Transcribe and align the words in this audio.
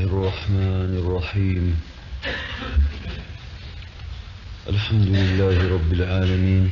الرحمن 0.00 0.92
الرحيم. 0.98 1.80
الحمد 4.68 5.06
لله 5.08 5.68
رب 5.74 5.92
العالمين. 5.92 6.70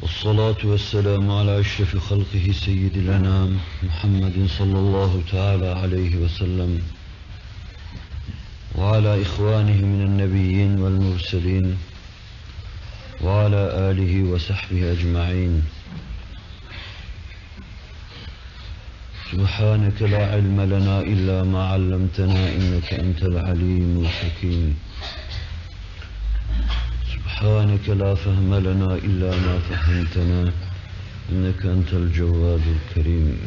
والصلاة 0.00 0.56
والسلام 0.64 1.30
على 1.30 1.60
أشرف 1.60 1.96
خلقه 1.96 2.52
سيد 2.52 2.96
الأنام 2.96 3.58
محمد 3.82 4.48
صلى 4.58 4.78
الله 4.78 5.22
تعالى 5.32 5.66
عليه 5.66 6.16
وسلم. 6.16 6.82
وعلى 8.74 9.22
إخوانه 9.22 9.78
من 9.86 10.02
النبيين 10.06 10.80
والمرسلين. 10.80 11.78
وعلى 13.22 13.62
آله 13.90 14.22
وصحبه 14.22 14.92
أجمعين. 14.92 15.62
سبحانك 19.32 20.02
لا 20.02 20.22
علم 20.32 20.60
لنا 20.60 21.00
إلا 21.00 21.42
ما 21.42 21.62
علمتنا 21.74 22.42
إنك 22.56 22.94
أنت 22.94 23.22
العليم 23.22 24.06
الحكيم. 24.06 24.76
سبحانك 27.14 27.88
لا 27.88 28.14
فهم 28.14 28.54
لنا 28.54 28.94
إلا 28.94 29.30
ما 29.46 29.58
فهمتنا 29.58 30.52
إنك 31.32 31.66
أنت 31.66 31.90
الجواد 31.92 32.62
الكريم. 32.76 33.38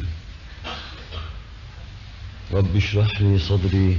رب 2.53 2.75
اشرح 2.75 3.21
لي 3.21 3.39
صدري 3.39 3.97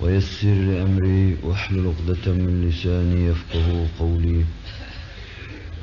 ويسر 0.00 0.56
لي 0.68 0.82
أمري 0.82 1.36
واحلل 1.42 1.86
عقدة 1.86 2.32
من 2.32 2.68
لساني 2.68 3.26
يفقه 3.26 3.86
قولي 3.98 4.44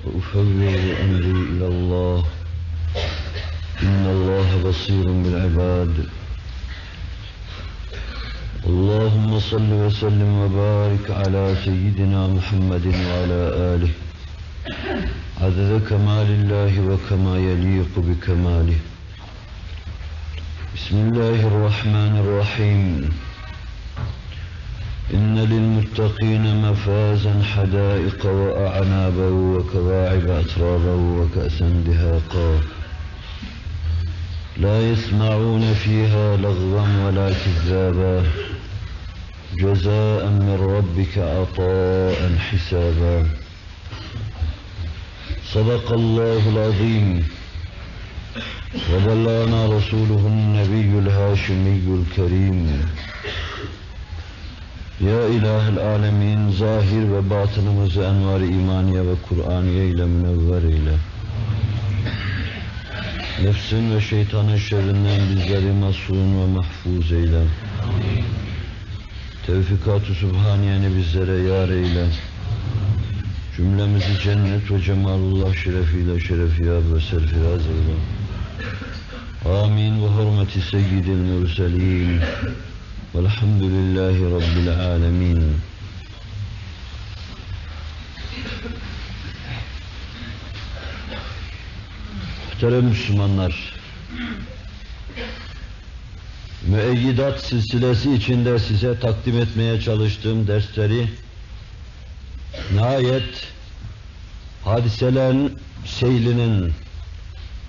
وأفوض 0.05 0.61
أمري 1.03 1.37
إلى 1.51 1.67
الله. 1.67 2.25
إن 3.83 4.05
الله 4.07 4.69
بصير 4.69 5.03
بالعباد. 5.03 6.05
اللهم 8.67 9.39
صل 9.39 9.71
وسلم 9.73 10.31
وبارك 10.39 11.11
على 11.11 11.55
سيدنا 11.65 12.27
محمد 12.27 12.85
وعلى 12.87 13.41
آله. 13.73 13.91
عدد 15.41 15.81
كمال 15.89 16.27
الله 16.39 16.73
وكما 16.89 17.37
يليق 17.37 17.93
بكماله. 17.97 18.79
بسم 20.75 20.95
الله 20.95 21.47
الرحمن 21.47 22.13
الرحيم. 22.23 23.09
إن 25.13 25.35
للمتقين 25.39 26.61
مفازا 26.61 27.43
حدائق 27.43 28.25
وأعنابا 28.25 29.29
وكواعب 29.29 30.25
أترابا 30.29 30.95
وكأسا 31.17 31.83
دهاقا. 31.87 32.74
لا 34.57 34.91
يسمعون 34.91 35.73
فيها 35.73 36.37
لغوا 36.37 36.87
ولا 37.05 37.29
كذابا. 37.43 38.23
جزاء 39.61 40.23
من 40.27 40.57
ربك 40.75 41.17
عطاء 41.17 42.19
حسابا. 42.47 43.27
صدق 45.53 45.91
الله 45.91 46.41
العظيم. 46.53 47.25
وبلغنا 48.91 49.59
رسوله 49.77 50.23
النبي 50.35 50.91
الهاشمي 51.03 51.77
الكريم. 51.99 52.67
Ya 55.01 55.27
İlahi 55.27 55.81
Alemin, 55.81 56.51
zahir 56.51 57.03
ve 57.13 57.29
batınımızı 57.29 58.01
envar 58.01 58.39
imaniye 58.39 59.01
ve 59.01 59.15
Kur'aniye 59.29 59.87
ile 59.87 60.05
münevver 60.05 60.63
eyle. 60.63 60.95
Nefsin 63.43 63.95
ve 63.95 64.01
şeytanın 64.01 64.57
şerrinden 64.57 65.19
bizleri 65.29 65.71
masum 65.71 66.41
ve 66.41 66.45
mahfuz 66.45 67.11
eyle. 67.11 67.43
Tevfikat-ı 69.45 70.15
bizlere 70.97 71.41
yar 71.41 71.69
eyle. 71.69 72.05
Cümlemizi 73.55 74.19
cennet 74.23 74.71
ve 74.71 74.81
cemalullah 74.81 75.55
şerefiyle 75.63 76.19
şerefiyab 76.19 76.93
ve 76.93 77.01
serfiraz 77.01 77.61
eyle. 77.67 77.95
Amin 79.63 80.03
ve 80.03 80.07
hürmeti 80.07 80.61
seyyidil 80.61 81.15
mürselin. 81.15 82.21
Velhamdülillahi 83.15 84.21
Rabbil 84.21 84.69
alemin. 84.69 85.55
Muhterem 92.55 92.85
Müslümanlar, 92.85 93.73
müeyyidat 96.67 97.41
silsilesi 97.43 98.13
içinde 98.13 98.59
size 98.59 98.99
takdim 98.99 99.37
etmeye 99.37 99.81
çalıştığım 99.81 100.47
dersleri 100.47 101.07
nihayet 102.73 103.47
hadiselerin 104.63 105.57
seylinin, 105.85 106.73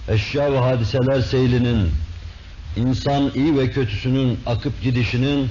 eşya 0.09 0.53
ve 0.53 0.59
hadiseler 0.59 1.21
seylinin, 1.21 1.91
insan 2.77 3.33
iyi 3.35 3.59
ve 3.59 3.71
kötüsünün 3.71 4.41
akıp 4.47 4.83
gidişinin 4.83 5.51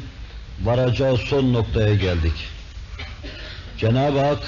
varacağı 0.63 1.17
son 1.17 1.53
noktaya 1.53 1.95
geldik. 1.95 2.35
Cenab-ı 3.77 4.19
Hak 4.19 4.43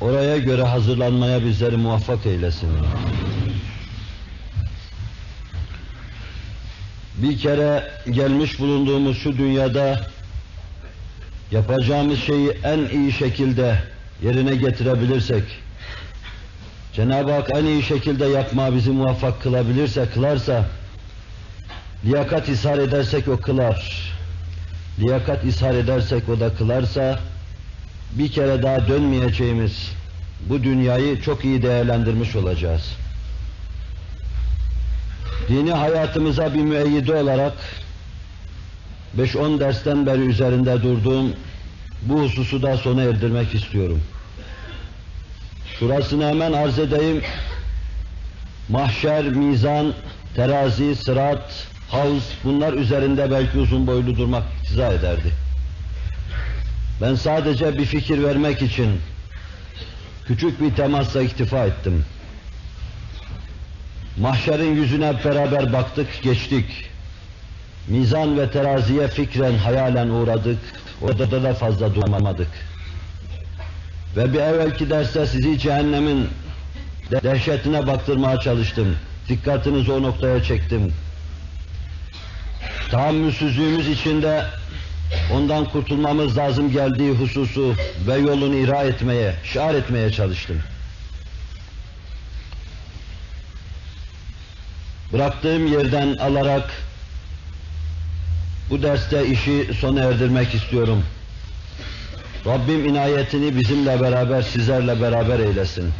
oraya 0.00 0.38
göre 0.38 0.62
hazırlanmaya 0.62 1.44
bizleri 1.44 1.76
muvaffak 1.76 2.26
eylesin. 2.26 2.68
Bir 7.22 7.38
kere 7.38 7.90
gelmiş 8.10 8.60
bulunduğumuz 8.60 9.18
şu 9.18 9.38
dünyada 9.38 10.00
yapacağımız 11.50 12.18
şeyi 12.18 12.48
en 12.64 12.78
iyi 12.78 13.12
şekilde 13.12 13.78
yerine 14.22 14.56
getirebilirsek, 14.56 15.42
Cenab-ı 16.92 17.32
Hak 17.32 17.50
en 17.56 17.64
iyi 17.64 17.82
şekilde 17.82 18.24
yapma 18.24 18.74
bizi 18.74 18.90
muvaffak 18.90 19.42
kılabilirse, 19.42 20.06
kılarsa, 20.14 20.64
liyakat 22.04 22.48
ishar 22.48 22.78
edersek 22.78 23.28
o 23.28 23.36
kılar, 23.36 24.12
liyakat 25.00 25.44
ishar 25.44 25.74
edersek 25.74 26.28
o 26.28 26.40
da 26.40 26.54
kılarsa, 26.54 27.20
bir 28.12 28.32
kere 28.32 28.62
daha 28.62 28.88
dönmeyeceğimiz 28.88 29.92
bu 30.48 30.62
dünyayı 30.62 31.22
çok 31.22 31.44
iyi 31.44 31.62
değerlendirmiş 31.62 32.36
olacağız. 32.36 33.01
Dini 35.48 35.72
hayatımıza 35.72 36.54
bir 36.54 36.60
müeyyide 36.60 37.14
olarak 37.14 37.52
5-10 39.18 39.60
dersten 39.60 40.06
beri 40.06 40.20
üzerinde 40.20 40.82
durduğum 40.82 41.32
bu 42.02 42.22
hususu 42.22 42.62
da 42.62 42.76
sona 42.76 43.02
erdirmek 43.02 43.54
istiyorum. 43.54 44.00
Şurasını 45.78 46.26
hemen 46.26 46.52
arz 46.52 46.78
edeyim. 46.78 47.22
Mahşer, 48.68 49.24
mizan, 49.24 49.92
terazi, 50.36 50.96
sırat, 50.96 51.66
havuz 51.90 52.24
bunlar 52.44 52.72
üzerinde 52.72 53.30
belki 53.30 53.58
uzun 53.58 53.86
boylu 53.86 54.16
durmak 54.16 54.42
iktiza 54.60 54.92
ederdi. 54.92 55.32
Ben 57.00 57.14
sadece 57.14 57.78
bir 57.78 57.84
fikir 57.84 58.22
vermek 58.22 58.62
için 58.62 59.00
küçük 60.26 60.60
bir 60.60 60.74
temasla 60.74 61.22
iktifa 61.22 61.66
ettim. 61.66 62.04
Mahşerin 64.20 64.76
yüzüne 64.76 65.24
beraber 65.24 65.72
baktık, 65.72 66.22
geçtik. 66.22 66.90
Mizan 67.88 68.38
ve 68.38 68.50
teraziye 68.50 69.08
fikren, 69.08 69.54
hayalen 69.54 70.08
uğradık. 70.08 70.58
Orada 71.02 71.42
da 71.42 71.54
fazla 71.54 71.94
duramadık. 71.94 72.48
Ve 74.16 74.32
bir 74.32 74.40
evvelki 74.40 74.90
derste 74.90 75.26
sizi 75.26 75.58
cehennemin 75.58 76.28
dehşetine 77.10 77.86
baktırmaya 77.86 78.40
çalıştım. 78.40 78.96
Dikkatinizi 79.28 79.92
o 79.92 80.02
noktaya 80.02 80.42
çektim. 80.42 80.92
Tahammülsüzlüğümüz 82.90 83.88
içinde 83.88 84.44
ondan 85.32 85.64
kurtulmamız 85.64 86.36
lazım 86.38 86.72
geldiği 86.72 87.12
hususu 87.12 87.74
ve 88.06 88.14
yolunu 88.14 88.54
ira 88.54 88.82
etmeye, 88.82 89.34
şiar 89.44 89.74
etmeye 89.74 90.12
çalıştım. 90.12 90.56
Bıraktığım 95.12 95.66
yerden 95.66 96.16
alarak 96.16 96.70
bu 98.70 98.82
derste 98.82 99.26
işi 99.26 99.70
sona 99.80 100.00
erdirmek 100.00 100.54
istiyorum. 100.54 101.04
Rabbim 102.46 102.84
inayetini 102.84 103.56
bizimle 103.56 104.00
beraber, 104.00 104.42
sizlerle 104.42 105.00
beraber 105.00 105.38
eylesin. 105.38 105.92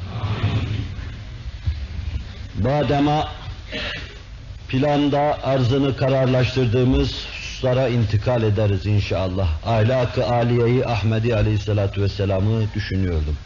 Badema 2.55 3.29
planda 4.69 5.39
arzını 5.45 5.97
kararlaştırdığımız 5.97 7.27
hususlara 7.63 7.89
intikal 7.89 8.43
ederiz 8.43 8.87
inşallah. 8.87 9.49
Ahlak-ı 9.67 10.27
Aliye'yi 10.27 10.87
Ahmedi 10.87 11.37
Aleyhisselatü 11.37 12.03
Vesselam'ı 12.03 12.75
düşünüyordum. 12.75 13.37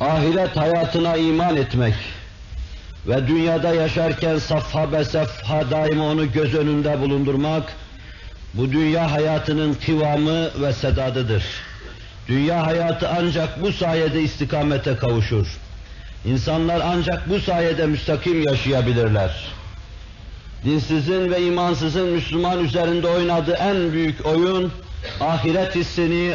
Ahiret 0.00 0.56
hayatına 0.56 1.16
iman 1.16 1.56
etmek, 1.56 1.94
ve 3.06 3.28
dünyada 3.28 3.74
yaşarken 3.74 4.38
safha 4.38 4.92
be 4.92 5.04
safha 5.04 5.70
daima 5.70 6.04
onu 6.04 6.32
göz 6.32 6.54
önünde 6.54 7.00
bulundurmak, 7.00 7.72
bu 8.54 8.72
dünya 8.72 9.12
hayatının 9.12 9.76
kıvamı 9.86 10.50
ve 10.62 10.72
sedadıdır. 10.72 11.44
Dünya 12.28 12.66
hayatı 12.66 13.08
ancak 13.08 13.62
bu 13.62 13.72
sayede 13.72 14.22
istikamete 14.22 14.96
kavuşur. 14.96 15.58
İnsanlar 16.24 16.80
ancak 16.84 17.30
bu 17.30 17.40
sayede 17.40 17.86
müstakim 17.86 18.42
yaşayabilirler. 18.42 19.44
Dinsizin 20.64 21.30
ve 21.30 21.42
imansızın 21.42 22.08
Müslüman 22.08 22.64
üzerinde 22.64 23.06
oynadığı 23.06 23.54
en 23.54 23.92
büyük 23.92 24.26
oyun, 24.26 24.72
ahiret 25.20 25.74
hissini, 25.74 26.34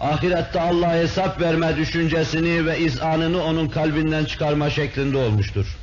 ahirette 0.00 0.60
Allah'a 0.60 0.94
hesap 0.94 1.40
verme 1.40 1.76
düşüncesini 1.76 2.66
ve 2.66 2.78
izanını 2.78 3.44
onun 3.44 3.68
kalbinden 3.68 4.24
çıkarma 4.24 4.70
şeklinde 4.70 5.16
olmuştur. 5.16 5.76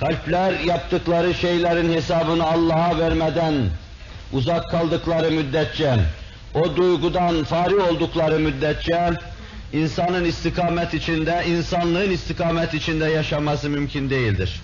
Kalpler 0.00 0.60
yaptıkları 0.60 1.34
şeylerin 1.34 1.92
hesabını 1.92 2.44
Allah'a 2.44 2.98
vermeden 2.98 3.54
uzak 4.32 4.70
kaldıkları 4.70 5.30
müddetçe, 5.30 5.94
o 6.54 6.76
duygudan 6.76 7.44
fari 7.44 7.76
oldukları 7.76 8.38
müddetçe 8.38 9.10
insanın 9.72 10.24
istikamet 10.24 10.94
içinde, 10.94 11.44
insanlığın 11.48 12.10
istikamet 12.10 12.74
içinde 12.74 13.04
yaşaması 13.04 13.70
mümkün 13.70 14.10
değildir. 14.10 14.60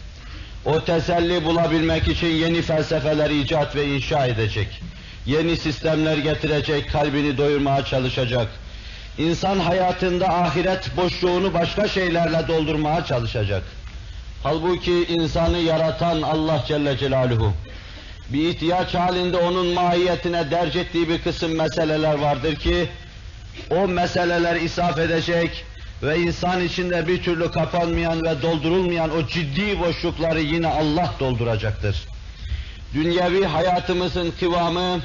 O 0.64 0.84
teselli 0.84 1.44
bulabilmek 1.44 2.08
için 2.08 2.26
yeni 2.26 2.62
felsefeler 2.62 3.30
icat 3.30 3.76
ve 3.76 3.86
inşa 3.86 4.26
edecek. 4.26 4.82
Yeni 5.26 5.56
sistemler 5.56 6.16
getirecek, 6.18 6.92
kalbini 6.92 7.38
doyurmaya 7.38 7.84
çalışacak. 7.84 8.48
İnsan 9.18 9.58
hayatında 9.58 10.28
ahiret 10.28 10.96
boşluğunu 10.96 11.54
başka 11.54 11.88
şeylerle 11.88 12.48
doldurmaya 12.48 13.04
çalışacak. 13.04 13.62
Halbuki 14.42 15.04
insanı 15.04 15.58
yaratan 15.58 16.22
Allah 16.22 16.64
Celle 16.68 16.98
Celaluhu, 16.98 17.52
bir 18.28 18.48
ihtiyaç 18.48 18.94
halinde 18.94 19.36
onun 19.36 19.66
mahiyetine 19.66 20.50
derc 20.50 20.80
ettiği 20.80 21.08
bir 21.08 21.22
kısım 21.22 21.56
meseleler 21.56 22.14
vardır 22.14 22.56
ki, 22.56 22.88
o 23.70 23.88
meseleler 23.88 24.56
isaf 24.56 24.98
edecek 24.98 25.64
ve 26.02 26.18
insan 26.18 26.64
içinde 26.64 27.08
bir 27.08 27.22
türlü 27.22 27.50
kapanmayan 27.50 28.22
ve 28.22 28.42
doldurulmayan 28.42 29.10
o 29.16 29.26
ciddi 29.26 29.80
boşlukları 29.80 30.40
yine 30.40 30.68
Allah 30.68 31.14
dolduracaktır. 31.20 32.06
Dünyevi 32.94 33.44
hayatımızın 33.44 34.32
kıvamı, 34.40 35.00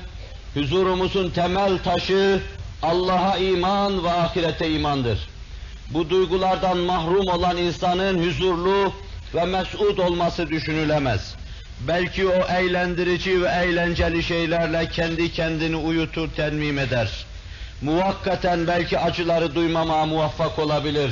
huzurumuzun 0.53 1.29
temel 1.29 1.77
taşı 1.77 2.41
Allah'a 2.81 3.37
iman 3.37 4.03
ve 4.03 4.11
ahirete 4.11 4.69
imandır. 4.69 5.29
Bu 5.89 6.09
duygulardan 6.09 6.77
mahrum 6.77 7.27
olan 7.27 7.57
insanın 7.57 8.27
huzurlu 8.27 8.93
ve 9.35 9.45
mes'ud 9.45 9.97
olması 9.97 10.49
düşünülemez. 10.49 11.35
Belki 11.87 12.27
o 12.27 12.47
eğlendirici 12.53 13.41
ve 13.41 13.47
eğlenceli 13.47 14.23
şeylerle 14.23 14.89
kendi 14.89 15.31
kendini 15.31 15.75
uyutur, 15.75 16.29
tenmim 16.29 16.79
eder. 16.79 17.25
Muvakkaten 17.81 18.67
belki 18.67 18.99
acıları 18.99 19.55
duymamaya 19.55 20.05
muvaffak 20.05 20.59
olabilir. 20.59 21.11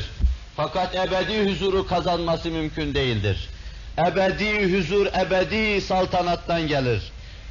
Fakat 0.56 0.96
ebedi 0.96 1.52
huzuru 1.52 1.88
kazanması 1.88 2.50
mümkün 2.50 2.94
değildir. 2.94 3.50
Ebedi 3.98 4.78
huzur, 4.78 5.06
ebedi 5.06 5.82
saltanattan 5.82 6.68
gelir. 6.68 7.02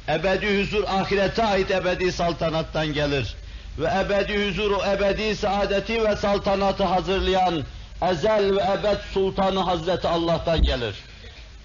Ebedi 0.09 0.61
huzur, 0.61 0.83
ahirete 0.83 1.43
ait 1.43 1.71
ebedi 1.71 2.11
saltanattan 2.11 2.93
gelir. 2.93 3.35
Ve 3.79 3.87
ebedi 4.05 4.47
huzuru, 4.47 4.81
ebedi 4.95 5.35
saadeti 5.35 6.03
ve 6.03 6.15
saltanatı 6.15 6.83
hazırlayan 6.83 7.63
ezel 8.11 8.55
ve 8.55 8.61
ebed 8.61 8.97
sultanı 9.13 9.59
Hazreti 9.59 10.07
Allah'tan 10.07 10.61
gelir. 10.61 10.95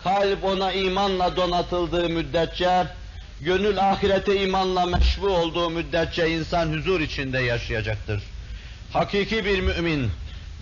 Kalp 0.03 0.45
ona 0.45 0.73
imanla 0.73 1.37
donatıldığı 1.37 2.09
müddetçe, 2.09 2.85
gönül 3.41 3.91
ahirete 3.91 4.43
imanla 4.43 4.87
meşbu 4.87 5.29
olduğu 5.29 5.71
müddetçe 5.71 6.31
insan 6.31 6.73
huzur 6.73 7.01
içinde 7.01 7.39
yaşayacaktır. 7.39 8.23
Hakiki 8.93 9.45
bir 9.45 9.61
mümin, 9.61 10.11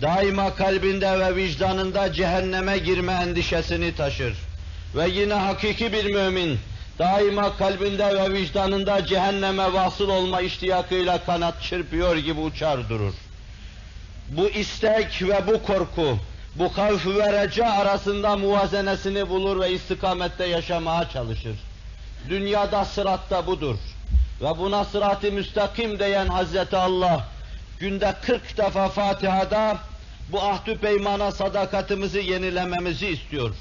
daima 0.01 0.55
kalbinde 0.55 1.19
ve 1.19 1.35
vicdanında 1.35 2.13
cehenneme 2.13 2.77
girme 2.77 3.13
endişesini 3.13 3.95
taşır. 3.95 4.33
Ve 4.95 5.09
yine 5.09 5.33
hakiki 5.33 5.93
bir 5.93 6.05
mümin, 6.05 6.59
daima 6.99 7.57
kalbinde 7.57 8.15
ve 8.15 8.33
vicdanında 8.33 9.05
cehenneme 9.05 9.73
vasıl 9.73 10.09
olma 10.09 10.41
iştiyakıyla 10.41 11.23
kanat 11.25 11.61
çırpıyor 11.61 12.15
gibi 12.17 12.39
uçar 12.39 12.89
durur. 12.89 13.13
Bu 14.29 14.49
istek 14.49 15.21
ve 15.21 15.47
bu 15.47 15.63
korku, 15.63 16.17
bu 16.55 16.77
havf 16.77 17.07
ve 17.07 17.43
reca 17.43 17.65
arasında 17.65 18.37
muvazenesini 18.37 19.29
bulur 19.29 19.59
ve 19.59 19.71
istikamette 19.71 20.45
yaşamaya 20.45 21.09
çalışır. 21.09 21.55
Dünyada 22.29 22.85
sıratta 22.85 23.47
budur. 23.47 23.75
Ve 24.41 24.57
buna 24.57 24.85
sırat-ı 24.85 25.31
müstakim 25.31 25.99
diyen 25.99 26.27
Hazreti 26.27 26.77
Allah, 26.77 27.27
günde 27.79 28.15
40 28.21 28.57
defa 28.57 28.89
Fatiha'da 28.89 29.77
bu 30.31 30.41
ahdü 30.41 30.77
peymana 30.77 31.31
sadakatimizi 31.31 32.19
yenilememizi 32.19 33.07
istiyor. 33.07 33.55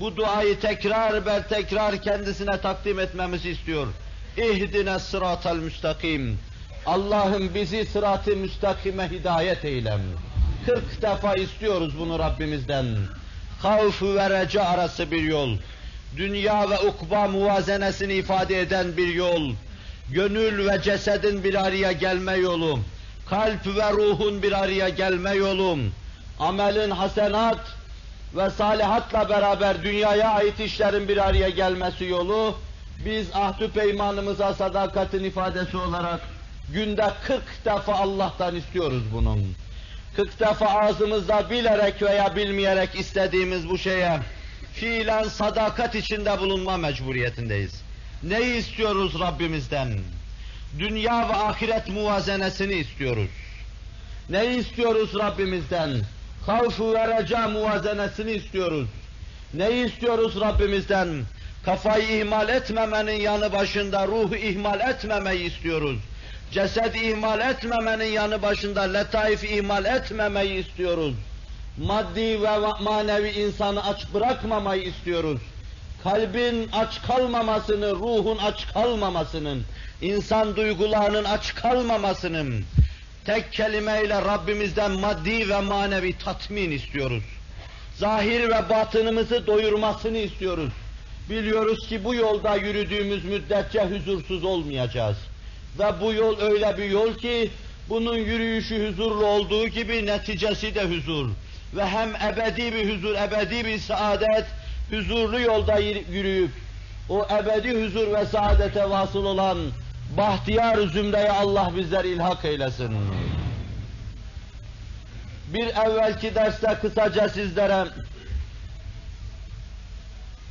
Bu 0.00 0.16
duayı 0.16 0.60
tekrar 0.60 1.26
ber 1.26 1.48
tekrar 1.48 2.02
kendisine 2.02 2.60
takdim 2.60 3.00
etmemizi 3.00 3.50
istiyor. 3.50 3.86
İhdine 4.36 4.98
sıratal 4.98 5.56
müstakim. 5.56 6.38
Allah'ım 6.86 7.54
bizi 7.54 7.86
sırat-ı 7.86 8.36
müstakime 8.36 9.10
hidayet 9.10 9.64
eylem. 9.64 10.00
40 10.66 11.02
defa 11.02 11.34
istiyoruz 11.34 11.98
bunu 11.98 12.18
Rabbimizden. 12.18 12.86
Havf 13.62 14.02
ve 14.02 14.30
reca 14.30 14.64
arası 14.64 15.10
bir 15.10 15.22
yol. 15.22 15.56
Dünya 16.16 16.70
ve 16.70 16.78
ukba 16.78 17.28
muvazenesini 17.28 18.12
ifade 18.12 18.60
eden 18.60 18.96
bir 18.96 19.14
yol. 19.14 19.52
Gönül 20.12 20.68
ve 20.68 20.82
cesedin 20.82 21.44
bir 21.44 21.66
araya 21.66 21.92
gelme 21.92 22.32
yolu. 22.32 22.78
Kalp 23.30 23.66
ve 23.66 23.92
ruhun 23.92 24.42
bir 24.42 24.62
araya 24.62 24.88
gelme 24.88 25.30
yolu. 25.34 25.78
Amelin 26.38 26.90
hasenat 26.90 27.77
ve 28.36 28.50
salihatla 28.50 29.28
beraber 29.28 29.82
dünyaya 29.82 30.30
ait 30.30 30.60
işlerin 30.60 31.08
bir 31.08 31.28
araya 31.28 31.48
gelmesi 31.48 32.04
yolu. 32.04 32.58
Biz 33.04 33.26
ahdü 33.34 33.70
peymanımıza 33.70 34.54
sadakatin 34.54 35.24
ifadesi 35.24 35.76
olarak 35.76 36.20
günde 36.72 37.10
40 37.26 37.42
defa 37.64 37.94
Allah'tan 37.94 38.56
istiyoruz 38.56 39.02
bunun. 39.12 39.54
40 40.16 40.40
defa 40.40 40.66
ağzımızda 40.66 41.50
bilerek 41.50 42.02
veya 42.02 42.36
bilmeyerek 42.36 42.94
istediğimiz 42.94 43.68
bu 43.68 43.78
şeye 43.78 44.20
fiilen 44.74 45.24
sadakat 45.24 45.94
içinde 45.94 46.40
bulunma 46.40 46.76
mecburiyetindeyiz. 46.76 47.82
Neyi 48.22 48.54
istiyoruz 48.56 49.20
Rabbimizden? 49.20 49.98
Dünya 50.78 51.28
ve 51.28 51.34
ahiret 51.34 51.88
muvazenesini 51.88 52.74
istiyoruz. 52.74 53.30
Neyi 54.30 54.58
istiyoruz 54.58 55.14
Rabbimizden? 55.14 55.90
Havf 56.48 56.80
ve 56.80 57.08
reca 57.08 57.48
muvazenesini 57.48 58.32
istiyoruz. 58.32 58.88
Neyi 59.54 59.86
istiyoruz 59.86 60.40
Rabbimizden? 60.40 61.08
Kafayı 61.64 62.18
ihmal 62.18 62.48
etmemenin 62.48 63.20
yanı 63.20 63.52
başında 63.52 64.06
ruhu 64.06 64.36
ihmal 64.36 64.80
etmemeyi 64.80 65.44
istiyoruz. 65.44 65.98
Ceset 66.52 66.96
ihmal 66.96 67.40
etmemenin 67.40 68.12
yanı 68.12 68.42
başında 68.42 68.82
letaif 68.82 69.44
ihmal 69.44 69.84
etmemeyi 69.84 70.66
istiyoruz. 70.66 71.14
Maddi 71.78 72.42
ve 72.42 72.58
manevi 72.80 73.28
insanı 73.28 73.86
aç 73.86 74.06
bırakmamayı 74.14 74.82
istiyoruz. 74.82 75.40
Kalbin 76.04 76.68
aç 76.72 77.02
kalmamasını, 77.02 77.90
ruhun 77.90 78.38
aç 78.38 78.66
kalmamasının, 78.72 79.62
insan 80.02 80.56
duygularının 80.56 81.24
aç 81.24 81.54
kalmamasının, 81.54 82.64
tek 83.28 83.52
kelimeyle 83.52 84.14
Rabbimizden 84.14 84.90
maddi 84.90 85.48
ve 85.48 85.60
manevi 85.60 86.18
tatmin 86.18 86.70
istiyoruz. 86.70 87.22
Zahir 87.96 88.42
ve 88.42 88.68
batınımızı 88.68 89.46
doyurmasını 89.46 90.18
istiyoruz. 90.18 90.72
Biliyoruz 91.30 91.88
ki 91.88 92.04
bu 92.04 92.14
yolda 92.14 92.56
yürüdüğümüz 92.56 93.24
müddetçe 93.24 93.84
huzursuz 93.84 94.44
olmayacağız. 94.44 95.16
Ve 95.78 96.00
bu 96.00 96.12
yol 96.12 96.40
öyle 96.40 96.78
bir 96.78 96.84
yol 96.84 97.14
ki, 97.14 97.50
bunun 97.88 98.16
yürüyüşü 98.16 98.88
huzurlu 98.88 99.26
olduğu 99.26 99.68
gibi 99.68 100.06
neticesi 100.06 100.74
de 100.74 100.84
huzur. 100.84 101.28
Ve 101.76 101.86
hem 101.86 102.08
ebedi 102.08 102.72
bir 102.72 102.94
huzur, 102.94 103.14
ebedi 103.14 103.64
bir 103.64 103.78
saadet, 103.78 104.46
huzurlu 104.90 105.40
yolda 105.40 105.78
yürüyüp, 106.12 106.50
o 107.08 107.26
ebedi 107.30 107.84
huzur 107.84 108.12
ve 108.14 108.26
saadete 108.26 108.90
vasıl 108.90 109.24
olan 109.24 109.58
bahtiyar 110.16 110.78
zümreye 110.78 111.32
Allah 111.32 111.72
bizler 111.76 112.04
ilhak 112.04 112.44
eylesin. 112.44 112.96
Bir 115.48 115.66
evvelki 115.66 116.34
derste 116.34 116.78
kısaca 116.80 117.28
sizlere 117.28 117.84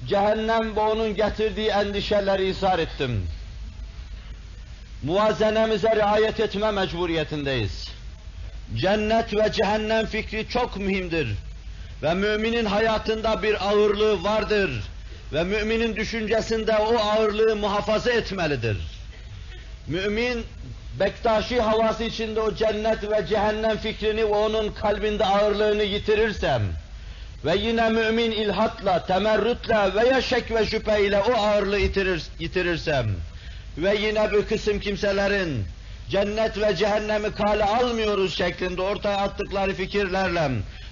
cehennem 0.08 0.76
ve 0.76 0.80
onun 0.80 1.16
getirdiği 1.16 1.70
endişeleri 1.70 2.50
ishar 2.50 2.80
ettim. 2.80 3.28
Muvazenemize 5.04 5.96
riayet 5.96 6.40
etme 6.40 6.72
mecburiyetindeyiz. 6.72 7.88
Cennet 8.76 9.36
ve 9.36 9.52
cehennem 9.52 10.06
fikri 10.06 10.50
çok 10.50 10.78
mühimdir. 10.78 11.36
Ve 12.04 12.14
müminin 12.14 12.66
hayatında 12.66 13.44
bir 13.44 13.68
ağırlığı 13.68 14.24
vardır. 14.24 14.72
Ve 15.34 15.44
müminin 15.44 15.96
düşüncesinde 15.96 16.78
o 16.78 16.98
ağırlığı 16.98 17.56
muhafaza 17.56 18.12
etmelidir. 18.12 18.97
Mümin, 19.88 20.46
Bektaşi 21.00 21.62
havası 21.62 22.04
içinde 22.04 22.42
o 22.42 22.56
cennet 22.56 23.12
ve 23.12 23.28
cehennem 23.30 23.78
fikrini 23.78 24.22
ve 24.22 24.26
onun 24.26 24.72
kalbinde 24.72 25.26
ağırlığını 25.26 25.84
yitirirsem, 25.84 26.62
ve 27.46 27.56
yine 27.56 27.90
mümin 27.90 28.32
ilhatla, 28.32 29.06
temerrütle 29.06 29.96
veya 29.96 30.22
şek 30.22 30.52
ve 30.52 30.66
şüpheyle 30.66 31.18
o 31.18 31.34
ağırlığı 31.34 31.80
yitirir, 31.80 32.24
yitirirsem, 32.40 33.08
ve 33.78 33.96
yine 33.96 34.32
bir 34.32 34.46
kısım 34.46 34.80
kimselerin 34.80 35.66
cennet 36.10 36.62
ve 36.62 36.76
cehennemi 36.76 37.32
kale 37.32 37.64
almıyoruz 37.64 38.38
şeklinde 38.38 38.82
ortaya 38.82 39.18
attıkları 39.18 39.74
fikirlerle, 39.74 40.50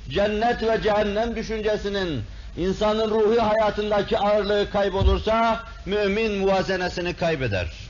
cennet 0.09 0.63
ve 0.63 0.81
cehennem 0.83 1.35
düşüncesinin 1.35 2.21
insanın 2.57 3.09
ruhi 3.09 3.39
hayatındaki 3.39 4.17
ağırlığı 4.17 4.69
kaybolursa, 4.69 5.63
mümin 5.85 6.31
muvazenesini 6.31 7.13
kaybeder. 7.13 7.85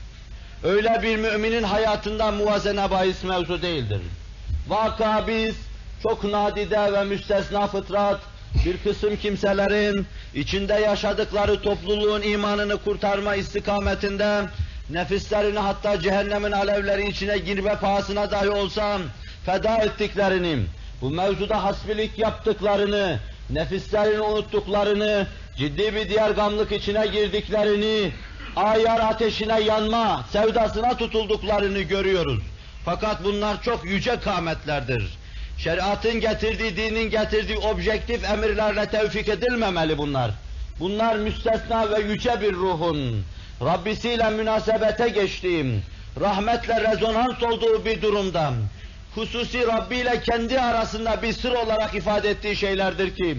Öyle 0.62 1.00
bir 1.02 1.16
müminin 1.16 1.62
hayatında 1.62 2.30
muvazene 2.30 2.90
bahis 2.90 3.24
mevzu 3.24 3.62
değildir. 3.62 4.00
Vaka 4.68 5.26
biz 5.26 5.54
çok 6.02 6.24
nadide 6.24 6.92
ve 6.92 7.04
müstesna 7.04 7.66
fıtrat 7.66 8.20
bir 8.64 8.76
kısım 8.76 9.16
kimselerin 9.16 10.06
içinde 10.34 10.74
yaşadıkları 10.74 11.62
topluluğun 11.62 12.22
imanını 12.22 12.76
kurtarma 12.76 13.34
istikametinde 13.34 14.42
nefislerini 14.90 15.58
hatta 15.58 16.00
cehennemin 16.00 16.52
alevleri 16.52 17.08
içine 17.08 17.38
girme 17.38 17.74
pahasına 17.74 18.30
dahi 18.30 18.50
olsa 18.50 18.98
feda 19.46 19.76
ettiklerini, 19.76 20.58
bu 21.00 21.10
mevzuda 21.10 21.64
hasbilik 21.64 22.18
yaptıklarını, 22.18 23.18
nefislerini 23.50 24.20
unuttuklarını, 24.20 25.26
ciddi 25.56 25.94
bir 25.94 26.08
diğer 26.08 26.30
gamlık 26.30 26.72
içine 26.72 27.06
girdiklerini, 27.06 28.12
ayar 28.56 29.00
ateşine 29.00 29.60
yanma, 29.60 30.24
sevdasına 30.32 30.96
tutulduklarını 30.96 31.80
görüyoruz. 31.80 32.42
Fakat 32.84 33.24
bunlar 33.24 33.62
çok 33.62 33.84
yüce 33.84 34.20
kâmetlerdir. 34.20 35.18
Şeriatın 35.58 36.20
getirdiği, 36.20 36.76
dinin 36.76 37.10
getirdiği 37.10 37.58
objektif 37.58 38.24
emirlerle 38.24 38.86
tevfik 38.86 39.28
edilmemeli 39.28 39.98
bunlar. 39.98 40.30
Bunlar 40.80 41.16
müstesna 41.16 41.90
ve 41.90 42.00
yüce 42.00 42.40
bir 42.40 42.52
ruhun, 42.52 43.22
Rabbisiyle 43.64 44.30
münasebete 44.30 45.08
geçtiğim, 45.08 45.82
rahmetle 46.20 46.90
rezonans 46.90 47.42
olduğu 47.42 47.84
bir 47.84 48.02
durumda, 48.02 48.52
hususi 49.14 49.66
Rabbi 49.66 49.96
ile 49.96 50.20
kendi 50.20 50.60
arasında 50.60 51.22
bir 51.22 51.32
sır 51.32 51.52
olarak 51.52 51.94
ifade 51.94 52.30
ettiği 52.30 52.56
şeylerdir 52.56 53.16
ki, 53.16 53.38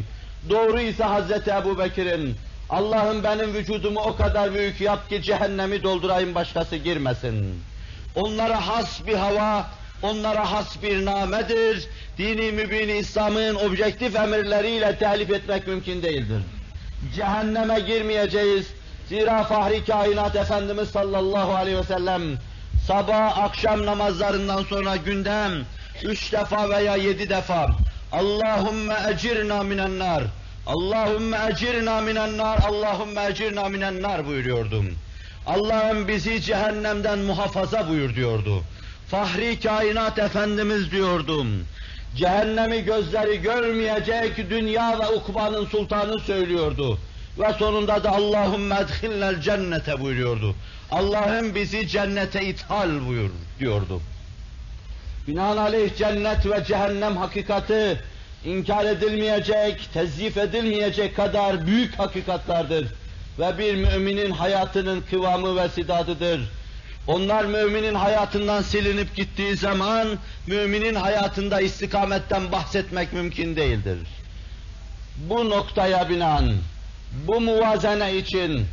doğru 0.50 0.80
ise 0.80 1.04
Hazreti 1.04 1.52
Ebu 1.52 1.80
Bekir'in, 1.80 2.36
Allah'ım 2.70 3.24
benim 3.24 3.54
vücudumu 3.54 4.00
o 4.00 4.16
kadar 4.16 4.54
büyük 4.54 4.82
yap 4.82 5.10
ki 5.10 5.22
cehennemi 5.22 5.84
doldurayım 5.84 6.36
başkası 6.36 6.76
girmesin. 6.76 7.64
Onlara 8.16 8.68
has 8.68 9.08
bir 9.08 9.14
hava, 9.14 9.68
onlara 10.02 10.52
has 10.52 10.84
bir 10.84 11.06
namedir. 11.06 11.88
Dini 12.18 12.52
mübin 12.52 12.90
İslam'ın 12.90 13.56
objektif 13.56 14.16
emirleriyle 14.16 14.96
telif 14.98 15.32
etmek 15.32 15.68
mümkün 15.68 16.04
değildir. 16.04 16.42
Cehenneme 17.16 17.80
girmeyeceğiz. 17.80 18.68
Zira 19.10 19.44
Fahri 19.44 19.86
Kainat 19.86 20.36
Efendimiz 20.36 20.90
sallallahu 20.90 21.56
aleyhi 21.56 21.78
ve 21.78 21.84
sellem 21.84 22.22
sabah 22.88 23.38
akşam 23.38 23.86
namazlarından 23.86 24.64
sonra 24.64 24.96
gündem 24.96 25.52
üç 26.04 26.34
defa 26.34 26.70
veya 26.70 26.96
yedi 26.96 27.30
defa 27.30 27.68
Allahümme 28.12 28.96
ecirna 29.14 29.64
minen 29.64 30.00
nar 30.00 30.24
Allahümme 30.68 31.38
ecirna 31.52 32.02
minen 32.02 32.38
nar 32.38 32.60
Allahümme 32.68 33.26
ecirna 33.26 33.70
minen 33.70 34.02
nar 34.02 34.28
buyuruyordum. 34.28 34.86
Allah'ım 35.46 36.08
bizi 36.08 36.42
cehennemden 36.42 37.20
muhafaza 37.20 37.90
buyur 37.90 38.16
diyordu. 38.16 38.64
Fahri 39.08 39.60
kainat 39.60 40.20
Efendimiz 40.20 40.92
diyordum. 40.92 41.48
Cehennemi 42.16 42.84
gözleri 42.84 43.42
görmeyecek 43.42 44.50
dünya 44.50 45.00
ve 45.00 45.08
ukbanın 45.08 45.66
sultanı 45.66 46.20
söylüyordu. 46.20 47.00
Ve 47.40 47.54
sonunda 47.54 48.04
da 48.04 48.12
Allahümme 48.12 48.76
edhillel 48.76 49.42
cennete 49.42 50.00
buyuruyordu. 50.00 50.56
Allah'ım 50.92 51.56
bizi 51.56 51.88
cennete 51.88 52.46
ithal 52.46 53.08
buyur 53.08 53.30
diyordu. 53.60 54.02
Binaenaleyh 55.28 55.96
cennet 55.96 56.46
ve 56.46 56.64
cehennem 56.64 57.18
hakikati 57.18 58.00
inkar 58.48 58.86
edilmeyecek, 58.86 59.90
tezyif 59.94 60.38
edilmeyecek 60.38 61.16
kadar 61.16 61.68
büyük 61.68 62.00
hakikatlardır. 62.00 62.88
Ve 63.40 63.58
bir 63.58 63.76
müminin 63.76 64.32
hayatının 64.32 65.04
kıvamı 65.10 65.56
ve 65.56 65.70
sidadıdır. 65.70 66.42
Onlar 67.08 67.46
müminin 67.46 67.96
hayatından 67.96 68.62
silinip 68.62 69.16
gittiği 69.16 69.56
zaman, 69.56 70.08
müminin 70.48 70.96
hayatında 70.96 71.62
istikametten 71.62 72.52
bahsetmek 72.52 73.14
mümkün 73.14 73.56
değildir. 73.56 73.98
Bu 75.30 75.50
noktaya 75.50 76.10
binaen, 76.10 76.54
bu 77.28 77.42
muvazene 77.42 78.18
için 78.18 78.66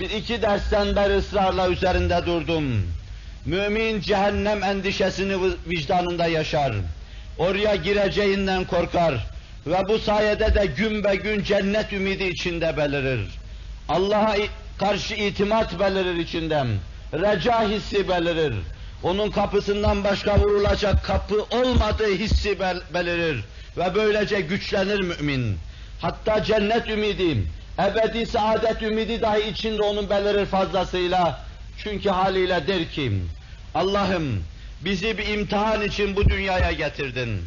bir 0.00 0.10
iki 0.10 0.42
dersten 0.42 0.96
beri 0.96 1.16
ısrarla 1.16 1.68
üzerinde 1.68 2.26
durdum. 2.26 2.86
Mümin 3.46 4.00
cehennem 4.00 4.62
endişesini 4.62 5.36
vicdanında 5.66 6.26
yaşar. 6.26 6.74
Oraya 7.38 7.74
gireceğinden 7.74 8.64
korkar 8.64 9.26
ve 9.66 9.78
bu 9.88 9.98
sayede 9.98 10.54
de 10.54 10.66
gün 10.66 11.04
be 11.04 11.16
gün 11.16 11.44
cennet 11.44 11.92
ümidi 11.92 12.24
içinde 12.24 12.76
belirir. 12.76 13.20
Allah'a 13.88 14.36
karşı 14.78 15.14
itimat 15.14 15.80
belirir 15.80 16.16
içinden. 16.16 16.66
Reca 17.12 17.68
hissi 17.68 18.08
belirir. 18.08 18.54
Onun 19.02 19.30
kapısından 19.30 20.04
başka 20.04 20.38
vurulacak 20.38 21.04
kapı 21.04 21.42
olmadığı 21.50 22.14
hissi 22.14 22.60
bel 22.60 22.80
belirir. 22.94 23.44
Ve 23.76 23.94
böylece 23.94 24.40
güçlenir 24.40 25.00
mümin. 25.00 25.58
Hatta 26.00 26.44
cennet 26.44 26.88
ümidi, 26.88 27.42
ebedi 27.78 28.26
saadet 28.26 28.82
ümidi 28.82 29.22
dahi 29.22 29.48
içinde 29.48 29.82
onun 29.82 30.10
belirir 30.10 30.46
fazlasıyla. 30.46 31.44
Çünkü 31.78 32.08
haliyle 32.08 32.66
der 32.66 32.90
ki, 32.90 33.12
Allah'ım 33.74 34.42
bizi 34.81 35.17
bir 35.17 35.27
imtihan 35.27 35.81
için 35.81 36.15
bu 36.15 36.29
dünyaya 36.29 36.71
getirdin. 36.71 37.41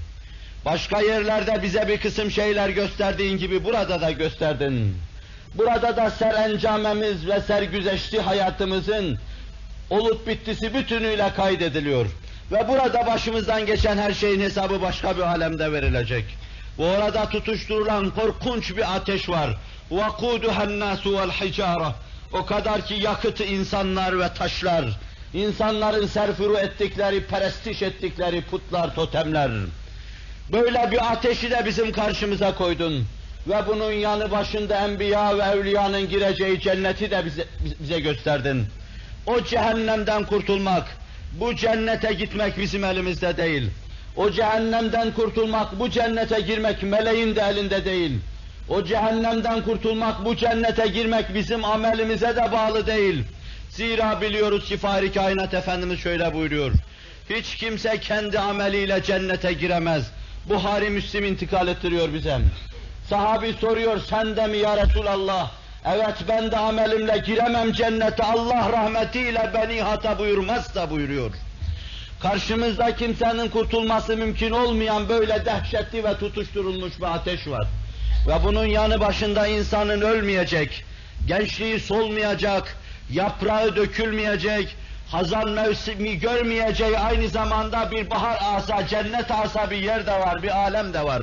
Başka 0.65 1.01
yerlerde 1.01 1.63
bize 1.63 1.89
bir 1.89 1.99
kısım 2.01 2.31
şeyler 2.31 2.69
gösterdiğin 2.69 3.39
gibi 3.39 3.65
burada 3.65 4.01
da 4.01 4.11
gösterdin. 4.11 4.97
Burada 5.55 5.97
da 5.97 6.11
serencamemiz 6.11 7.27
ve 7.27 7.41
sergüzeşti 7.41 8.21
hayatımızın 8.21 9.19
olup 9.91 10.27
bittisi 10.27 10.75
bütünüyle 10.75 11.33
kaydediliyor. 11.37 12.07
Ve 12.53 12.69
burada 12.69 13.07
başımızdan 13.07 13.67
geçen 13.67 13.99
her 13.99 14.13
şeyin 14.13 14.41
hesabı 14.41 14.83
başka 14.83 15.17
bir 15.17 15.23
alemde 15.23 15.73
verilecek. 15.73 16.25
Bu 16.79 16.85
orada 16.85 17.29
tutuşturulan 17.29 18.11
korkunç 18.11 18.77
bir 18.77 18.97
ateş 18.97 19.29
var. 19.29 19.57
وَقُودُهَا 19.91 20.67
النَّاسُ 20.67 21.03
وَالْحِجَارَةِ 21.03 21.93
O 22.33 22.47
kadar 22.47 22.87
ki 22.87 22.95
yakıtı 22.95 23.45
insanlar 23.45 24.21
ve 24.21 24.35
taşlar, 24.35 24.85
insanların 25.34 26.08
serfuru 26.08 26.58
ettikleri, 26.58 27.24
perestiş 27.24 27.82
ettikleri 27.82 28.42
putlar, 28.42 28.96
totemler. 28.96 29.52
Böyle 30.52 30.92
bir 30.92 31.12
ateşi 31.12 31.52
de 31.52 31.66
bizim 31.66 31.92
karşımıza 31.92 32.56
koydun. 32.56 33.06
Ve 33.48 33.68
bunun 33.68 33.92
yanı 33.92 34.32
başında 34.32 34.76
enbiya 34.76 35.38
ve 35.38 35.44
evliyanın 35.44 36.10
gireceği 36.10 36.60
cenneti 36.60 37.12
de 37.12 37.26
bize, 37.26 37.46
bize 37.80 38.00
gösterdin. 38.00 38.66
O 39.26 39.44
cehennemden 39.44 40.26
kurtulmak, 40.26 40.98
bu 41.40 41.56
cennete 41.56 42.14
gitmek 42.14 42.58
bizim 42.58 42.84
elimizde 42.84 43.38
değil. 43.38 43.70
O 44.16 44.32
cehennemden 44.32 45.12
kurtulmak, 45.12 45.80
bu 45.80 45.90
cennete 45.90 46.42
girmek 46.42 46.84
meleğin 46.84 47.36
de 47.36 47.42
elinde 47.42 47.86
değil. 47.86 48.12
O 48.70 48.84
cehennemden 48.84 49.62
kurtulmak, 49.62 50.26
bu 50.26 50.36
cennete 50.36 50.88
girmek 50.88 51.34
bizim 51.34 51.66
amelimize 51.66 52.36
de 52.36 52.52
bağlı 52.52 52.88
değil. 52.88 53.24
Zira 53.78 54.22
biliyoruz 54.22 54.66
ki 54.66 54.78
Fahri 54.78 55.12
Kainat 55.12 55.54
Efendimiz 55.54 56.00
şöyle 56.00 56.34
buyuruyor. 56.34 56.72
Hiç 57.30 57.56
kimse 57.56 58.00
kendi 58.00 58.40
ameliyle 58.40 59.04
cennete 59.04 59.54
giremez. 59.54 60.12
Buhari 60.50 60.90
Müslim 60.90 61.26
intikal 61.26 61.68
ettiriyor 61.68 62.14
bize. 62.14 62.38
Sahabi 63.10 63.54
soruyor, 63.62 64.00
sen 64.10 64.36
de 64.36 64.48
mi 64.48 64.58
ya 64.58 64.78
Resulallah? 64.78 65.52
Evet 65.86 66.16
ben 66.28 66.52
de 66.52 66.58
amelimle 66.58 67.18
giremem 67.18 67.72
cennete, 67.72 68.24
Allah 68.24 68.72
rahmetiyle 68.72 69.52
beni 69.54 69.82
hata 69.82 70.20
buyurmazsa 70.20 70.90
buyuruyor. 70.90 71.32
Karşımızda 72.20 72.96
kimsenin 72.96 73.50
kurtulması 73.50 74.18
mümkün 74.18 74.52
olmayan 74.52 75.10
böyle 75.10 75.46
dehşetli 75.46 76.04
ve 76.04 76.18
tutuşturulmuş 76.18 77.00
bir 77.00 77.16
ateş 77.16 77.48
var. 77.48 77.68
Ve 78.28 78.44
bunun 78.44 78.66
yanı 78.66 79.00
başında 79.00 79.48
insanın 79.48 80.02
ölmeyecek, 80.02 80.86
gençliği 81.28 81.80
solmayacak, 81.80 82.78
yaprağı 83.10 83.76
dökülmeyecek, 83.76 84.76
hazan 85.12 85.50
mevsimi 85.50 86.20
görmeyeceği 86.20 87.00
aynı 87.00 87.30
zamanda 87.30 87.92
bir 87.92 88.10
bahar 88.10 88.38
asa, 88.42 88.88
cennet 88.88 89.32
asa 89.32 89.72
bir 89.72 89.78
yer 89.78 90.06
de 90.06 90.12
var, 90.12 90.44
bir 90.44 90.58
alem 90.58 90.94
de 90.94 91.04
var. 91.04 91.22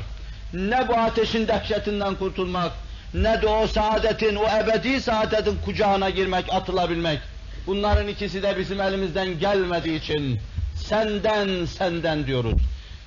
ne 0.52 0.88
bu 0.88 0.96
ateşin 0.96 1.48
dehşetinden 1.48 2.14
kurtulmak, 2.14 2.72
ne 3.14 3.42
de 3.42 3.46
o 3.46 3.66
saadetin, 3.66 4.36
o 4.36 4.44
ebedi 4.58 5.00
saadetin 5.00 5.58
kucağına 5.64 6.10
girmek, 6.10 6.44
atılabilmek. 6.52 7.18
Bunların 7.66 8.08
ikisi 8.08 8.42
de 8.42 8.58
bizim 8.58 8.80
elimizden 8.80 9.38
gelmediği 9.38 10.00
için 10.00 10.40
senden, 10.74 11.64
senden 11.64 12.26
diyoruz. 12.26 12.62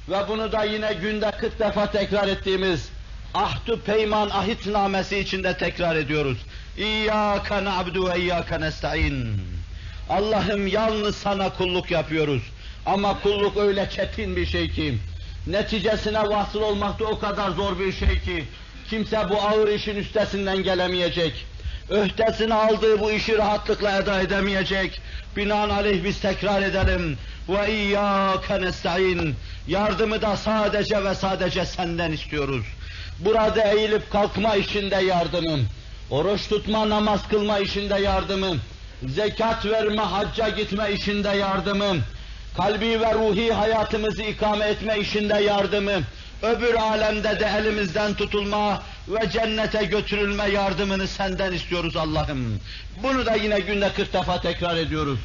Ve 0.10 0.18
bunu 0.30 0.52
da 0.52 0.64
yine 0.64 0.94
günde 0.94 1.32
40 1.32 1.60
defa 1.60 1.92
tekrar 1.92 2.28
ettiğimiz 2.28 2.90
ahdu 3.34 3.80
peyman 3.80 4.30
ahitnamesi 4.30 5.18
içinde 5.18 5.58
tekrar 5.58 5.96
ediyoruz. 5.96 6.38
İyyâke 6.78 7.64
na'budu 7.64 8.10
ve 8.10 8.20
iyyâke 8.20 8.62
nesta'in. 8.62 9.42
Allah'ım 10.10 10.68
yalnız 10.68 11.16
sana 11.16 11.50
kulluk 11.50 11.92
yapıyoruz. 11.92 12.42
Ama 12.86 13.20
kulluk 13.20 13.58
öyle 13.58 13.90
çetin 13.90 14.36
bir 14.36 14.46
şey 14.46 14.70
ki, 14.70 14.98
neticesine 15.48 16.30
vasıl 16.30 16.62
olmak 16.62 17.00
da 17.00 17.06
o 17.06 17.20
kadar 17.20 17.50
zor 17.52 17.80
bir 17.80 17.92
şey 17.92 18.20
ki, 18.20 18.46
kimse 18.90 19.30
bu 19.30 19.42
ağır 19.42 19.68
işin 19.68 19.96
üstesinden 19.96 20.64
gelemeyecek. 20.64 21.46
Öhdesine 21.90 22.54
aldığı 22.54 23.00
bu 23.00 23.12
işi 23.12 23.38
rahatlıkla 23.38 23.98
eda 23.98 24.22
edemeyecek. 24.22 25.02
Binaenaleyh 25.38 26.04
biz 26.04 26.20
tekrar 26.20 26.62
edelim. 26.62 27.18
Ve 27.50 27.74
iyyâke 27.74 28.62
nesta'in. 28.62 29.36
Yardımı 29.68 30.22
da 30.22 30.38
sadece 30.38 31.04
ve 31.04 31.16
sadece 31.16 31.66
senden 31.66 32.12
istiyoruz. 32.12 32.66
Burada 33.20 33.62
eğilip 33.62 34.12
kalkma 34.12 34.56
işinde 34.56 34.96
yardımım. 34.96 35.68
Oruç 36.10 36.48
tutma, 36.50 36.90
namaz 36.90 37.28
kılma 37.30 37.60
işinde 37.60 37.96
yardımım. 37.96 38.62
Zekat 39.08 39.66
verme, 39.66 40.02
hacca 40.02 40.50
gitme 40.50 40.92
işinde 40.94 41.30
yardımım. 41.30 42.04
Kalbi 42.58 43.02
ve 43.02 43.14
ruhi 43.14 43.54
hayatımızı 43.54 44.24
ikame 44.24 44.66
etme 44.66 45.00
işinde 45.00 45.34
yardımım. 45.34 46.04
Öbür 46.42 46.74
alemde 46.74 47.40
de 47.40 47.52
elimizden 47.60 48.14
tutulma 48.14 48.82
ve 49.08 49.30
cennete 49.30 49.84
götürülme 49.84 50.50
yardımını 50.50 51.08
senden 51.08 51.52
istiyoruz 51.54 51.96
Allah'ım. 51.96 52.60
Bunu 53.04 53.26
da 53.26 53.36
yine 53.36 53.60
günde 53.60 53.94
40 53.94 54.14
defa 54.14 54.42
tekrar 54.42 54.78
ediyoruz. 54.78 55.20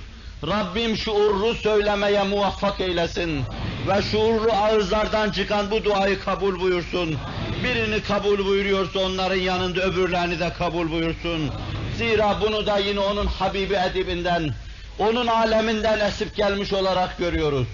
Rabbim 0.47 0.97
şuurlu 0.97 1.55
söylemeye 1.55 2.23
muvaffak 2.23 2.81
eylesin 2.81 3.43
ve 3.89 4.03
şuurlu 4.03 4.53
ağızlardan 4.53 5.31
çıkan 5.31 5.71
bu 5.71 5.85
duayı 5.85 6.21
kabul 6.21 6.61
buyursun. 6.61 7.19
Birini 7.65 8.03
kabul 8.03 8.47
buyuruyorsa 8.47 8.99
onların 8.99 9.37
yanında 9.37 9.81
öbürlerini 9.83 10.41
de 10.41 10.53
kabul 10.53 10.91
buyursun. 10.91 11.51
Zira 11.99 12.41
bunu 12.41 12.67
da 12.67 12.79
yine 12.79 13.01
onun 13.01 13.27
Habibi 13.27 13.75
edibinden, 13.75 14.55
onun 14.99 15.27
aleminden 15.27 16.01
esip 16.01 16.37
gelmiş 16.37 16.73
olarak 16.73 17.19
görüyoruz. 17.19 17.67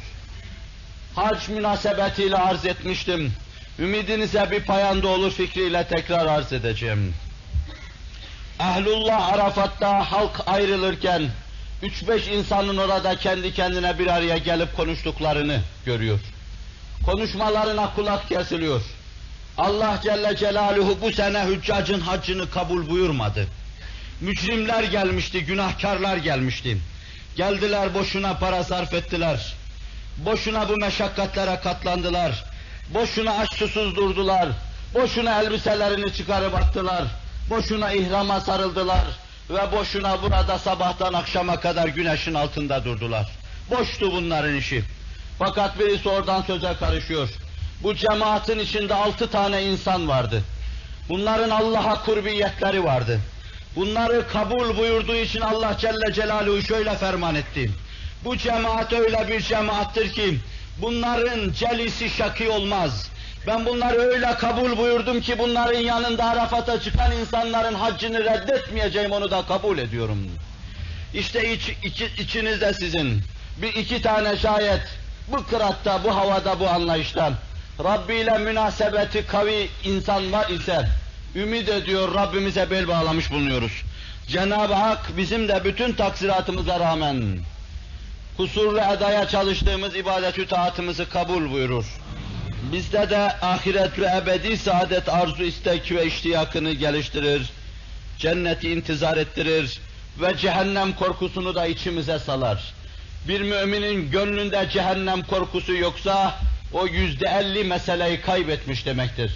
Hac 1.14 1.48
münasebetiyle 1.48 2.37
arz 2.37 2.66
etmiştim. 2.66 3.32
Ümidinize 3.78 4.50
bir 4.50 4.64
payanda 4.64 5.08
olur 5.08 5.30
fikriyle 5.30 5.87
tekrar 5.87 6.26
arz 6.26 6.52
edeceğim. 6.52 7.14
Ehlullah 8.60 9.32
Arafat'ta 9.32 10.12
halk 10.12 10.40
ayrılırken, 10.46 11.22
üç 11.82 12.08
beş 12.08 12.28
insanın 12.28 12.76
orada 12.76 13.16
kendi 13.16 13.54
kendine 13.54 13.99
bir 13.99 14.06
araya 14.06 14.38
gelip 14.38 14.76
konuştuklarını 14.76 15.61
görüyor. 15.87 16.20
Konuşmalarına 17.06 17.94
kulak 17.94 18.28
kesiliyor. 18.28 18.82
Allah 19.58 20.00
Celle 20.02 20.37
Celaluhu 20.37 20.99
bu 21.00 21.12
sene 21.12 21.44
hüccacın 21.44 22.00
haccını 22.00 22.50
kabul 22.50 22.88
buyurmadı. 22.90 23.47
Mücrimler 24.20 24.82
gelmişti, 24.82 25.44
günahkarlar 25.44 26.16
gelmişti. 26.16 26.78
Geldiler 27.37 27.94
boşuna 27.94 28.35
para 28.35 28.64
sarf 28.64 28.94
ettiler. 28.94 29.54
Boşuna 30.16 30.68
bu 30.68 30.76
meşakkatlere 30.76 31.61
katlandılar. 31.61 32.44
Boşuna 32.94 33.30
aç 33.30 33.54
susuz 33.54 33.97
durdular. 33.97 34.49
Boşuna 34.94 35.42
elbiselerini 35.42 36.14
çıkarıp 36.14 36.54
attılar. 36.54 37.04
Boşuna 37.50 37.92
ihrama 37.92 38.40
sarıldılar. 38.40 39.04
Ve 39.50 39.73
boşuna 39.73 40.23
burada 40.23 40.59
sabahtan 40.59 41.12
akşama 41.12 41.61
kadar 41.61 41.88
güneşin 41.88 42.35
altında 42.35 42.85
durdular. 42.85 43.27
Boştu 43.70 44.12
bunların 44.12 44.55
işi. 44.55 44.85
Fakat 45.38 45.79
birisi 45.79 46.09
oradan 46.09 46.42
söze 46.42 46.75
karışıyor. 46.81 47.29
Bu 47.83 47.94
cemaatin 47.94 48.59
içinde 48.59 48.94
altı 48.94 49.31
tane 49.31 49.62
insan 49.62 50.09
vardı. 50.09 50.42
Bunların 51.09 51.51
Allah'a 51.51 52.05
kurbiyetleri 52.05 52.85
vardı. 52.85 53.20
Bunları 53.77 54.29
kabul 54.29 54.77
buyurduğu 54.77 55.14
için 55.14 55.40
Allah 55.40 55.77
Celle 55.79 56.12
Celaluhu 56.12 56.62
şöyle 56.62 56.94
ferman 56.94 57.35
etti. 57.35 57.70
Bu 58.25 58.37
cemaat 58.37 58.92
öyle 58.92 59.29
bir 59.29 59.40
cemaattir 59.40 60.12
ki 60.12 60.38
bunların 60.81 61.53
celisi 61.53 62.11
şaki 62.11 62.49
olmaz. 62.49 63.11
Ben 63.46 63.66
bunları 63.66 63.98
öyle 63.98 64.35
kabul 64.35 64.77
buyurdum 64.77 65.20
ki 65.20 65.38
bunların 65.38 65.79
yanında 65.79 66.24
Arafat'a 66.24 66.81
çıkan 66.81 67.12
insanların 67.12 67.74
haccını 67.74 68.24
reddetmeyeceğim 68.24 69.12
onu 69.12 69.31
da 69.31 69.42
kabul 69.42 69.79
ediyorum. 69.79 70.18
İşte 71.14 71.53
iç, 71.53 71.77
iç, 71.83 72.03
içinizde 72.03 72.74
sizin 72.74 73.22
bir 73.62 73.74
iki 73.74 74.03
tane 74.03 74.37
şayet 74.37 74.83
bu 75.29 75.46
kıratta, 75.46 76.05
bu 76.05 76.16
havada, 76.16 76.61
bu 76.61 76.68
anlayıştan 76.68 77.35
Rabbi 77.85 78.14
ile 78.14 78.38
münasebeti 78.38 79.27
kavi 79.27 79.68
insan 79.85 80.33
var 80.33 80.48
ise 80.51 80.88
ümit 81.35 81.68
ediyor 81.68 82.14
Rabbimize 82.14 82.70
bel 82.70 82.88
bağlamış 82.88 83.31
bulunuyoruz. 83.31 83.72
Cenab-ı 84.29 84.74
Hak 84.74 85.16
bizim 85.16 85.48
de 85.48 85.64
bütün 85.64 85.92
taksiratımıza 85.92 86.81
rağmen 86.81 87.38
kusurlu 88.37 88.81
edaya 88.81 89.29
çalıştığımız 89.29 89.96
ibadetü 89.96 90.46
taatımızı 90.46 91.09
kabul 91.09 91.51
buyurur. 91.53 91.85
Bizde 92.62 93.11
de 93.11 93.18
ahiret 93.42 93.99
ve 93.99 94.07
ebedi 94.16 94.57
saadet 94.57 95.09
arzu 95.09 95.42
istek 95.42 95.92
ve 95.92 96.07
iştiyakını 96.07 96.73
geliştirir. 96.73 97.42
Cenneti 98.18 98.71
intizar 98.71 99.16
ettirir 99.16 99.81
ve 100.21 100.37
cehennem 100.37 100.92
korkusunu 100.92 101.55
da 101.55 101.66
içimize 101.66 102.18
salar. 102.18 102.75
Bir 103.29 103.40
müminin 103.40 104.11
gönlünde 104.11 104.68
cehennem 104.73 105.23
korkusu 105.23 105.75
yoksa 105.75 106.38
o 106.73 106.87
yüzde 106.87 107.27
elli 107.29 107.64
meseleyi 107.64 108.21
kaybetmiş 108.21 108.87
demektir. 108.87 109.33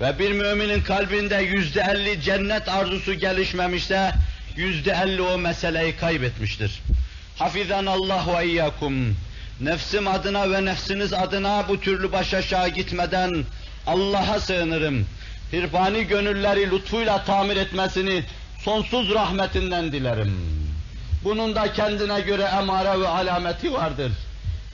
Ve 0.00 0.18
bir 0.18 0.32
müminin 0.32 0.82
kalbinde 0.82 1.36
yüzde 1.36 1.80
elli 1.90 2.22
cennet 2.22 2.68
arzusu 2.68 3.14
gelişmemişse 3.14 4.12
yüzde 4.56 4.92
elli 5.04 5.22
o 5.22 5.38
meseleyi 5.38 5.96
kaybetmiştir. 5.96 6.80
Hafizan 7.38 7.86
Allah 7.86 8.38
ve 8.38 8.46
iyyakum. 8.46 9.16
Nefsim 9.60 10.08
adına 10.08 10.50
ve 10.50 10.64
nefsiniz 10.64 11.12
adına 11.12 11.68
bu 11.68 11.80
türlü 11.80 12.12
baş 12.12 12.34
aşağı 12.34 12.68
gitmeden 12.68 13.44
Allah'a 13.86 14.40
sığınırım. 14.40 15.06
Hirfani 15.52 16.04
gönülleri 16.04 16.70
lütfuyla 16.70 17.24
tamir 17.24 17.56
etmesini 17.56 18.24
sonsuz 18.64 19.14
rahmetinden 19.14 19.92
dilerim. 19.92 20.36
Bunun 21.24 21.54
da 21.54 21.72
kendine 21.72 22.20
göre 22.20 22.42
emare 22.42 23.00
ve 23.00 23.08
alameti 23.08 23.72
vardır. 23.72 24.12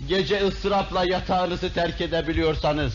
Gece 0.09 0.47
ıstırapla 0.47 1.05
yatağınızı 1.05 1.73
terk 1.73 2.01
edebiliyorsanız, 2.01 2.95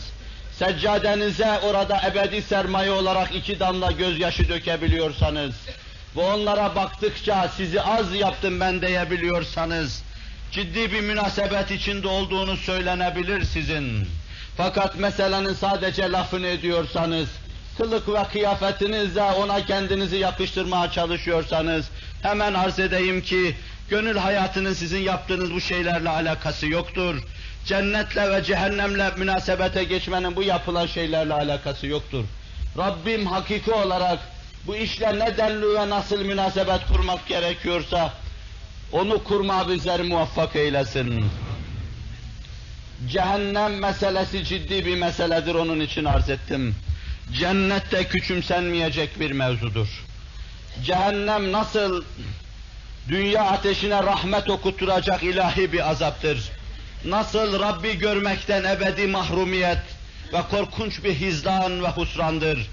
seccadenize 0.58 1.58
orada 1.58 2.00
ebedi 2.06 2.42
sermaye 2.42 2.90
olarak 2.90 3.34
iki 3.34 3.60
damla 3.60 3.90
gözyaşı 3.90 4.48
dökebiliyorsanız 4.48 5.54
ve 6.16 6.20
onlara 6.20 6.74
baktıkça 6.76 7.48
sizi 7.56 7.82
az 7.82 8.14
yaptım 8.14 8.60
ben 8.60 8.82
diyebiliyorsanız, 8.82 10.02
ciddi 10.52 10.92
bir 10.92 11.00
münasebet 11.00 11.70
içinde 11.70 12.08
olduğunu 12.08 12.56
söylenebilir 12.56 13.44
sizin. 13.44 14.08
Fakat 14.56 14.98
meselenin 14.98 15.54
sadece 15.54 16.12
lafını 16.12 16.46
ediyorsanız, 16.46 17.28
kılık 17.76 18.08
ve 18.08 18.24
kıyafetinizle 18.32 19.22
ona 19.22 19.66
kendinizi 19.66 20.16
yakıştırmaya 20.16 20.90
çalışıyorsanız, 20.90 21.88
hemen 22.22 22.54
arz 22.54 22.78
edeyim 22.78 23.22
ki, 23.22 23.56
gönül 23.90 24.16
hayatının 24.16 24.72
sizin 24.72 24.98
yaptığınız 24.98 25.52
bu 25.54 25.60
şeylerle 25.60 26.08
alakası 26.08 26.66
yoktur. 26.66 27.22
Cennetle 27.66 28.30
ve 28.30 28.44
cehennemle 28.44 29.10
münasebete 29.16 29.84
geçmenin 29.84 30.36
bu 30.36 30.42
yapılan 30.42 30.86
şeylerle 30.86 31.34
alakası 31.34 31.86
yoktur. 31.86 32.24
Rabbim 32.78 33.26
hakiki 33.26 33.72
olarak 33.72 34.18
bu 34.66 34.76
işle 34.76 35.18
ne 35.18 35.36
denli 35.36 35.74
ve 35.74 35.90
nasıl 35.90 36.24
münasebet 36.24 36.80
kurmak 36.92 37.26
gerekiyorsa 37.28 38.12
onu 38.92 39.24
kurma 39.24 39.68
bizleri 39.68 40.02
muvaffak 40.02 40.56
eylesin. 40.56 41.24
Cehennem 43.08 43.78
meselesi 43.78 44.44
ciddi 44.44 44.86
bir 44.86 44.96
meseledir 44.96 45.54
onun 45.54 45.80
için 45.80 46.04
arz 46.04 46.30
ettim. 46.30 46.74
Cennette 47.38 48.04
küçümsenmeyecek 48.04 49.20
bir 49.20 49.30
mevzudur. 49.30 49.88
Cehennem 50.84 51.52
nasıl 51.52 52.04
dünya 53.08 53.44
ateşine 53.44 54.02
rahmet 54.02 54.50
okutturacak 54.50 55.22
ilahi 55.22 55.72
bir 55.72 55.90
azaptır. 55.90 56.50
Nasıl 57.04 57.60
Rabbi 57.60 57.98
görmekten 57.98 58.64
ebedi 58.64 59.06
mahrumiyet 59.06 59.82
ve 60.32 60.42
korkunç 60.50 61.04
bir 61.04 61.14
hizdan 61.14 61.84
ve 61.84 61.88
husrandır. 61.88 62.68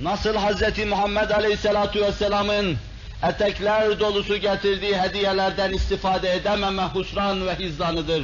Nasıl 0.00 0.34
Hz. 0.34 0.86
Muhammed 0.88 1.30
Aleyhisselatu 1.30 2.00
Vesselam'ın 2.00 2.76
etekler 3.22 4.00
dolusu 4.00 4.36
getirdiği 4.36 4.96
hediyelerden 4.96 5.72
istifade 5.72 6.34
edememe 6.34 6.82
husran 6.82 7.46
ve 7.46 7.54
hizdanıdır. 7.54 8.22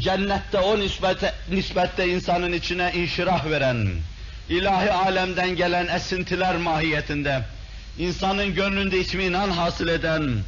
Cennette 0.00 0.58
o 0.58 0.78
nispete, 0.80 1.32
nispette 1.50 2.08
insanın 2.08 2.52
içine 2.52 2.92
inşirah 2.94 3.50
veren, 3.50 3.88
ilahi 4.48 4.92
alemden 4.92 5.56
gelen 5.56 5.86
esintiler 5.86 6.56
mahiyetinde, 6.56 7.42
insanın 7.98 8.54
gönlünde 8.54 9.00
itminan 9.00 9.50
hasıl 9.50 9.88
eden 9.88 10.38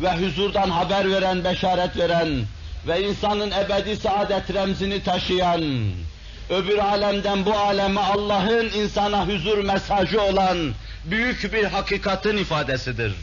ve 0.00 0.12
huzurdan 0.16 0.70
haber 0.70 1.10
veren, 1.10 1.44
beşaret 1.44 1.96
veren 1.96 2.28
ve 2.86 3.08
insanın 3.08 3.50
ebedi 3.50 3.96
saadet 3.96 4.54
remzini 4.54 5.02
taşıyan, 5.02 5.62
öbür 6.50 6.78
alemden 6.78 7.46
bu 7.46 7.54
aleme 7.54 8.00
Allah'ın 8.00 8.70
insana 8.70 9.26
huzur 9.26 9.64
mesajı 9.64 10.22
olan 10.22 10.74
büyük 11.04 11.52
bir 11.52 11.64
hakikatin 11.64 12.36
ifadesidir. 12.36 13.14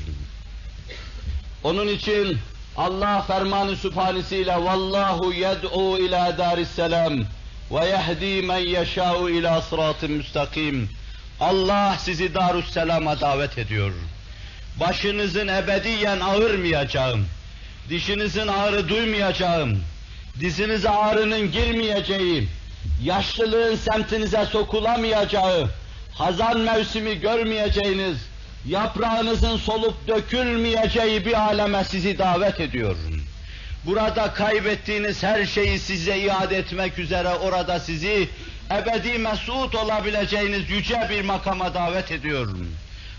Onun 1.64 1.88
için 1.88 2.38
Allah 2.78 3.22
fermanı 3.22 3.76
sübhanesiyle 3.76 4.56
vallahu 4.56 5.34
yed'u 5.34 5.98
ila 6.00 6.38
darisselam 6.38 7.14
ve 7.72 7.86
yehdi 7.86 8.48
men 8.48 8.58
yeşâ'u 8.58 9.30
ila 9.30 9.62
sıratın 9.62 10.12
müstakim. 10.12 10.90
Allah 11.40 11.96
sizi 12.00 12.34
Darüsselam'a 12.34 13.22
davet 13.22 13.58
ediyor. 13.58 13.92
Başınızın 14.80 15.48
ebediyen 15.48 16.20
ağırmayacağım, 16.20 17.26
dişinizin 17.90 18.48
ağrı 18.48 18.90
duymayacağım, 18.90 19.80
dizinize 20.40 20.90
ağrının 20.90 21.52
girmeyeceği, 21.52 22.48
yaşlılığın 23.04 23.76
semtinize 23.76 24.46
sokulamayacağı, 24.46 25.70
hazan 26.18 26.60
mevsimi 26.60 27.20
görmeyeceğiniz, 27.20 28.18
yaprağınızın 28.66 29.58
solup 29.58 30.08
dökülmeyeceği 30.08 31.26
bir 31.26 31.42
aleme 31.48 31.84
sizi 31.84 32.18
davet 32.18 32.60
ediyor. 32.60 32.96
Burada 33.86 34.34
kaybettiğiniz 34.34 35.24
her 35.24 35.46
şeyi 35.46 35.80
size 35.80 36.18
iade 36.18 36.58
etmek 36.58 37.00
üzere 37.00 37.30
orada 37.30 37.80
sizi 37.80 38.30
ebedi 38.72 39.18
mesut 39.18 39.76
olabileceğiniz 39.76 40.70
yüce 40.70 41.08
bir 41.10 41.22
makama 41.22 41.74
davet 41.74 42.12
ediyorum. 42.12 42.68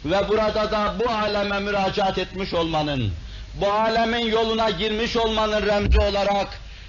Ve 0.05 0.29
burada 0.29 0.71
da 0.71 0.95
bu 1.05 1.11
aleme 1.11 1.61
müracaat 1.61 2.19
etmiş 2.19 2.55
olmanın, 2.55 3.13
bu 3.61 3.73
alemin 3.73 4.27
yoluna 4.27 4.71
girmiş 4.71 5.17
olmanın 5.17 5.67
remzi 5.67 5.99
olarak 5.99 6.49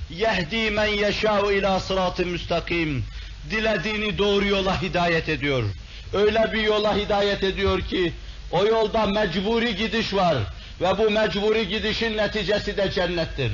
yehdi 0.09 0.71
men 0.71 0.85
yeşâ'u 0.85 1.51
ila 1.51 1.79
sıratı 1.79 2.25
müstakim 2.25 3.03
dilediğini 3.51 4.17
doğru 4.17 4.45
yola 4.45 4.81
hidayet 4.81 5.29
ediyor. 5.29 5.63
Öyle 6.13 6.49
bir 6.53 6.61
yola 6.61 6.95
hidayet 6.95 7.43
ediyor 7.43 7.81
ki 7.81 8.13
o 8.51 8.65
yolda 8.65 9.05
mecburi 9.05 9.75
gidiş 9.75 10.13
var 10.13 10.37
ve 10.81 10.97
bu 10.97 11.09
mecburi 11.09 11.67
gidişin 11.67 12.17
neticesi 12.17 12.77
de 12.77 12.91
cennettir. 12.91 13.51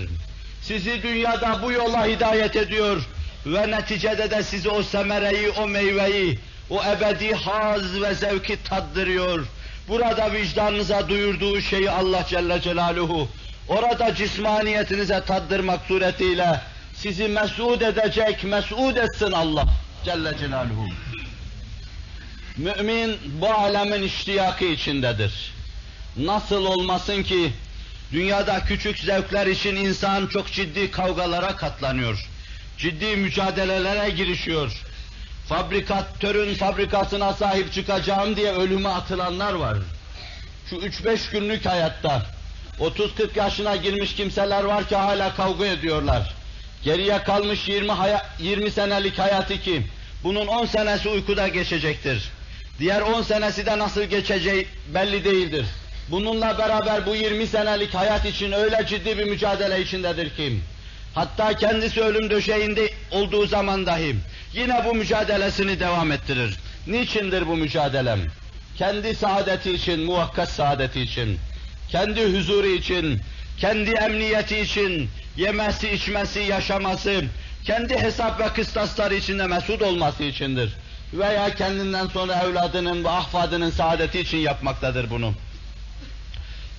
Sizi 0.61 1.03
dünyada 1.03 1.59
bu 1.63 1.71
yola 1.71 2.05
hidayet 2.05 2.55
ediyor 2.55 3.01
ve 3.45 3.71
neticede 3.71 4.31
de 4.31 4.43
sizi 4.43 4.69
o 4.69 4.83
semereyi, 4.83 5.49
o 5.49 5.67
meyveyi, 5.67 6.39
o 6.69 6.83
ebedi 6.83 7.33
haz 7.33 8.01
ve 8.01 8.13
zevki 8.13 8.63
tattırıyor. 8.63 9.45
Burada 9.87 10.31
vicdanınıza 10.33 11.09
duyurduğu 11.09 11.61
şeyi 11.61 11.91
Allah 11.91 12.25
Celle 12.29 12.61
Celaluhu 12.61 13.27
orada 13.67 14.15
cismaniyetinize 14.15 15.21
tattırmak 15.21 15.79
suretiyle 15.87 16.61
sizi 16.95 17.27
mesud 17.27 17.81
edecek, 17.81 18.43
mesud 18.43 18.95
etsin 18.95 19.31
Allah 19.31 19.65
Celle 20.05 20.37
Celaluhu. 20.37 20.85
Mümin 22.57 23.17
bu 23.41 23.49
alemin 23.49 24.03
iştiyakı 24.03 24.65
içindedir. 24.65 25.53
Nasıl 26.17 26.65
olmasın 26.65 27.23
ki 27.23 27.51
dünyada 28.11 28.59
küçük 28.65 28.99
zevkler 28.99 29.47
için 29.47 29.75
insan 29.75 30.27
çok 30.27 30.51
ciddi 30.51 30.91
kavgalara 30.91 31.55
katlanıyor. 31.55 32.29
Ciddi 32.77 33.15
mücadelelere 33.15 34.09
girişiyor. 34.09 34.71
Fabrikatörün 35.49 36.55
fabrikasına 36.55 37.33
sahip 37.33 37.73
çıkacağım 37.73 38.35
diye 38.35 38.51
ölüme 38.51 38.89
atılanlar 38.89 39.53
var. 39.53 39.77
Şu 40.69 40.75
üç 40.75 41.05
beş 41.05 41.29
günlük 41.29 41.65
hayatta 41.65 42.25
30-40 42.79 43.37
yaşına 43.37 43.75
girmiş 43.75 44.15
kimseler 44.15 44.63
var 44.63 44.87
ki 44.89 44.95
hala 44.95 45.35
kavga 45.35 45.65
ediyorlar. 45.65 46.33
Geriye 46.83 47.23
kalmış 47.23 47.67
20, 47.67 47.93
20 48.39 48.71
senelik 48.71 49.19
hayatı 49.19 49.61
ki 49.61 49.87
bunun 50.23 50.47
10 50.47 50.65
senesi 50.65 51.09
uykuda 51.09 51.47
geçecektir. 51.47 52.31
Diğer 52.79 53.01
10 53.01 53.21
senesi 53.21 53.65
de 53.65 53.79
nasıl 53.79 54.03
geçeceği 54.03 54.67
belli 54.93 55.23
değildir. 55.25 55.65
Bununla 56.11 56.57
beraber 56.57 57.05
bu 57.05 57.15
20 57.15 57.47
senelik 57.47 57.93
hayat 57.93 58.25
için 58.25 58.51
öyle 58.51 58.85
ciddi 58.87 59.17
bir 59.17 59.23
mücadele 59.23 59.81
içindedir 59.81 60.29
ki, 60.29 60.59
hatta 61.15 61.53
kendisi 61.53 62.01
ölüm 62.01 62.29
döşeğinde 62.29 62.89
olduğu 63.11 63.47
zaman 63.47 63.85
dahi 63.85 64.15
yine 64.53 64.85
bu 64.85 64.95
mücadelesini 64.95 65.79
devam 65.79 66.11
ettirir. 66.11 66.57
Niçindir 66.87 67.47
bu 67.47 67.57
mücadelem? 67.57 68.19
Kendi 68.77 69.15
saadeti 69.15 69.71
için, 69.71 69.99
muhakkak 69.99 70.49
saadeti 70.49 71.01
için, 71.01 71.39
kendi 71.89 72.37
huzuru 72.37 72.67
için, 72.67 73.21
kendi 73.59 73.91
emniyeti 73.91 74.59
için, 74.59 75.09
yemesi, 75.37 75.89
içmesi, 75.89 76.39
yaşaması, 76.39 77.21
kendi 77.63 77.97
hesap 77.97 78.39
ve 78.39 78.47
kıstasları 78.47 79.15
içinde 79.15 79.47
mesut 79.47 79.81
olması 79.81 80.23
içindir. 80.23 80.73
Veya 81.13 81.55
kendinden 81.55 82.07
sonra 82.07 82.43
evladının 82.43 83.03
ve 83.03 83.09
ahfadının 83.09 83.69
saadeti 83.69 84.19
için 84.19 84.37
yapmaktadır 84.37 85.09
bunu. 85.09 85.33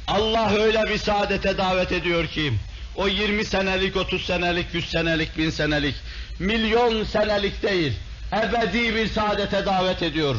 Allah 0.07 0.53
öyle 0.55 0.83
bir 0.83 0.99
saadete 0.99 1.59
davet 1.59 1.93
ediyor 1.93 2.27
ki, 2.27 2.53
o 2.97 3.09
20 3.09 3.45
senelik, 3.45 3.97
30 3.97 4.25
senelik, 4.27 4.75
100 4.75 4.91
senelik, 4.91 5.39
1000 5.39 5.51
senelik, 5.51 5.95
milyon 6.39 7.05
senelik 7.05 7.63
değil, 7.63 7.93
ebedi 8.33 8.95
bir 8.95 9.07
saadete 9.09 9.67
davet 9.67 10.03
ediyor. 10.03 10.37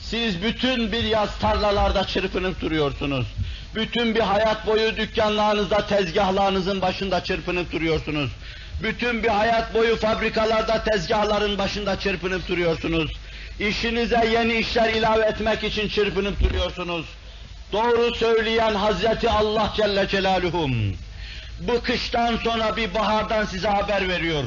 Siz 0.00 0.42
bütün 0.42 0.92
bir 0.92 1.04
yaz 1.04 1.38
tarlalarda 1.38 2.06
çırpınıp 2.06 2.60
duruyorsunuz. 2.60 3.26
Bütün 3.74 4.14
bir 4.14 4.20
hayat 4.20 4.66
boyu 4.66 4.96
dükkanlarınızda, 4.96 5.86
tezgahlarınızın 5.86 6.80
başında 6.80 7.24
çırpınıp 7.24 7.72
duruyorsunuz. 7.72 8.30
Bütün 8.82 9.22
bir 9.22 9.28
hayat 9.28 9.74
boyu 9.74 9.96
fabrikalarda, 9.96 10.84
tezgahların 10.84 11.58
başında 11.58 11.98
çırpınıp 11.98 12.48
duruyorsunuz. 12.48 13.12
İşinize 13.60 14.28
yeni 14.32 14.54
işler 14.54 14.94
ilave 14.94 15.24
etmek 15.24 15.64
için 15.64 15.88
çırpınıp 15.88 16.42
duruyorsunuz. 16.42 17.06
Doğru 17.72 18.14
söyleyen 18.14 18.74
Hazreti 18.74 19.30
Allah 19.30 19.72
Celle 19.76 20.08
Celaluhum. 20.08 20.94
Bu 21.60 21.82
kıştan 21.82 22.36
sonra 22.36 22.76
bir 22.76 22.94
bahardan 22.94 23.44
size 23.44 23.68
haber 23.68 24.08
veriyor. 24.08 24.44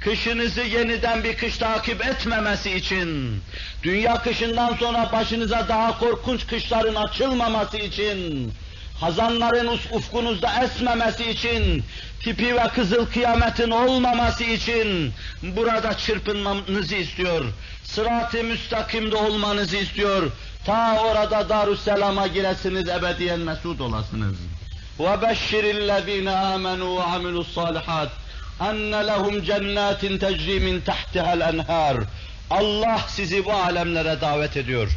Kışınızı 0.00 0.60
yeniden 0.60 1.24
bir 1.24 1.36
kış 1.36 1.58
takip 1.58 2.06
etmemesi 2.06 2.70
için, 2.70 3.40
dünya 3.82 4.22
kışından 4.22 4.74
sonra 4.74 5.12
başınıza 5.12 5.68
daha 5.68 5.98
korkunç 5.98 6.46
kışların 6.46 6.94
açılmaması 6.94 7.76
için, 7.76 8.52
hazanların 8.99 9.67
ufkunuzda 9.91 10.63
esmemesi 10.63 11.29
için, 11.31 11.83
tipi 12.19 12.55
ve 12.55 12.67
kızıl 12.75 13.05
kıyametin 13.05 13.69
olmaması 13.69 14.43
için 14.43 15.13
burada 15.43 15.97
çırpınmanızı 15.97 16.95
istiyor. 16.95 17.45
Sırat-ı 17.83 18.43
müstakimde 18.43 19.15
olmanızı 19.15 19.77
istiyor. 19.77 20.31
Ta 20.65 20.99
orada 21.01 21.49
Darüsselam'a 21.49 22.27
giresiniz, 22.27 22.89
ebediyen 22.89 23.39
mesud 23.39 23.79
olasınız. 23.79 24.35
وَبَشِّرِ 24.99 25.65
الَّذ۪ينَ 25.77 26.29
آمَنُوا 26.53 26.93
وَعَمِلُوا 26.99 27.43
الصَّالِحَاتِ 27.45 28.09
اَنَّ 28.69 28.91
لَهُمْ 29.09 29.35
جَنَّاتٍ 29.49 30.01
تَجْرِي 30.25 30.57
مِنْ 30.67 30.75
تَحْتِهَا 30.89 31.31
الْاَنْهَارِ 31.37 32.03
Allah 32.49 33.01
sizi 33.07 33.45
bu 33.45 33.53
alemlere 33.53 34.21
davet 34.21 34.57
ediyor. 34.57 34.89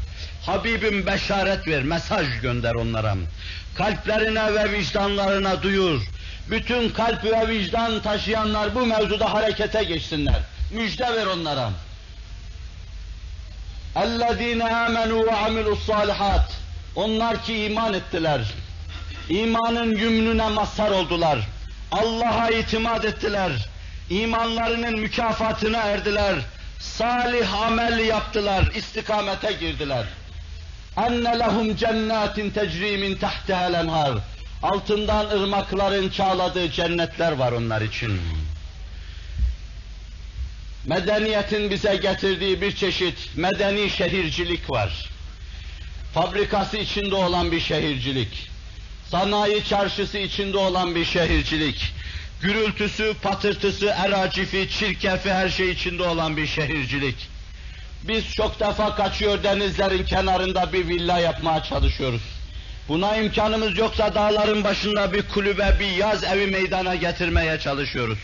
Habibim 0.46 1.06
beşaret 1.06 1.68
ver, 1.68 1.82
mesaj 1.82 2.40
gönder 2.42 2.74
onlara. 2.74 3.16
Kalplerine 3.78 4.54
ve 4.54 4.72
vicdanlarına 4.72 5.62
duyur. 5.62 6.02
Bütün 6.50 6.88
kalp 6.88 7.24
ve 7.24 7.48
vicdan 7.48 8.02
taşıyanlar 8.02 8.74
bu 8.74 8.86
mevzuda 8.86 9.34
harekete 9.34 9.84
geçsinler. 9.84 10.40
Müjde 10.72 11.16
ver 11.16 11.26
onlara. 11.26 11.70
اَلَّذ۪ينَ 13.96 14.62
آمَنُوا 14.62 15.24
وَعَمِلُوا 15.28 15.76
الصَّالِحَاتِ 15.76 16.46
Onlar 16.96 17.44
ki 17.44 17.64
iman 17.64 17.94
ettiler. 17.94 18.40
İmanın 19.28 19.96
yümnüne 19.96 20.48
mazhar 20.48 20.90
oldular. 20.90 21.38
Allah'a 21.92 22.50
itimat 22.50 23.04
ettiler. 23.04 23.50
İmanlarının 24.10 25.00
mükafatına 25.00 25.78
erdiler. 25.78 26.34
Salih 26.80 27.62
amel 27.62 27.98
yaptılar, 27.98 28.70
istikamete 28.74 29.52
girdiler. 29.52 30.04
Enne 31.05 31.39
lehum 31.39 31.75
cennetin 31.75 32.49
tecri 32.49 32.97
min 32.97 33.15
tahtiha'l 33.15 33.73
enhar. 33.73 34.17
Altından 34.63 35.29
ırmakların 35.29 36.09
çağladığı 36.09 36.71
cennetler 36.71 37.31
var 37.31 37.51
onlar 37.51 37.81
için. 37.81 38.21
Medeniyetin 40.85 41.69
bize 41.69 41.95
getirdiği 41.95 42.61
bir 42.61 42.75
çeşit 42.75 43.29
medeni 43.35 43.89
şehircilik 43.89 44.69
var. 44.69 45.09
Fabrikası 46.13 46.77
içinde 46.77 47.15
olan 47.15 47.51
bir 47.51 47.59
şehircilik. 47.59 48.49
Sanayi 49.11 49.63
çarşısı 49.63 50.17
içinde 50.17 50.57
olan 50.57 50.95
bir 50.95 51.05
şehircilik. 51.05 51.93
Gürültüsü, 52.41 53.13
patırtısı, 53.21 53.85
eracifi, 53.85 54.69
çirkefi 54.69 55.33
her 55.33 55.49
şey 55.49 55.69
içinde 55.71 56.03
olan 56.03 56.37
bir 56.37 56.47
şehircilik. 56.47 57.38
Biz 58.03 58.33
çok 58.33 58.59
defa 58.59 58.95
kaçıyor 58.95 59.43
denizlerin 59.43 60.03
kenarında 60.03 60.73
bir 60.73 60.87
villa 60.87 61.19
yapmaya 61.19 61.63
çalışıyoruz. 61.63 62.21
Buna 62.87 63.17
imkanımız 63.17 63.77
yoksa 63.77 64.15
dağların 64.15 64.63
başında 64.63 65.13
bir 65.13 65.21
kulübe, 65.21 65.77
bir 65.79 65.91
yaz 65.91 66.23
evi 66.23 66.47
meydana 66.47 66.95
getirmeye 66.95 67.59
çalışıyoruz. 67.59 68.19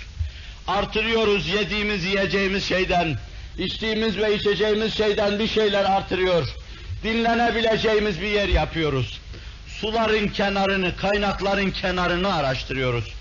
Artırıyoruz 0.68 1.48
yediğimiz 1.48 2.06
yiyeceğimiz 2.06 2.66
şeyden, 2.66 3.18
içtiğimiz 3.58 4.18
ve 4.18 4.36
içeceğimiz 4.36 4.94
şeyden 4.94 5.40
bir 5.40 5.48
şeyler 5.48 5.84
artırıyor. 5.84 6.48
Dinlenebileceğimiz 7.04 8.22
bir 8.22 8.28
yer 8.28 8.48
yapıyoruz. 8.48 9.20
Suların 9.68 10.28
kenarını, 10.28 10.96
kaynakların 10.96 11.72
kenarını 11.72 12.36
araştırıyoruz. 12.36 13.14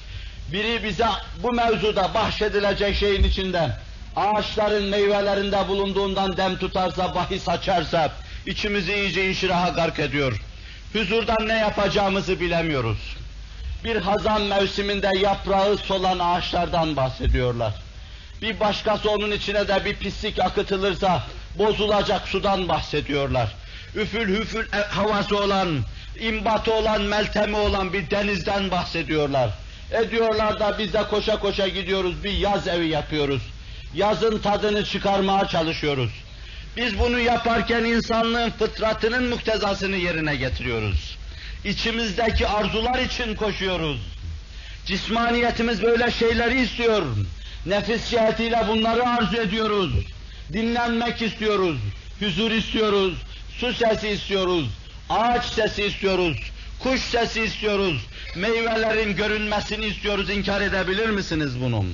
Biri 0.53 0.85
bize 0.85 1.07
bu 1.43 1.53
mevzuda 1.53 2.15
bahşedilecek 2.15 2.97
şeyin 2.97 3.25
içinden, 3.25 3.79
ağaçların 4.17 4.85
meyvelerinde 4.85 5.69
bulunduğundan 5.69 6.37
dem 6.37 6.57
tutarsa, 6.57 7.15
bahis 7.15 7.49
açarsa, 7.49 8.13
içimizi 8.47 8.95
iyice 8.95 9.29
inşiraha 9.29 9.69
gark 9.69 9.99
ediyor. 9.99 10.41
Huzurdan 10.93 11.49
ne 11.49 11.59
yapacağımızı 11.59 12.41
bilemiyoruz. 12.41 13.17
Bir 13.85 13.97
hazan 13.97 14.43
mevsiminde 14.43 15.11
yaprağı 15.19 15.77
solan 15.77 16.19
ağaçlardan 16.19 16.97
bahsediyorlar. 16.97 17.75
Bir 18.43 18.61
başkası 18.61 19.11
onun 19.11 19.31
içine 19.31 19.69
de 19.69 19.85
bir 19.85 19.97
pislik 19.97 20.39
akıtılırsa 20.39 21.23
bozulacak 21.59 22.29
sudan 22.29 22.69
bahsediyorlar. 22.69 23.55
Üfül 23.95 24.41
hüfül 24.41 24.67
e, 24.73 24.77
havası 24.77 25.39
olan, 25.39 25.69
imbatı 26.21 26.73
olan, 26.73 27.03
meltemi 27.03 27.57
olan 27.57 27.93
bir 27.93 28.11
denizden 28.11 28.71
bahsediyorlar. 28.71 29.51
Ediyorlar 29.93 30.61
da 30.61 30.79
biz 30.79 30.93
de 30.93 31.03
koşa 31.03 31.39
koşa 31.39 31.69
gidiyoruz, 31.69 32.25
bir 32.25 32.33
yaz 32.33 32.69
evi 32.69 32.89
yapıyoruz. 32.89 33.43
Yazın 33.95 34.39
tadını 34.39 34.85
çıkarmaya 34.85 35.49
çalışıyoruz. 35.49 36.11
Biz 36.77 36.99
bunu 36.99 37.19
yaparken 37.19 37.85
insanlığın 37.85 38.51
fıtratının 38.51 39.29
muktezasını 39.29 39.97
yerine 39.97 40.37
getiriyoruz. 40.37 41.19
İçimizdeki 41.65 42.47
arzular 42.47 42.99
için 42.99 43.35
koşuyoruz. 43.35 44.01
Cismaniyetimiz 44.87 45.83
böyle 45.83 46.11
şeyleri 46.11 46.61
istiyor. 46.63 47.03
Nefis 47.67 48.11
cihetiyle 48.11 48.65
bunları 48.69 49.09
arzu 49.09 49.37
ediyoruz. 49.37 49.93
Dinlenmek 50.53 51.23
istiyoruz. 51.23 51.77
Huzur 52.21 52.51
istiyoruz. 52.51 53.15
Su 53.59 53.73
sesi 53.73 54.09
istiyoruz. 54.09 54.67
Ağaç 55.11 55.45
sesi 55.45 55.85
istiyoruz. 55.85 56.37
Kuş 56.83 57.01
sesi 57.01 57.43
istiyoruz. 57.43 58.07
Meyvelerin 58.37 59.17
görünmesini 59.17 59.87
istiyoruz. 59.87 60.31
İnkar 60.31 60.61
edebilir 60.61 61.11
misiniz 61.11 61.61
bunu? 61.61 61.85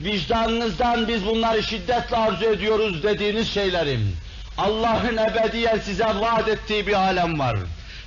Vicdanınızdan 0.00 1.08
biz 1.08 1.26
bunları 1.26 1.62
şiddetle 1.62 2.16
arzu 2.16 2.44
ediyoruz 2.44 3.02
dediğiniz 3.02 3.48
şeylerim. 3.48 4.16
Allah'ın 4.58 5.16
ebediyen 5.16 5.78
size 5.78 6.04
vaat 6.04 6.48
ettiği 6.48 6.86
bir 6.86 6.92
alem 6.92 7.38
var. 7.38 7.56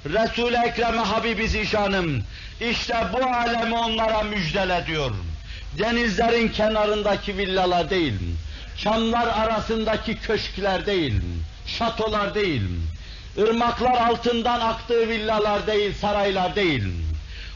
Resul-i 0.06 0.58
Ekrem'e 0.68 1.02
Habibi 1.02 1.48
Zişanım, 1.48 2.24
işte 2.72 2.96
bu 3.14 3.26
alemi 3.26 3.78
onlara 3.78 4.24
müjdele 4.24 4.84
diyor. 4.88 5.12
Denizlerin 5.80 6.48
kenarındaki 6.48 7.38
villalar 7.38 7.90
değil, 7.90 8.20
çamlar 8.78 9.28
arasındaki 9.28 10.16
köşkler 10.16 10.86
değil, 10.86 11.22
şatolar 11.66 12.36
değil, 12.36 12.62
ırmaklar 13.38 13.98
altından 13.98 14.60
aktığı 14.60 15.10
villalar 15.10 15.68
değil, 15.68 15.94
saraylar 16.02 16.56
değil. 16.56 16.84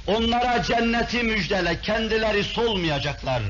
Onlara 0.07 0.63
cenneti 0.63 1.23
müjdele, 1.23 1.81
kendileri 1.81 2.43
solmayacaklar. 2.43 3.41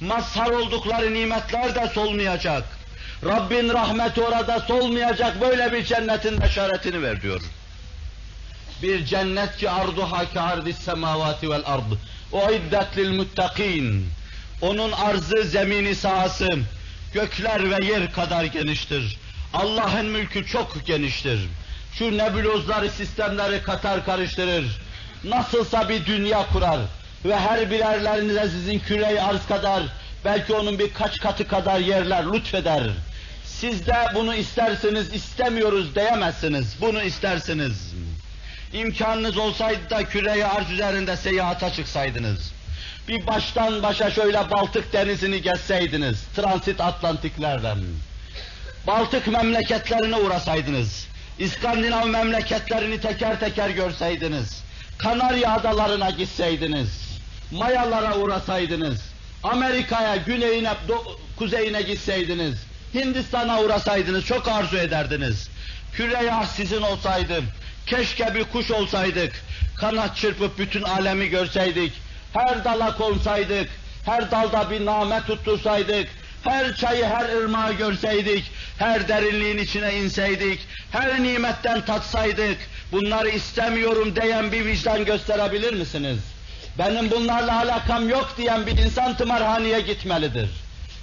Mazhar 0.00 0.50
oldukları 0.50 1.14
nimetler 1.14 1.74
de 1.74 1.88
solmayacak. 1.94 2.64
Rabbin 3.24 3.68
rahmeti 3.68 4.20
orada 4.20 4.60
solmayacak, 4.60 5.40
böyle 5.40 5.72
bir 5.72 5.84
cennetin 5.84 6.40
beşaretini 6.40 7.02
ver 7.02 7.22
diyor. 7.22 7.40
Bir 8.82 9.04
cennet 9.06 9.56
ki 9.56 9.70
arduha 9.70 10.24
ki 10.32 10.40
ardis 10.40 10.78
semavati 10.78 11.50
vel 11.50 11.62
ard. 11.66 11.82
O 12.32 12.50
iddet 12.50 12.96
lil 12.96 13.16
muttakin. 13.16 14.08
Onun 14.60 14.92
arzı, 14.92 15.44
zemini 15.44 15.94
sahası, 15.94 16.48
gökler 17.14 17.70
ve 17.70 17.86
yer 17.86 18.12
kadar 18.12 18.44
geniştir. 18.44 19.18
Allah'ın 19.54 20.06
mülkü 20.06 20.46
çok 20.46 20.86
geniştir. 20.86 21.40
Şu 21.92 22.18
nebulozları, 22.18 22.90
sistemleri 22.90 23.62
katar 23.62 24.04
karıştırır. 24.04 24.80
Nasılsa 25.24 25.88
bir 25.88 26.06
dünya 26.06 26.46
kurar 26.52 26.80
ve 27.24 27.36
her 27.36 27.70
birerlerinize 27.70 28.48
sizin 28.48 28.78
küre 28.78 29.22
arz 29.22 29.46
kadar, 29.46 29.82
belki 30.24 30.54
onun 30.54 30.78
birkaç 30.78 31.18
katı 31.18 31.48
kadar 31.48 31.78
yerler 31.78 32.24
lütfeder. 32.32 32.82
Siz 33.44 33.86
de 33.86 33.94
bunu 34.14 34.34
istersiniz, 34.34 35.14
istemiyoruz 35.14 35.94
diyemezsiniz. 35.94 36.76
Bunu 36.80 37.02
istersiniz. 37.02 37.94
İmkanınız 38.72 39.36
olsaydı 39.36 39.90
da 39.90 40.04
küre 40.04 40.44
arz 40.44 40.70
üzerinde 40.70 41.16
seyahata 41.16 41.72
çıksaydınız. 41.72 42.52
Bir 43.08 43.26
baştan 43.26 43.82
başa 43.82 44.10
şöyle 44.10 44.50
Baltık 44.50 44.92
denizini 44.92 45.42
gezseydiniz, 45.42 46.24
transit 46.36 46.80
Atlantiklerden. 46.80 47.78
Baltık 48.86 49.26
memleketlerine 49.26 50.16
uğrasaydınız. 50.16 51.06
İskandinav 51.38 52.06
memleketlerini 52.06 53.00
teker 53.00 53.40
teker 53.40 53.70
görseydiniz. 53.70 54.62
Kanarya 54.98 55.52
adalarına 55.54 56.10
gitseydiniz. 56.10 57.05
Mayalara 57.50 58.16
uğrasaydınız. 58.16 59.00
Amerika'ya, 59.42 60.16
güneyine, 60.16 60.74
kuzeyine 61.38 61.82
gitseydiniz. 61.82 62.54
Hindistan'a 62.94 63.60
uğrasaydınız, 63.60 64.24
çok 64.24 64.48
arzu 64.48 64.76
ederdiniz. 64.76 65.48
Küre 65.92 66.32
sizin 66.56 66.82
olsaydı, 66.82 67.42
keşke 67.86 68.34
bir 68.34 68.44
kuş 68.44 68.70
olsaydık, 68.70 69.32
kanat 69.76 70.16
çırpıp 70.16 70.58
bütün 70.58 70.82
alemi 70.82 71.28
görseydik, 71.28 71.92
her 72.32 72.64
dala 72.64 72.96
konsaydık, 72.96 73.68
her 74.04 74.30
dalda 74.30 74.70
bir 74.70 74.86
name 74.86 75.20
tuttursaydık, 75.26 76.08
her 76.42 76.76
çayı, 76.76 77.04
her 77.04 77.28
ırmağı 77.36 77.72
görseydik, 77.72 78.44
her 78.78 79.08
derinliğin 79.08 79.58
içine 79.58 79.94
inseydik, 79.94 80.60
her 80.92 81.22
nimetten 81.22 81.84
tatsaydık, 81.84 82.58
bunları 82.92 83.28
istemiyorum 83.28 84.16
diyen 84.16 84.52
bir 84.52 84.64
vicdan 84.64 85.04
gösterebilir 85.04 85.74
misiniz? 85.74 86.18
Benim 86.78 87.10
bunlarla 87.10 87.58
alakam 87.58 88.08
yok 88.08 88.34
diyen 88.38 88.66
bir 88.66 88.78
insan 88.78 89.16
tımarhaneye 89.16 89.80
gitmelidir. 89.80 90.48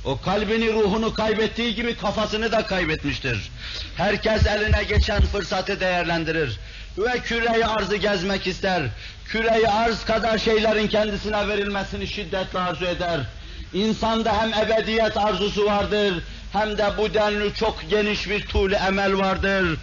O 0.05 0.21
kalbini, 0.21 0.73
ruhunu 0.73 1.13
kaybettiği 1.13 1.75
gibi 1.75 1.95
kafasını 1.95 2.51
da 2.51 2.65
kaybetmiştir. 2.65 3.51
Herkes 3.97 4.47
eline 4.47 4.83
geçen 4.83 5.21
fırsatı 5.21 5.79
değerlendirir. 5.79 6.59
Ve 6.97 7.19
küreyi 7.19 7.65
arzı 7.65 7.95
gezmek 7.95 8.47
ister. 8.47 8.83
Küreyi 9.25 9.67
arz 9.67 10.05
kadar 10.05 10.37
şeylerin 10.37 10.87
kendisine 10.87 11.47
verilmesini 11.47 12.07
şiddetle 12.07 12.59
arzu 12.59 12.85
eder. 12.85 13.19
İnsanda 13.73 14.41
hem 14.41 14.53
ebediyet 14.53 15.17
arzusu 15.17 15.65
vardır, 15.65 16.13
hem 16.53 16.77
de 16.77 16.97
bu 16.97 17.13
denli 17.13 17.53
çok 17.53 17.89
geniş 17.89 18.29
bir 18.29 18.45
tuğlu 18.45 18.75
emel 18.75 19.17
vardır. 19.17 19.77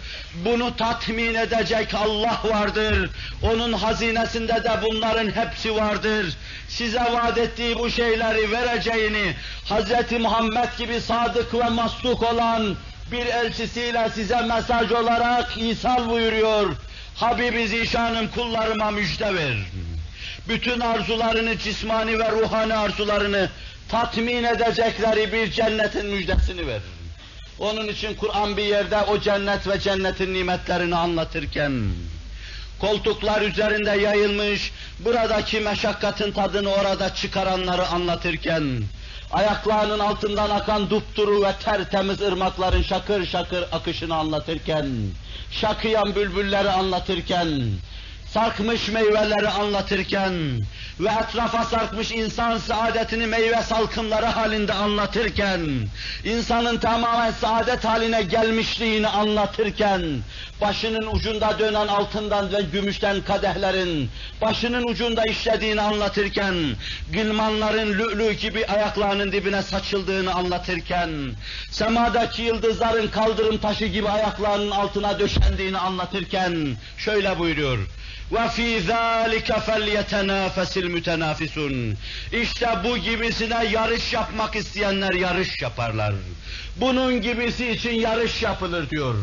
Bunu 0.45 0.75
tatmin 0.75 1.35
edecek 1.35 1.93
Allah 1.93 2.39
vardır. 2.43 3.09
Onun 3.41 3.73
hazinesinde 3.73 4.53
de 4.53 4.71
bunların 4.81 5.31
hepsi 5.31 5.75
vardır. 5.75 6.37
Size 6.67 6.99
vaat 6.99 7.37
ettiği 7.37 7.79
bu 7.79 7.89
şeyleri 7.89 8.51
vereceğini, 8.51 9.35
Hz. 9.65 10.11
Muhammed 10.19 10.77
gibi 10.77 11.01
sadık 11.01 11.53
ve 11.53 11.69
masluk 11.69 12.23
olan 12.23 12.75
bir 13.11 13.25
elçisiyle 13.25 14.09
size 14.15 14.41
mesaj 14.41 14.91
olarak 14.91 15.57
İsal 15.57 16.09
buyuruyor. 16.09 16.69
Habibi 17.15 17.67
Zişan'ım 17.67 18.27
kullarıma 18.27 18.91
müjde 18.91 19.35
ver. 19.35 19.57
Bütün 20.47 20.79
arzularını, 20.79 21.57
cismani 21.57 22.19
ve 22.19 22.31
ruhani 22.31 22.73
arzularını 22.73 23.49
tatmin 23.91 24.43
edecekleri 24.43 25.33
bir 25.33 25.51
cennetin 25.51 26.05
müjdesini 26.05 26.67
verir. 26.67 26.81
Onun 27.59 27.87
için 27.87 28.15
Kur'an 28.15 28.57
bir 28.57 28.63
yerde 28.63 28.97
o 29.01 29.19
cennet 29.19 29.67
ve 29.67 29.79
cennetin 29.79 30.33
nimetlerini 30.33 30.95
anlatırken, 30.95 31.83
koltuklar 32.79 33.41
üzerinde 33.41 33.91
yayılmış, 33.91 34.71
buradaki 34.99 35.59
meşakkatin 35.59 36.31
tadını 36.31 36.69
orada 36.69 37.15
çıkaranları 37.15 37.87
anlatırken, 37.87 38.83
ayaklarının 39.31 39.99
altından 39.99 40.49
akan 40.49 40.89
dupduru 40.89 41.43
ve 41.43 41.53
tertemiz 41.63 42.21
ırmakların 42.21 42.81
şakır 42.81 43.25
şakır 43.25 43.63
akışını 43.71 44.15
anlatırken, 44.15 44.87
şakıyan 45.51 46.15
bülbülleri 46.15 46.69
anlatırken, 46.69 47.61
sarkmış 48.33 48.89
meyveleri 48.89 49.49
anlatırken 49.49 50.33
ve 50.99 51.09
etrafa 51.09 51.63
sarkmış 51.63 52.11
insan 52.11 52.57
saadetini 52.57 53.27
meyve 53.27 53.61
salkımları 53.61 54.25
halinde 54.25 54.73
anlatırken, 54.73 55.59
insanın 56.23 56.77
tamamen 56.77 57.31
saadet 57.31 57.85
haline 57.85 58.21
gelmişliğini 58.21 59.07
anlatırken, 59.07 60.01
başının 60.61 61.15
ucunda 61.15 61.59
dönen 61.59 61.87
altından 61.87 62.53
ve 62.53 62.61
gümüşten 62.61 63.21
kadehlerin, 63.21 64.09
başının 64.41 64.87
ucunda 64.87 65.23
işlediğini 65.25 65.81
anlatırken, 65.81 66.55
gılmanların 67.13 67.93
lü'lü 67.93 68.31
gibi 68.31 68.65
ayaklarının 68.65 69.31
dibine 69.31 69.61
saçıldığını 69.61 70.33
anlatırken, 70.33 71.09
semadaki 71.71 72.41
yıldızların 72.41 73.07
kaldırım 73.07 73.57
taşı 73.57 73.85
gibi 73.85 74.09
ayaklarının 74.09 74.71
altına 74.71 75.19
döşendiğini 75.19 75.77
anlatırken, 75.77 76.75
şöyle 76.97 77.39
buyuruyor, 77.39 77.79
وَفِي 78.32 78.78
ذَٰلِكَ 78.78 79.52
فَلْيَتَنَافَسِ 79.66 80.72
الْمُتَنَافِسُونَ 80.84 81.94
İşte 82.32 82.68
bu 82.84 82.98
gibisine 82.98 83.64
yarış 83.64 84.12
yapmak 84.12 84.56
isteyenler 84.56 85.12
yarış 85.12 85.62
yaparlar. 85.62 86.14
Bunun 86.76 87.22
gibisi 87.22 87.70
için 87.70 87.94
yarış 87.94 88.42
yapılır 88.42 88.90
diyor. 88.90 89.14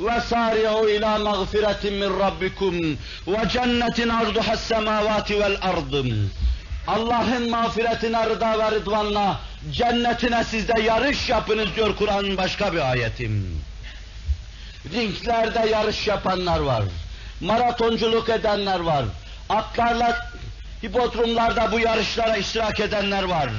وَسَارِعُوا 0.00 0.86
اِلَى 0.96 1.12
مَغْفِرَةٍ 1.28 1.82
مِّنْ 2.00 2.10
رَبِّكُمْ 2.24 2.96
وَجَنَّةٍ 3.26 3.98
عَرْضُهَا 4.18 4.54
السَّمَاوَاتِ 4.58 5.28
وَالْأَرْضِ 5.40 6.26
Allah'ın 6.86 7.50
mağfiretine, 7.50 8.26
rıda 8.26 8.58
ve 8.58 8.70
rıdvanla, 8.70 9.40
cennetine 9.72 10.44
sizde 10.44 10.80
yarış 10.80 11.28
yapınız 11.28 11.68
diyor 11.76 11.96
Kur'an'ın 11.96 12.36
başka 12.36 12.72
bir 12.72 12.90
ayetim. 12.90 13.62
Ringlerde 14.94 15.70
yarış 15.70 16.06
yapanlar 16.06 16.58
var 16.58 16.82
maratonculuk 17.43 18.29
edenler 18.29 18.79
var. 18.79 19.05
Atlarla 19.49 20.29
hipodromlarda 20.83 21.71
bu 21.71 21.79
yarışlara 21.79 22.37
iştirak 22.37 22.79
edenler 22.79 23.23
var. 23.23 23.49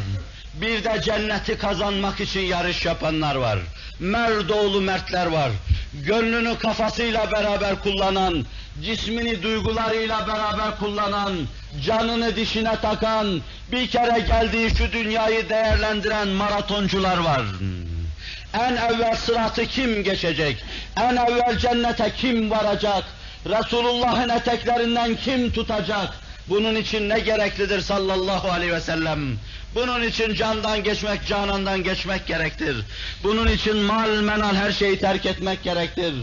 Bir 0.54 0.84
de 0.84 1.00
cenneti 1.04 1.58
kazanmak 1.58 2.20
için 2.20 2.40
yarış 2.40 2.84
yapanlar 2.84 3.34
var. 3.34 3.58
Merdoğlu 4.00 4.80
mertler 4.80 5.26
var. 5.26 5.50
Gönlünü 5.92 6.58
kafasıyla 6.58 7.32
beraber 7.32 7.82
kullanan, 7.82 8.46
cismini 8.82 9.42
duygularıyla 9.42 10.28
beraber 10.28 10.78
kullanan, 10.78 11.32
canını 11.84 12.36
dişine 12.36 12.76
takan, 12.80 13.40
bir 13.72 13.86
kere 13.86 14.20
geldiği 14.20 14.70
şu 14.76 14.92
dünyayı 14.92 15.48
değerlendiren 15.48 16.28
maratoncular 16.28 17.18
var. 17.18 17.42
En 18.54 18.76
evvel 18.76 19.16
sıratı 19.16 19.66
kim 19.66 20.04
geçecek? 20.04 20.64
En 20.96 21.16
evvel 21.16 21.58
cennete 21.58 22.12
kim 22.16 22.50
varacak? 22.50 23.04
Resulullah'ın 23.46 24.28
eteklerinden 24.28 25.16
kim 25.16 25.52
tutacak? 25.52 26.08
Bunun 26.48 26.74
için 26.74 27.08
ne 27.08 27.20
gereklidir 27.20 27.80
sallallahu 27.80 28.50
aleyhi 28.50 28.72
ve 28.72 28.80
sellem? 28.80 29.20
Bunun 29.74 30.02
için 30.02 30.34
candan 30.34 30.84
geçmek, 30.84 31.26
canandan 31.26 31.82
geçmek 31.82 32.26
gerektir. 32.26 32.76
Bunun 33.24 33.48
için 33.48 33.76
mal, 33.76 34.20
menal 34.20 34.54
her 34.54 34.72
şeyi 34.72 34.98
terk 34.98 35.26
etmek 35.26 35.62
gerektir. 35.62 36.14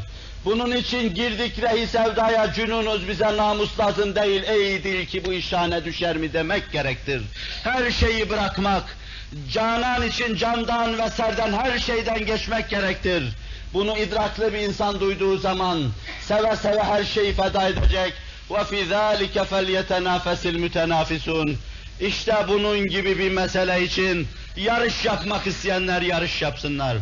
Bunun 0.45 0.71
için 0.71 1.13
girdik 1.13 1.62
rehi 1.62 1.88
sevdaya 1.88 2.53
cünunuz 2.53 3.07
bize 3.07 3.38
namus 3.38 3.79
lazım 3.79 4.15
değil, 4.15 4.43
ey 4.43 4.84
dil 4.84 5.05
ki 5.05 5.25
bu 5.25 5.34
işhane 5.34 5.86
düşer 5.86 6.17
mi 6.17 6.34
demek 6.34 6.71
gerektir. 6.71 7.21
Her 7.63 7.91
şeyi 7.91 8.29
bırakmak, 8.29 8.97
canan 9.51 10.07
için 10.07 10.36
candan 10.36 10.97
ve 10.97 11.10
serden 11.10 11.53
her 11.53 11.79
şeyden 11.79 12.25
geçmek 12.25 12.69
gerektir. 12.69 13.23
Bunu 13.73 13.97
idraklı 13.97 14.53
bir 14.53 14.60
insan 14.60 14.99
duyduğu 14.99 15.38
zaman 15.38 15.84
seve 16.20 16.57
seve 16.57 16.83
her 16.83 17.05
şeyi 17.05 17.33
feda 17.33 17.68
edecek. 17.68 18.14
وَفِي 18.51 18.88
ذَٰلِكَ 18.88 19.37
فَلْيَتَنَافَسِ 19.53 20.42
الْمُتَنَافِسُونَ 20.53 21.57
İşte 22.01 22.35
bunun 22.49 22.87
gibi 22.87 23.18
bir 23.18 23.31
mesele 23.31 23.83
için 23.83 24.29
yarış 24.57 25.05
yapmak 25.05 25.46
isteyenler 25.46 26.03
yarış 26.03 26.42
yapsınlar. 26.42 26.96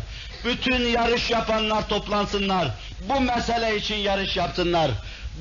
Bütün 0.45 0.87
yarış 0.87 1.31
yapanlar 1.31 1.89
toplansınlar. 1.89 2.67
Bu 3.09 3.21
mesele 3.21 3.75
için 3.75 3.95
yarış 3.95 4.37
yapsınlar. 4.37 4.91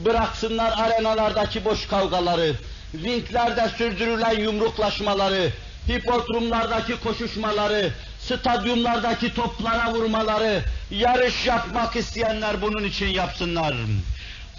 Bıraksınlar 0.05 0.73
arenalardaki 0.77 1.65
boş 1.65 1.87
kavgaları, 1.89 2.55
ringlerde 2.95 3.69
sürdürülen 3.79 4.41
yumruklaşmaları, 4.41 5.51
hipodromlardaki 5.89 7.01
koşuşmaları, 7.01 7.93
stadyumlardaki 8.38 9.34
toplara 9.34 9.94
vurmaları, 9.94 10.62
yarış 10.92 11.46
yapmak 11.46 11.96
isteyenler 11.96 12.62
bunun 12.62 12.84
için 12.84 13.08
yapsınlar. 13.08 13.76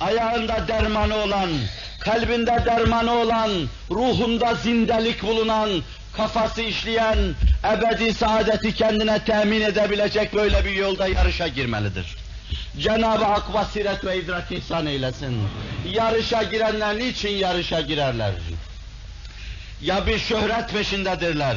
Ayağında 0.00 0.68
dermanı 0.68 1.16
olan, 1.16 1.50
kalbinde 2.00 2.62
dermanı 2.66 3.12
olan, 3.12 3.50
ruhunda 3.90 4.54
zindelik 4.54 5.22
bulunan, 5.22 5.70
kafası 6.16 6.62
işleyen, 6.62 7.18
ebedi 7.64 8.14
saadeti 8.14 8.74
kendine 8.74 9.24
temin 9.24 9.60
edebilecek 9.60 10.34
böyle 10.34 10.64
bir 10.64 10.72
yolda 10.72 11.06
yarışa 11.06 11.48
girmelidir. 11.48 12.16
Cenab-ı 12.78 13.24
Hak 13.24 13.54
basiret 13.54 14.04
ve 14.04 14.18
idrak 14.18 14.52
ihsan 14.52 14.86
eylesin. 14.86 15.48
Yarışa 15.92 16.42
girenler 16.42 16.98
niçin 16.98 17.36
yarışa 17.36 17.80
girerler? 17.80 18.32
Ya 19.82 20.06
bir 20.06 20.18
şöhret 20.18 20.70
peşindedirler, 20.72 21.56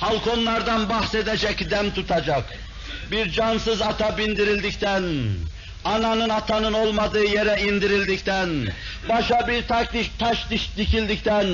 Halk 0.00 0.26
onlardan 0.26 0.88
bahsedecek, 0.88 1.70
dem 1.70 1.94
tutacak. 1.94 2.44
Bir 3.10 3.30
cansız 3.30 3.82
ata 3.82 4.18
bindirildikten, 4.18 5.02
ananın 5.84 6.28
atanın 6.28 6.72
olmadığı 6.72 7.24
yere 7.24 7.62
indirildikten, 7.62 8.48
başa 9.08 9.48
bir 9.48 9.66
taş, 9.66 9.92
diş, 9.92 10.10
taş 10.18 10.50
diş 10.50 10.76
dikildikten 10.76 11.46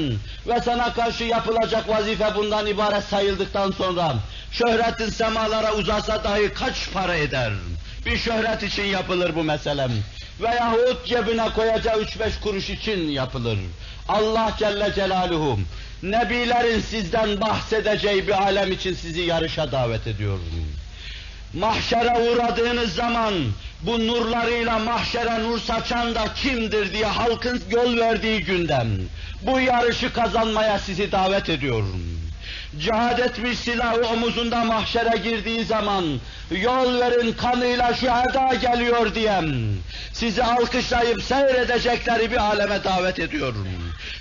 ve 0.47 0.61
sana 0.65 0.93
karşı 0.93 1.25
yapılacak 1.25 1.89
vazife 1.89 2.35
bundan 2.35 2.67
ibaret 2.67 3.05
sayıldıktan 3.05 3.71
sonra 3.71 4.15
şöhretin 4.53 5.09
semalara 5.09 5.75
uzasa 5.75 6.25
dahi 6.25 6.55
kaç 6.55 6.93
para 6.93 7.15
eder? 7.15 7.53
Bir 8.07 8.17
şöhret 8.17 8.63
için 8.63 8.85
yapılır 8.85 9.35
bu 9.35 9.45
meselem. 9.45 9.91
Veyahut 10.41 11.07
cebine 11.07 11.49
koyacağı 11.57 12.01
üç 12.01 12.21
beş 12.21 12.41
kuruş 12.41 12.71
için 12.71 13.09
yapılır. 13.09 13.59
Allah 14.09 14.53
Celle 14.59 14.93
Celaluhu 14.95 15.59
Nebilerin 16.03 16.81
sizden 16.81 17.41
bahsedeceği 17.41 18.27
bir 18.27 18.43
alem 18.43 18.73
için 18.73 18.95
sizi 18.95 19.21
yarışa 19.21 19.73
davet 19.73 20.07
ediyorum. 20.07 20.67
Mahşere 21.55 22.19
uğradığınız 22.19 22.95
zaman 22.95 23.35
bu 23.83 24.07
nurlarıyla 24.07 24.79
mahşere 24.79 25.43
nur 25.43 25.59
saçan 25.59 26.15
da 26.15 26.25
kimdir 26.35 26.93
diye 26.93 27.07
halkın 27.07 27.63
yol 27.71 27.97
verdiği 27.97 28.45
günden 28.45 28.89
bu 29.43 29.61
yarışı 29.61 30.13
kazanmaya 30.13 30.79
sizi 30.79 31.13
davet 31.13 31.49
ediyorum. 31.49 32.12
Cihad 32.79 33.19
etmiş 33.19 33.59
silahı 33.59 34.01
omuzunda 34.01 34.65
mahşere 34.65 35.19
girdiği 35.19 35.65
zaman 35.65 36.05
yol 36.51 37.01
verin 37.01 37.33
kanıyla 37.33 37.95
şu 37.95 38.01
şüheda 38.01 38.55
geliyor 38.55 39.15
diyem. 39.15 39.53
Sizi 40.13 40.45
alkışlayıp 40.45 41.23
seyredecekleri 41.23 42.31
bir 42.31 42.37
aleme 42.37 42.85
davet 42.85 43.19
ediyorum. 43.19 43.69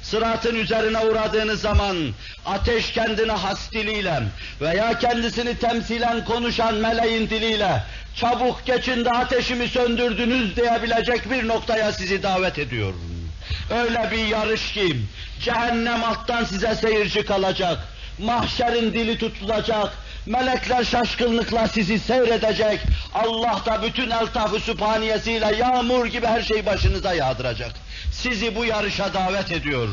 Sıratın 0.02 0.56
üzerine 0.56 1.00
uğradığınız 1.00 1.62
zaman 1.62 1.98
ateş 2.46 2.92
kendine 2.92 3.32
has 3.32 3.72
diliyle 3.72 4.24
veya 4.62 5.00
kendisini 5.00 5.60
temsilen 5.60 6.26
konuşan 6.26 6.76
meleğin 6.76 7.30
diliyle 7.30 7.84
çabuk 8.16 8.66
geçin 8.66 9.06
de 9.06 9.10
ateşimi 9.10 9.68
söndürdünüz 9.68 10.56
diyebilecek 10.56 11.32
bir 11.32 11.48
noktaya 11.48 11.92
sizi 11.92 12.24
davet 12.24 12.60
ediyorum. 12.60 13.32
Öyle 13.70 14.10
bir 14.12 14.28
yarış 14.28 14.74
ki 14.74 14.98
cehennem 15.42 16.04
alttan 16.04 16.44
size 16.44 16.76
seyirci 16.76 17.26
kalacak. 17.26 17.80
Mahşerin 18.26 18.94
dili 18.94 19.18
tutulacak, 19.18 19.94
melekler 20.26 20.84
şaşkınlıkla 20.84 21.68
sizi 21.68 22.00
seyredecek, 22.00 22.80
Allah 23.14 23.62
da 23.66 23.84
bütün 23.84 24.10
eltaf-ı 24.10 24.60
sübhaniyesiyle 24.60 25.56
yağmur 25.56 26.06
gibi 26.06 26.28
her 26.28 26.42
şeyi 26.42 26.66
başınıza 26.66 27.14
yağdıracak. 27.14 27.72
Sizi 28.12 28.56
bu 28.56 28.66
yarışa 28.66 29.14
davet 29.14 29.52
ediyor. 29.52 29.88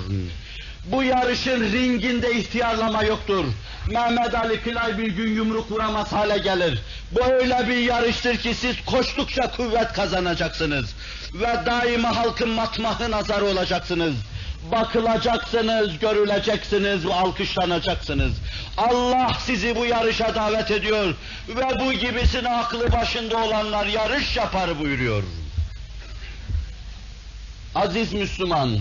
Bu 0.85 1.03
yarışın 1.03 1.73
ringinde 1.73 2.35
ihtiyarlama 2.35 3.03
yoktur. 3.05 3.45
Mehmet 3.91 4.35
Ali 4.35 4.61
Kılay 4.61 4.99
bir 4.99 5.07
gün 5.12 5.35
yumruk 5.35 5.71
vuramaz 5.71 6.12
hale 6.12 6.38
gelir. 6.38 6.79
Bu 7.12 7.25
öyle 7.25 7.69
bir 7.69 7.77
yarıştır 7.77 8.37
ki 8.37 8.55
siz 8.55 8.77
koştukça 8.87 9.51
kuvvet 9.51 9.93
kazanacaksınız. 9.93 10.95
Ve 11.35 11.67
daima 11.67 12.17
halkın 12.17 12.49
matmahı 12.49 13.11
nazarı 13.11 13.45
olacaksınız. 13.45 14.14
Bakılacaksınız, 14.62 15.99
görüleceksiniz 15.99 17.07
ve 17.07 17.14
alkışlanacaksınız. 17.14 18.33
Allah 18.77 19.33
sizi 19.47 19.77
bu 19.77 19.87
yarışa 19.87 20.35
davet 20.35 20.71
ediyor 20.71 21.15
ve 21.48 21.67
bu 21.81 21.92
gibisine 21.92 22.48
aklı 22.48 22.92
başında 22.92 23.37
olanlar 23.37 23.87
yarış 23.87 24.37
yapar 24.37 24.79
buyuruyor. 24.79 25.23
Aziz 27.75 28.13
Müslüman, 28.13 28.79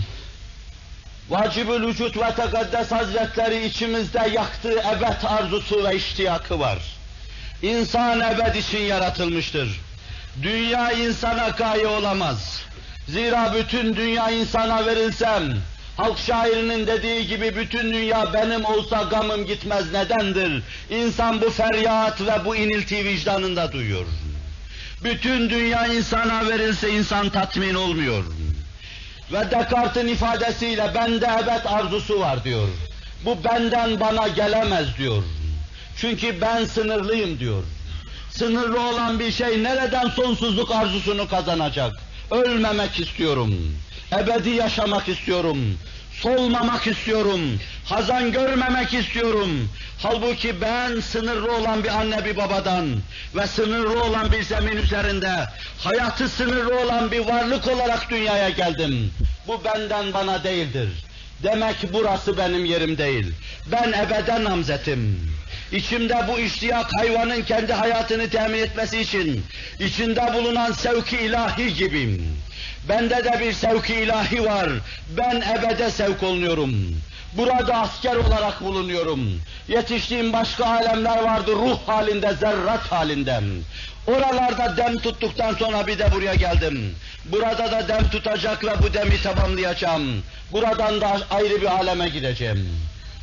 Vacibül 1.28 1.86
Vücut 1.86 2.16
ve 2.16 2.34
Tekaddes 2.34 2.92
Hazretleri 2.92 3.66
içimizde 3.66 4.30
yaktığı 4.32 4.78
ebed 4.78 5.22
arzusu 5.24 5.84
ve 5.84 5.96
iştiyakı 5.96 6.60
var. 6.60 6.78
İnsan 7.62 8.20
ebed 8.20 8.54
için 8.54 8.78
yaratılmıştır. 8.78 9.80
Dünya 10.42 10.92
insana 10.92 11.48
gaye 11.48 11.86
olamaz. 11.86 12.62
Zira 13.08 13.54
bütün 13.54 13.96
dünya 13.96 14.30
insana 14.30 14.86
verilsem, 14.86 15.42
Halk 15.96 16.18
şairinin 16.18 16.86
dediği 16.86 17.26
gibi 17.26 17.56
bütün 17.56 17.92
dünya 17.92 18.32
benim 18.32 18.64
olsa 18.64 19.02
gamım 19.02 19.46
gitmez 19.46 19.92
nedendir? 19.92 20.62
İnsan 20.90 21.40
bu 21.40 21.50
feryat 21.50 22.20
ve 22.20 22.44
bu 22.44 22.56
inilti 22.56 23.04
vicdanında 23.04 23.72
duyuyor. 23.72 24.06
Bütün 25.04 25.50
dünya 25.50 25.86
insana 25.86 26.48
verilse 26.48 26.90
insan 26.90 27.28
tatmin 27.28 27.74
olmuyor. 27.74 28.24
Ve 29.32 29.50
Descartes'in 29.50 30.08
ifadesiyle 30.08 30.90
bende 30.94 31.26
ebed 31.42 31.64
arzusu 31.64 32.20
var 32.20 32.44
diyor. 32.44 32.68
Bu 33.24 33.44
benden 33.44 34.00
bana 34.00 34.28
gelemez 34.28 34.96
diyor. 34.98 35.22
Çünkü 35.96 36.40
ben 36.40 36.64
sınırlıyım 36.64 37.38
diyor. 37.38 37.62
Sınırlı 38.30 38.80
olan 38.80 39.18
bir 39.18 39.32
şey 39.32 39.62
nereden 39.62 40.08
sonsuzluk 40.08 40.70
arzusunu 40.70 41.28
kazanacak? 41.28 42.07
Ölmemek 42.30 43.00
istiyorum. 43.00 43.54
Ebedi 44.12 44.50
yaşamak 44.50 45.08
istiyorum. 45.08 45.78
Solmamak 46.12 46.86
istiyorum. 46.86 47.40
Hazan 47.84 48.32
görmemek 48.32 48.94
istiyorum. 48.94 49.68
Halbuki 49.98 50.60
ben 50.60 51.00
sınırlı 51.00 51.56
olan 51.56 51.84
bir 51.84 51.88
anne 51.88 52.24
bir 52.24 52.36
babadan 52.36 52.86
ve 53.36 53.46
sınırlı 53.46 54.04
olan 54.04 54.32
bir 54.32 54.42
zemin 54.42 54.76
üzerinde 54.76 55.48
hayatı 55.78 56.28
sınırlı 56.28 56.80
olan 56.80 57.10
bir 57.10 57.20
varlık 57.20 57.66
olarak 57.66 58.10
dünyaya 58.10 58.48
geldim. 58.48 59.10
Bu 59.46 59.64
benden 59.64 60.14
bana 60.14 60.44
değildir. 60.44 60.88
Demek 61.42 61.76
burası 61.92 62.38
benim 62.38 62.64
yerim 62.64 62.98
değil. 62.98 63.34
Ben 63.72 63.92
ebeden 63.92 64.44
namzetim. 64.44 65.20
İçimde 65.72 66.16
bu 66.28 66.38
iştiyak 66.38 66.90
hayvanın 66.98 67.42
kendi 67.42 67.72
hayatını 67.72 68.30
temin 68.30 68.58
etmesi 68.58 69.00
için 69.00 69.44
içinde 69.80 70.34
bulunan 70.34 70.72
sevki 70.72 71.16
ilahi 71.16 71.74
gibiyim. 71.74 72.36
Bende 72.88 73.24
de 73.24 73.40
bir 73.40 73.52
sevki 73.52 73.94
ilahi 73.94 74.44
var. 74.44 74.68
Ben 75.16 75.40
ebede 75.40 75.90
sevk 75.90 76.22
olunuyorum. 76.22 76.96
Burada 77.32 77.74
asker 77.74 78.16
olarak 78.16 78.60
bulunuyorum. 78.64 79.40
Yetiştiğim 79.68 80.32
başka 80.32 80.64
alemler 80.64 81.22
vardı 81.22 81.52
ruh 81.52 81.78
halinde, 81.86 82.34
zerrat 82.34 82.92
halinde. 82.92 83.40
Oralarda 84.06 84.76
dem 84.76 84.98
tuttuktan 84.98 85.54
sonra 85.54 85.86
bir 85.86 85.98
de 85.98 86.12
buraya 86.12 86.34
geldim. 86.34 86.94
Burada 87.24 87.72
da 87.72 87.88
dem 87.88 88.10
tutacak 88.10 88.64
ve 88.64 88.82
bu 88.82 88.94
demi 88.94 89.22
tamamlayacağım. 89.22 90.22
Buradan 90.52 91.00
da 91.00 91.20
ayrı 91.30 91.60
bir 91.60 91.66
aleme 91.66 92.08
gideceğim. 92.08 92.68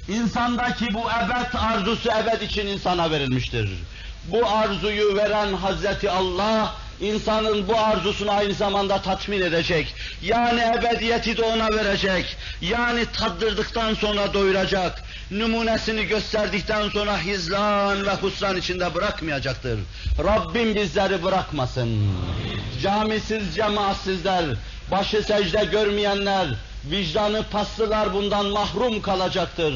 İnsandaki 0.10 0.93
bu 0.93 0.99
ebed 0.99 1.53
arzusu 1.53 2.10
ebed 2.10 2.41
için 2.41 2.68
insana 2.68 3.12
verilmiştir. 3.12 3.70
Bu 4.32 4.47
arzuyu 4.47 5.16
veren 5.16 5.53
Hazreti 5.53 6.12
Allah, 6.12 6.76
insanın 7.01 7.68
bu 7.68 7.80
arzusunu 7.80 8.32
aynı 8.32 8.53
zamanda 8.53 9.01
tatmin 9.01 9.41
edecek. 9.41 9.95
Yani 10.22 10.62
ebediyeti 10.62 11.38
de 11.38 11.41
ona 11.41 11.70
verecek. 11.70 12.38
Yani 12.62 13.06
tattırdıktan 13.06 13.93
sonra 13.93 14.34
doyuracak. 14.34 15.03
Numunesini 15.32 16.06
gösterdikten 16.06 16.89
sonra 16.89 17.18
hizlan 17.20 18.06
ve 18.06 18.14
husran 18.14 18.58
içinde 18.58 18.93
bırakmayacaktır. 18.93 19.80
Rabbim 20.24 20.76
bizleri 20.76 21.24
bırakmasın. 21.24 22.08
Camisiz, 22.82 23.56
cemaatsizler, 23.56 24.45
başı 24.91 25.24
secde 25.24 25.66
görmeyenler, 25.66 26.47
vicdanı 26.90 27.44
paslılar 27.44 28.14
bundan 28.14 28.46
mahrum 28.46 29.02
kalacaktır. 29.02 29.74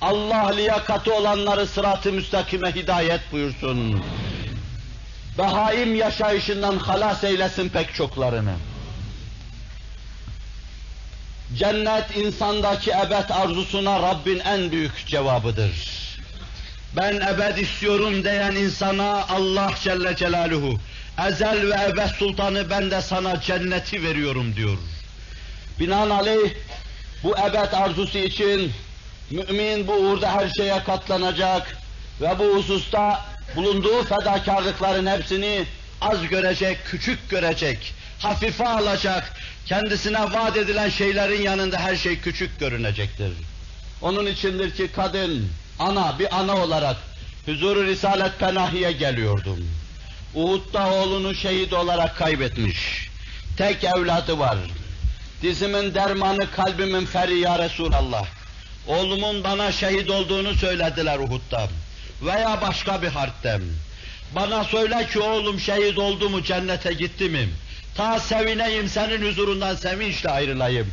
Allah 0.00 0.48
liyakati 0.48 1.10
olanları 1.10 1.66
sırat-ı 1.66 2.12
müstakime 2.12 2.74
hidayet 2.74 3.20
buyursun. 3.32 4.02
Behaim 5.38 5.94
yaşayışından 5.94 6.76
halas 6.76 7.24
eylesin 7.24 7.68
pek 7.68 7.94
çoklarını. 7.94 8.54
Cennet 11.58 12.16
insandaki 12.16 12.90
ebed 12.90 13.30
arzusuna 13.30 14.02
Rabbin 14.02 14.38
en 14.38 14.72
büyük 14.72 15.06
cevabıdır. 15.06 16.02
Ben 16.96 17.14
ebed 17.14 17.56
istiyorum 17.56 18.24
diyen 18.24 18.52
insana 18.52 19.26
Allah 19.28 19.70
Celle 19.82 20.16
Celaluhu 20.16 20.78
ezel 21.28 21.70
ve 21.70 21.90
ebed 21.90 22.08
sultanı 22.18 22.70
ben 22.70 22.90
de 22.90 23.02
sana 23.02 23.40
cenneti 23.40 24.02
veriyorum 24.02 24.56
diyor. 24.56 24.78
Binaenaleyh 25.80 26.54
bu 27.22 27.38
ebed 27.38 27.72
arzusu 27.72 28.18
için 28.18 28.72
mümin 29.30 29.86
bu 29.86 29.92
uğurda 29.92 30.32
her 30.32 30.48
şeye 30.48 30.84
katlanacak 30.84 31.76
ve 32.20 32.38
bu 32.38 32.56
hususta 32.56 33.24
bulunduğu 33.56 34.04
fedakarlıkların 34.04 35.06
hepsini 35.06 35.64
az 36.00 36.28
görecek, 36.28 36.78
küçük 36.86 37.30
görecek, 37.30 37.94
hafife 38.18 38.68
alacak, 38.68 39.32
kendisine 39.66 40.20
vaat 40.20 40.56
edilen 40.56 40.88
şeylerin 40.88 41.42
yanında 41.42 41.78
her 41.78 41.96
şey 41.96 42.18
küçük 42.18 42.60
görünecektir. 42.60 43.32
Onun 44.02 44.26
içindir 44.26 44.74
ki 44.74 44.88
kadın, 44.96 45.48
ana, 45.78 46.18
bir 46.18 46.38
ana 46.38 46.56
olarak 46.56 46.96
huzuru 47.46 47.86
Risalet 47.86 48.38
Penahi'ye 48.38 48.92
geliyordum. 48.92 49.68
Uhud'da 50.34 50.90
oğlunu 50.92 51.34
şehit 51.34 51.72
olarak 51.72 52.16
kaybetmiş. 52.16 53.08
Tek 53.56 53.84
evladı 53.84 54.38
var. 54.38 54.58
Dizimin 55.42 55.94
dermanı 55.94 56.50
kalbimin 56.50 57.06
feri 57.06 57.38
ya 57.38 57.58
Resulallah. 57.58 58.26
Oğlumun 58.86 59.44
bana 59.44 59.72
şehit 59.72 60.10
olduğunu 60.10 60.54
söylediler 60.54 61.18
Uhud'da 61.18 61.68
veya 62.22 62.60
başka 62.60 63.02
bir 63.02 63.08
harpte. 63.08 63.60
Bana 64.34 64.64
söyle 64.64 65.06
ki 65.12 65.20
oğlum 65.20 65.60
şehit 65.60 65.98
oldu 65.98 66.30
mu 66.30 66.42
cennete 66.42 66.92
gitti 66.92 67.28
mi? 67.28 67.48
Ta 67.94 68.20
sevineyim 68.20 68.88
senin 68.88 69.28
huzurundan 69.28 69.74
sevinçle 69.74 70.30
ayrılayım. 70.30 70.86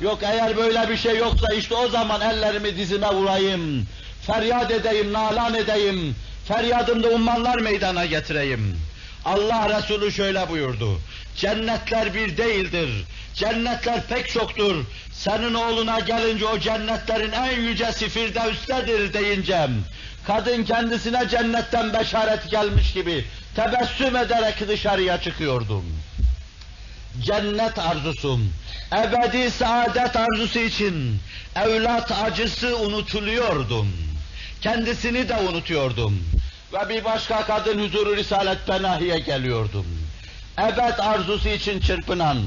Yok 0.00 0.18
eğer 0.22 0.56
böyle 0.56 0.88
bir 0.90 0.96
şey 0.96 1.16
yoksa 1.16 1.54
işte 1.54 1.74
o 1.74 1.88
zaman 1.88 2.20
ellerimi 2.20 2.76
dizime 2.76 3.08
vurayım. 3.08 3.86
Feryat 4.26 4.70
edeyim, 4.70 5.12
nalan 5.12 5.54
edeyim. 5.54 6.16
Feryadımda 6.48 7.08
ummanlar 7.08 7.56
meydana 7.60 8.06
getireyim. 8.06 8.80
Allah 9.26 9.78
Resulü 9.78 10.12
şöyle 10.12 10.48
buyurdu. 10.48 11.00
Cennetler 11.36 12.14
bir 12.14 12.36
değildir. 12.36 13.04
Cennetler 13.34 14.06
pek 14.06 14.28
çoktur. 14.28 14.84
Senin 15.12 15.54
oğluna 15.54 16.00
gelince 16.00 16.46
o 16.46 16.58
cennetlerin 16.58 17.32
en 17.32 17.60
yücesi 17.60 18.08
Firdevs'tedir 18.08 19.12
deyince 19.12 19.68
kadın 20.26 20.64
kendisine 20.64 21.28
cennetten 21.28 21.92
beşaret 21.92 22.50
gelmiş 22.50 22.92
gibi 22.92 23.24
tebessüm 23.56 24.16
ederek 24.16 24.68
dışarıya 24.68 25.20
çıkıyordum. 25.20 25.84
Cennet 27.20 27.78
arzusum, 27.78 28.52
ebedi 28.92 29.50
saadet 29.50 30.16
arzusu 30.16 30.58
için 30.58 31.18
evlat 31.56 32.12
acısı 32.12 32.76
unutuluyordum. 32.76 33.88
Kendisini 34.60 35.28
de 35.28 35.36
unutuyordum. 35.36 36.24
Ve 36.72 36.88
bir 36.88 37.04
başka 37.04 37.46
kadın 37.46 37.84
huzuru 37.84 38.16
Risalet 38.16 38.66
Penahi'ye 38.66 39.18
geliyordum. 39.18 39.86
Ebed 40.58 40.98
arzusu 40.98 41.48
için 41.48 41.80
çırpınan, 41.80 42.38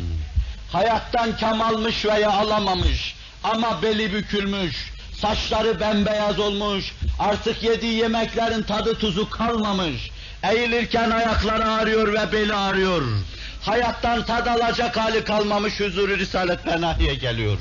hayattan 0.71 1.37
kam 1.37 1.61
almış 1.61 2.05
veya 2.05 2.31
alamamış 2.31 3.15
ama 3.43 3.81
beli 3.81 4.13
bükülmüş, 4.13 4.91
saçları 5.21 5.79
bembeyaz 5.79 6.39
olmuş, 6.39 6.95
artık 7.19 7.63
yediği 7.63 7.93
yemeklerin 7.93 8.63
tadı 8.63 8.95
tuzu 8.95 9.29
kalmamış, 9.29 10.09
eğilirken 10.43 11.11
ayakları 11.11 11.71
ağrıyor 11.71 12.13
ve 12.13 12.31
beli 12.31 12.53
ağrıyor. 12.53 13.01
Hayattan 13.61 14.25
tad 14.25 14.47
alacak 14.47 14.97
hali 14.97 15.23
kalmamış 15.23 15.79
huzuru 15.79 16.17
Risalet 16.17 16.63
Penahi'ye 16.63 17.15
geliyor. 17.15 17.57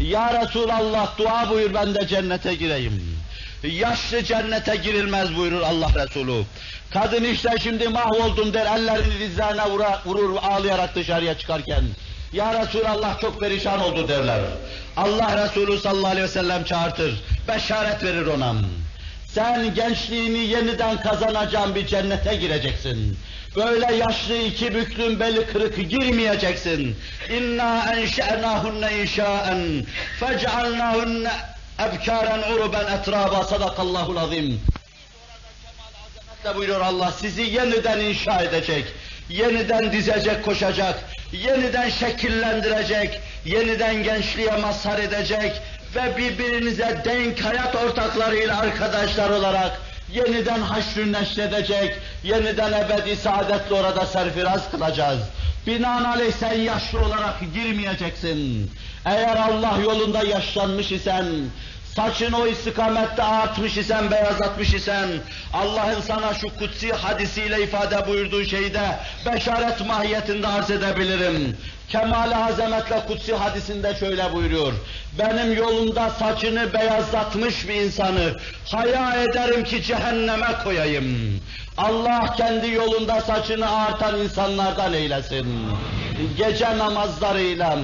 Ya 0.00 0.42
Resulallah 0.42 1.18
dua 1.18 1.50
buyur 1.50 1.74
ben 1.74 1.94
de 1.94 2.08
cennete 2.08 2.54
gireyim. 2.54 3.21
Yaşlı 3.62 4.24
cennete 4.24 4.76
girilmez 4.76 5.36
buyurur 5.36 5.60
Allah 5.60 5.88
Resulü. 5.94 6.42
Kadın 6.90 7.24
işte 7.24 7.50
şimdi 7.62 7.88
mahvoldum 7.88 8.54
der 8.54 8.66
ellerini 8.66 9.18
dizlerine 9.18 9.70
vurur 10.06 10.36
ağlayarak 10.42 10.94
dışarıya 10.94 11.38
çıkarken. 11.38 11.84
Ya 12.32 12.62
Resulallah 12.62 13.20
çok 13.20 13.40
perişan 13.40 13.80
oldu 13.80 14.08
derler. 14.08 14.40
Allah 14.96 15.44
Resulü 15.44 15.78
sallallahu 15.78 16.10
aleyhi 16.10 16.24
ve 16.24 16.28
sellem 16.28 16.64
çağırtır. 16.64 17.22
Beşaret 17.48 18.04
verir 18.04 18.26
ona. 18.26 18.54
Sen 19.26 19.74
gençliğini 19.74 20.38
yeniden 20.38 21.00
kazanacağın 21.00 21.74
bir 21.74 21.86
cennete 21.86 22.34
gireceksin. 22.36 23.18
Böyle 23.56 23.94
yaşlı 23.94 24.36
iki 24.36 24.74
büklüm 24.74 25.20
beli 25.20 25.46
kırık 25.46 25.90
girmeyeceksin. 25.90 26.96
İnna 27.36 27.94
enşe'nâhunne 27.94 28.98
inşâen 28.98 29.86
fec'alnâhunne 30.20 31.51
ebkâren 31.86 32.52
uruben 32.52 32.86
etrâba 32.98 33.44
sadakallahul 33.44 34.16
azim. 34.16 34.60
Buyuruyor 36.56 36.80
Allah 36.80 37.12
sizi 37.12 37.42
yeniden 37.42 38.00
inşa 38.00 38.40
edecek, 38.40 38.84
yeniden 39.28 39.92
dizecek, 39.92 40.44
koşacak, 40.44 41.04
yeniden 41.32 41.90
şekillendirecek, 41.90 43.20
yeniden 43.44 44.02
gençliğe 44.02 44.56
mazhar 44.56 44.98
edecek 44.98 45.62
ve 45.94 46.16
birbirinize 46.16 47.02
denk 47.04 47.40
hayat 47.44 47.74
ortaklarıyla 47.76 48.58
arkadaşlar 48.58 49.30
olarak 49.30 49.80
yeniden 50.12 50.60
haşrü 50.60 51.12
neşredecek, 51.12 51.96
yeniden 52.24 52.72
ebedi 52.72 53.16
saadetle 53.16 53.74
orada 53.74 54.06
serfiraz 54.06 54.70
kılacağız. 54.70 55.20
Binaenaleyh 55.66 56.32
sen 56.32 56.58
yaşlı 56.58 57.00
olarak 57.00 57.40
girmeyeceksin. 57.54 58.70
Eğer 59.04 59.36
Allah 59.36 59.78
yolunda 59.82 60.22
yaşlanmış 60.22 60.92
isen, 60.92 61.26
saçını 61.96 62.38
o 62.38 62.46
istikamette 62.46 63.22
artmış 63.22 63.76
isen, 63.76 64.10
beyazlatmış 64.10 64.74
isen, 64.74 65.08
Allah'ın 65.52 66.00
sana 66.00 66.34
şu 66.34 66.56
kutsi 66.58 66.92
hadisiyle 66.92 67.62
ifade 67.62 68.06
buyurduğu 68.06 68.44
şeyde 68.44 68.82
beşaret 69.26 69.86
mahiyetinde 69.86 70.48
arz 70.48 70.70
edebilirim. 70.70 71.56
Kemal-i 71.88 72.34
Hazamet'le 72.34 73.06
kutsi 73.06 73.34
hadisinde 73.34 73.94
şöyle 73.94 74.32
buyuruyor. 74.32 74.72
Benim 75.18 75.56
yolumda 75.56 76.10
saçını 76.10 76.74
beyazlatmış 76.74 77.68
bir 77.68 77.74
insanı 77.74 78.36
haya 78.70 79.22
ederim 79.22 79.64
ki 79.64 79.82
cehenneme 79.82 80.48
koyayım. 80.64 81.40
Allah 81.78 82.34
kendi 82.36 82.70
yolunda 82.70 83.20
saçını 83.20 83.76
artan 83.76 84.20
insanlardan 84.20 84.92
eylesin. 84.92 85.46
Gece 86.36 86.78
namazlarıyla, 86.78 87.78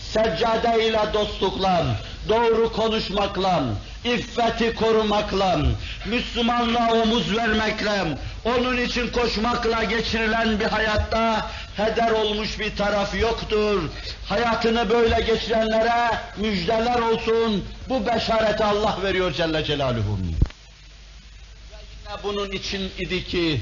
seccadeyle 0.00 1.00
dostlukla, 1.14 1.84
doğru 2.28 2.72
konuşmakla, 2.72 3.64
iffeti 4.04 4.74
korumakla, 4.74 5.60
Müslümanlığa 6.06 6.92
omuz 6.92 7.36
vermekle, 7.36 8.18
onun 8.44 8.76
için 8.76 9.10
koşmakla 9.10 9.84
geçirilen 9.84 10.60
bir 10.60 10.64
hayatta 10.64 11.50
heder 11.76 12.10
olmuş 12.10 12.58
bir 12.58 12.76
taraf 12.76 13.20
yoktur. 13.20 13.82
Hayatını 14.28 14.90
böyle 14.90 15.20
geçirenlere 15.20 16.10
müjdeler 16.36 16.98
olsun. 16.98 17.64
Bu 17.88 18.06
beşareti 18.06 18.64
Allah 18.64 18.98
veriyor 19.02 19.32
Celle 19.32 19.64
Celaluhu. 19.64 20.18
Ve 20.18 21.76
yine 22.08 22.22
bunun 22.22 22.52
için 22.52 22.90
idi 22.98 23.24
ki 23.24 23.60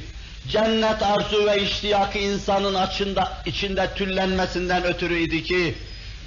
cennet 0.48 1.02
arzu 1.02 1.46
ve 1.46 1.62
iştiyakı 1.62 2.18
insanın 2.18 2.74
açında, 2.74 3.32
içinde 3.46 3.90
tüllenmesinden 3.94 4.84
ötürü 4.84 5.18
idi 5.18 5.44
ki 5.44 5.74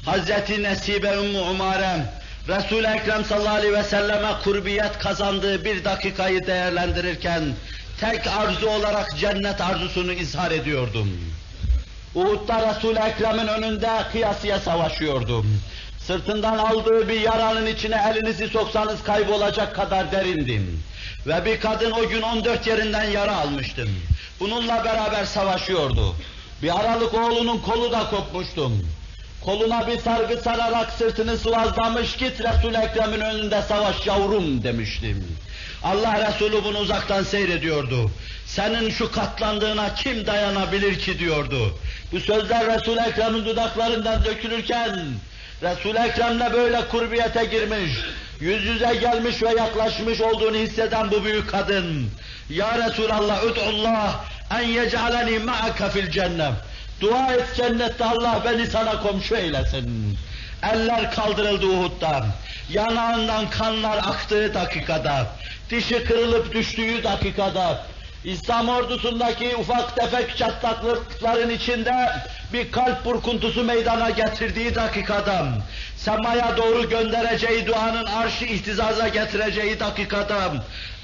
Hazreti 0.05 0.63
Nesibe 0.63 1.13
Ümmü 1.13 1.39
Umare 1.39 2.05
Resul-i 2.47 2.87
Ekrem 2.87 3.25
sallallahu 3.25 3.55
aleyhi 3.55 3.73
ve 3.73 3.83
selleme 3.83 4.31
kurbiyet 4.43 4.99
kazandığı 4.99 5.65
bir 5.65 5.85
dakikayı 5.85 6.47
değerlendirirken 6.47 7.43
tek 7.99 8.27
arzu 8.27 8.69
olarak 8.69 9.17
cennet 9.17 9.61
arzusunu 9.61 10.11
izhar 10.13 10.51
ediyordum. 10.51 11.09
Uhud'da 12.15 12.69
Resul-i 12.69 12.99
Ekrem'in 12.99 13.47
önünde 13.47 13.89
kıyasıya 14.11 14.59
savaşıyordum. 14.59 15.61
Sırtından 15.99 16.57
aldığı 16.57 17.09
bir 17.09 17.21
yaranın 17.21 17.65
içine 17.65 18.01
elinizi 18.11 18.47
soksanız 18.47 19.03
kaybolacak 19.03 19.75
kadar 19.75 20.11
derindim. 20.11 20.83
Ve 21.27 21.45
bir 21.45 21.59
kadın 21.59 21.91
o 21.91 22.09
gün 22.09 22.21
14 22.21 22.67
yerinden 22.67 23.03
yara 23.03 23.35
almıştım. 23.35 23.89
Bununla 24.39 24.85
beraber 24.85 25.25
savaşıyordu. 25.25 26.15
Bir 26.61 26.79
aralık 26.79 27.13
oğlunun 27.13 27.57
kolu 27.57 27.91
da 27.91 28.09
kopmuştum. 28.09 28.89
Koluna 29.45 29.87
bir 29.87 29.99
sargı 29.99 30.37
sararak 30.37 30.91
sırtını 30.91 31.37
sıvazlamış 31.37 32.17
git 32.17 32.41
Resul-i 32.41 32.77
Ekrem'in 32.77 33.19
önünde 33.19 33.61
savaş 33.61 34.07
yavrum 34.07 34.63
demiştim. 34.63 35.37
Allah 35.83 36.27
Resulü 36.27 36.63
bunu 36.63 36.77
uzaktan 36.77 37.23
seyrediyordu. 37.23 38.11
Senin 38.45 38.89
şu 38.89 39.11
katlandığına 39.11 39.95
kim 39.95 40.27
dayanabilir 40.27 40.99
ki 40.99 41.19
diyordu. 41.19 41.77
Bu 42.11 42.19
sözler 42.19 42.75
Resul-i 42.75 42.99
Ekrem'in 42.99 43.45
dudaklarından 43.45 44.25
dökülürken 44.25 44.99
Resul-i 45.63 45.99
Ekrem'le 45.99 46.53
böyle 46.53 46.87
kurbiyete 46.87 47.45
girmiş, 47.45 47.91
yüz 48.39 48.65
yüze 48.65 48.95
gelmiş 48.95 49.43
ve 49.43 49.49
yaklaşmış 49.49 50.21
olduğunu 50.21 50.57
hisseden 50.57 51.11
bu 51.11 51.25
büyük 51.25 51.49
kadın. 51.49 52.09
Ya 52.49 52.87
Resulallah, 52.87 53.43
ud'ullah 53.43 54.25
en 54.59 54.67
yec'aleni 54.67 55.39
ma'aka 55.39 55.89
fil 55.89 56.11
cennet. 56.11 56.53
Dua 57.01 57.33
et 57.33 57.45
cennette 57.55 58.05
Allah 58.05 58.41
beni 58.45 58.67
sana 58.67 59.01
komşu 59.01 59.35
eylesin. 59.35 60.17
Eller 60.73 61.11
kaldırıldı 61.11 61.65
Uhud'dan. 61.65 62.25
Yanağından 62.69 63.49
kanlar 63.49 63.97
aktığı 63.97 64.53
dakikada, 64.53 65.27
dişi 65.69 66.03
kırılıp 66.03 66.53
düştüğü 66.53 67.03
dakikada, 67.03 67.83
İslam 68.23 68.69
ordusundaki 68.69 69.55
ufak 69.55 69.95
tefek 69.95 70.37
çatlaklıkların 70.37 71.49
içinde 71.49 72.09
bir 72.53 72.71
kalp 72.71 73.05
burkuntusu 73.05 73.63
meydana 73.63 74.09
getirdiği 74.09 74.75
dakikada, 74.75 75.45
semaya 75.97 76.57
doğru 76.57 76.89
göndereceği 76.89 77.67
duanın 77.67 78.05
arşı 78.05 78.45
ihtizaza 78.45 79.07
getireceği 79.07 79.79
dakikada, 79.79 80.53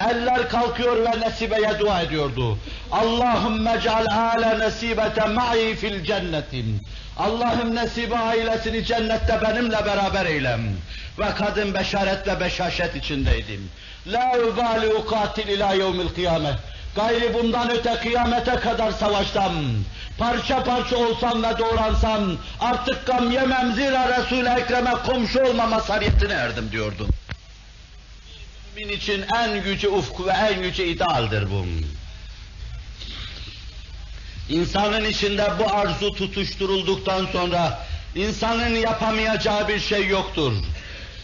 eller 0.09 0.49
kalkıyor 0.49 0.97
ve 0.97 1.19
Nesibe'ye 1.19 1.79
dua 1.79 2.01
ediyordu. 2.01 2.57
Allahümme 2.91 3.79
ceal 3.83 4.05
ale 4.11 4.59
nesibete 4.59 5.25
ma'i 5.25 5.75
fil 5.75 6.03
cennetim. 6.03 6.81
Allah'ım 7.17 7.75
Nesibe 7.75 8.17
ailesini 8.17 8.85
cennette 8.85 9.39
benimle 9.41 9.85
beraber 9.85 10.25
eylem. 10.25 10.61
Ve 11.19 11.25
kadın 11.37 11.73
beşaret 11.73 12.27
ve 12.27 12.39
beşaşet 12.39 12.95
içindeydim. 12.95 13.69
La 14.07 14.33
ubali 14.51 14.93
ukatil 14.93 15.47
ila 15.47 15.73
yevmil 15.73 16.09
kıyamet. 16.09 16.55
Gayri 16.95 17.33
bundan 17.33 17.69
öte 17.71 17.95
kıyamete 17.95 18.55
kadar 18.55 18.91
savaşsam, 18.91 19.53
parça 20.17 20.63
parça 20.63 20.97
olsam 20.97 21.43
ve 21.43 21.57
doğransam, 21.59 22.21
artık 22.59 23.05
gam 23.05 23.31
yemem 23.31 23.73
zira 23.73 24.17
Resul-i 24.17 24.49
Ekrem'e 24.49 24.91
komşu 25.05 25.39
olmama 25.43 25.79
sariyetine 25.79 26.33
erdim 26.33 26.71
diyordu. 26.71 27.07
Mümin 28.75 28.93
için 28.93 29.25
en 29.35 29.63
gücü 29.63 29.87
ufku 29.87 30.27
ve 30.27 30.31
en 30.31 30.61
gücü 30.61 30.83
idealdir 30.83 31.51
bu. 31.51 31.65
İnsanın 34.49 35.05
içinde 35.05 35.47
bu 35.59 35.73
arzu 35.73 36.13
tutuşturulduktan 36.13 37.25
sonra, 37.25 37.85
insanın 38.15 38.75
yapamayacağı 38.75 39.67
bir 39.67 39.79
şey 39.79 40.07
yoktur. 40.07 40.53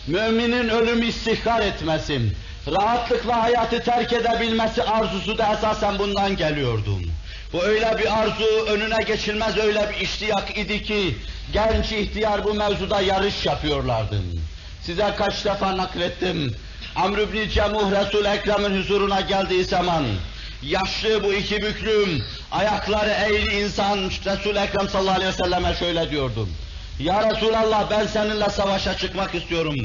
Müminin 0.08 0.70
ölümü 0.70 1.06
istihkar 1.06 1.62
etmesin, 1.62 2.36
rahatlıkla 2.68 3.44
hayatı 3.44 3.84
terk 3.84 4.14
edebilmesi 4.14 4.84
arzusu 4.84 5.38
da 5.38 5.54
esasen 5.54 6.00
bundan 6.00 6.38
geliyordu. 6.38 7.00
Bu 7.54 7.64
öyle 7.64 7.98
bir 7.98 8.20
arzu, 8.22 8.66
önüne 8.68 9.04
geçilmez 9.08 9.58
öyle 9.58 9.90
bir 9.90 10.02
iştiyak 10.02 10.58
idi 10.58 10.84
ki, 10.84 11.18
genç 11.54 11.92
ihtiyar 11.92 12.44
bu 12.44 12.54
mevzuda 12.54 13.02
yarış 13.02 13.46
yapıyorlardı. 13.46 14.22
Size 14.84 15.14
kaç 15.18 15.46
defa 15.46 15.78
naklettim, 15.78 16.56
Amr 16.98 17.18
ibn 17.18 17.50
Cemuh 17.50 17.92
Resul-i 17.92 18.28
Ekrem'in 18.28 18.80
huzuruna 18.80 19.22
geldiği 19.22 19.64
zaman, 19.64 20.06
yaşlı 20.64 21.24
bu 21.24 21.34
iki 21.34 21.62
büklüm, 21.62 22.24
ayakları 22.52 23.10
eğri 23.10 23.60
insan 23.60 23.98
Resul-i 24.26 24.60
Ekrem 24.60 24.90
sallallahu 24.90 25.16
aleyhi 25.16 25.30
ve 25.30 25.44
selleme 25.44 25.76
şöyle 25.76 26.10
diyordu. 26.12 26.48
Ya 27.00 27.30
Resulallah 27.30 27.90
ben 27.90 28.08
seninle 28.08 28.50
savaşa 28.50 28.98
çıkmak 28.98 29.36
istiyorum. 29.36 29.76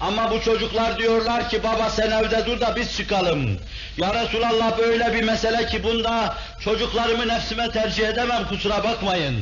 Ama 0.00 0.30
bu 0.30 0.40
çocuklar 0.40 0.98
diyorlar 0.98 1.48
ki 1.48 1.62
baba 1.62 1.90
sen 1.90 2.10
evde 2.10 2.46
dur 2.46 2.60
da 2.60 2.76
biz 2.76 2.96
çıkalım. 2.96 3.58
Ya 3.96 4.14
Resulallah 4.14 4.78
böyle 4.78 5.14
bir 5.14 5.22
mesele 5.22 5.66
ki 5.66 5.84
bunda 5.84 6.36
çocuklarımı 6.60 7.28
nefsime 7.28 7.70
tercih 7.70 8.08
edemem 8.08 8.48
kusura 8.48 8.84
bakmayın. 8.84 9.36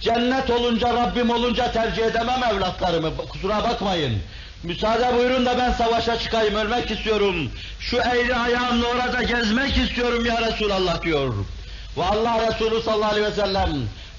Cennet 0.00 0.50
olunca 0.50 0.94
Rabbim 0.94 1.30
olunca 1.30 1.72
tercih 1.72 2.04
edemem 2.04 2.42
evlatlarımı 2.44 3.16
kusura 3.16 3.64
bakmayın. 3.64 4.22
Müsaade 4.62 5.18
buyurun 5.18 5.46
da 5.46 5.58
ben 5.58 5.72
savaşa 5.72 6.18
çıkayım 6.18 6.54
ölmek 6.54 6.90
istiyorum. 6.90 7.50
Şu 7.80 7.96
eğri 7.96 8.34
ayağımla 8.34 8.86
orada 8.86 9.22
gezmek 9.22 9.76
istiyorum 9.76 10.26
ya 10.26 10.42
Resulallah 10.42 11.02
diyor. 11.02 11.34
Ve 11.96 12.04
Allah 12.04 12.46
Resulü 12.46 12.82
sallallahu 12.82 13.12
aleyhi 13.12 13.26
ve 13.26 13.32
sellem 13.32 13.70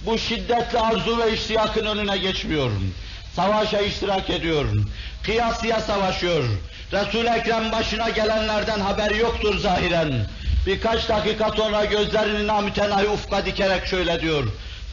bu 0.05 0.17
şiddetli 0.17 0.79
arzu 0.79 1.17
ve 1.17 1.33
iştiyakın 1.33 1.85
önüne 1.85 2.17
geçmiyor. 2.17 2.71
Savaşa 3.35 3.79
iştirak 3.79 4.29
ediyor. 4.29 4.65
Kıyasıya 5.23 5.79
savaşıyor. 5.79 6.43
Resul-i 6.91 7.29
Ekrem 7.29 7.71
başına 7.71 8.09
gelenlerden 8.09 8.79
haberi 8.79 9.17
yoktur 9.17 9.59
zahiren. 9.59 10.25
Birkaç 10.67 11.09
dakika 11.09 11.49
sonra 11.49 11.85
gözlerini 11.85 12.47
namütenahi 12.47 13.07
ufka 13.07 13.45
dikerek 13.45 13.85
şöyle 13.85 14.21
diyor. 14.21 14.43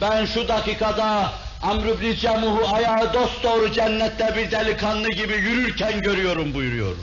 Ben 0.01 0.27
şu 0.27 0.49
dakikada 0.49 1.33
Amr 1.63 1.87
ibn 1.87 2.15
Cemuh'u 2.21 2.75
ayağı 2.75 3.15
dosdoğru 3.15 3.73
cennette 3.73 4.37
bir 4.37 4.51
delikanlı 4.51 5.09
gibi 5.09 5.33
yürürken 5.33 6.01
görüyorum 6.01 6.55
buyuruyor. 6.55 6.97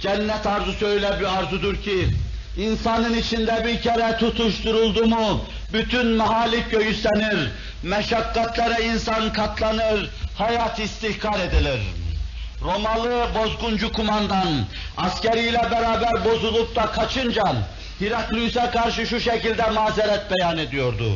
Cennet 0.00 0.46
arzusu 0.46 0.86
öyle 0.86 1.20
bir 1.20 1.38
arzudur 1.38 1.76
ki, 1.76 2.08
insanın 2.56 3.14
içinde 3.14 3.64
bir 3.66 3.82
kere 3.82 4.16
tutuşturuldu 4.16 5.06
mu, 5.06 5.44
bütün 5.72 6.06
mahalik 6.06 6.70
göğüslenir, 6.70 7.50
meşakkatlere 7.82 8.84
insan 8.84 9.32
katlanır, 9.32 10.10
hayat 10.38 10.78
istihkar 10.78 11.40
edilir. 11.40 11.80
Romalı 12.62 13.26
bozguncu 13.34 13.92
kumandan, 13.92 14.64
askeriyle 14.96 15.62
beraber 15.70 16.24
bozulup 16.24 16.76
da 16.76 16.86
kaçınca, 16.86 17.44
Heraklius'e 17.98 18.70
karşı 18.70 19.06
şu 19.06 19.20
şekilde 19.20 19.70
mazeret 19.70 20.30
beyan 20.30 20.58
ediyordu. 20.58 21.12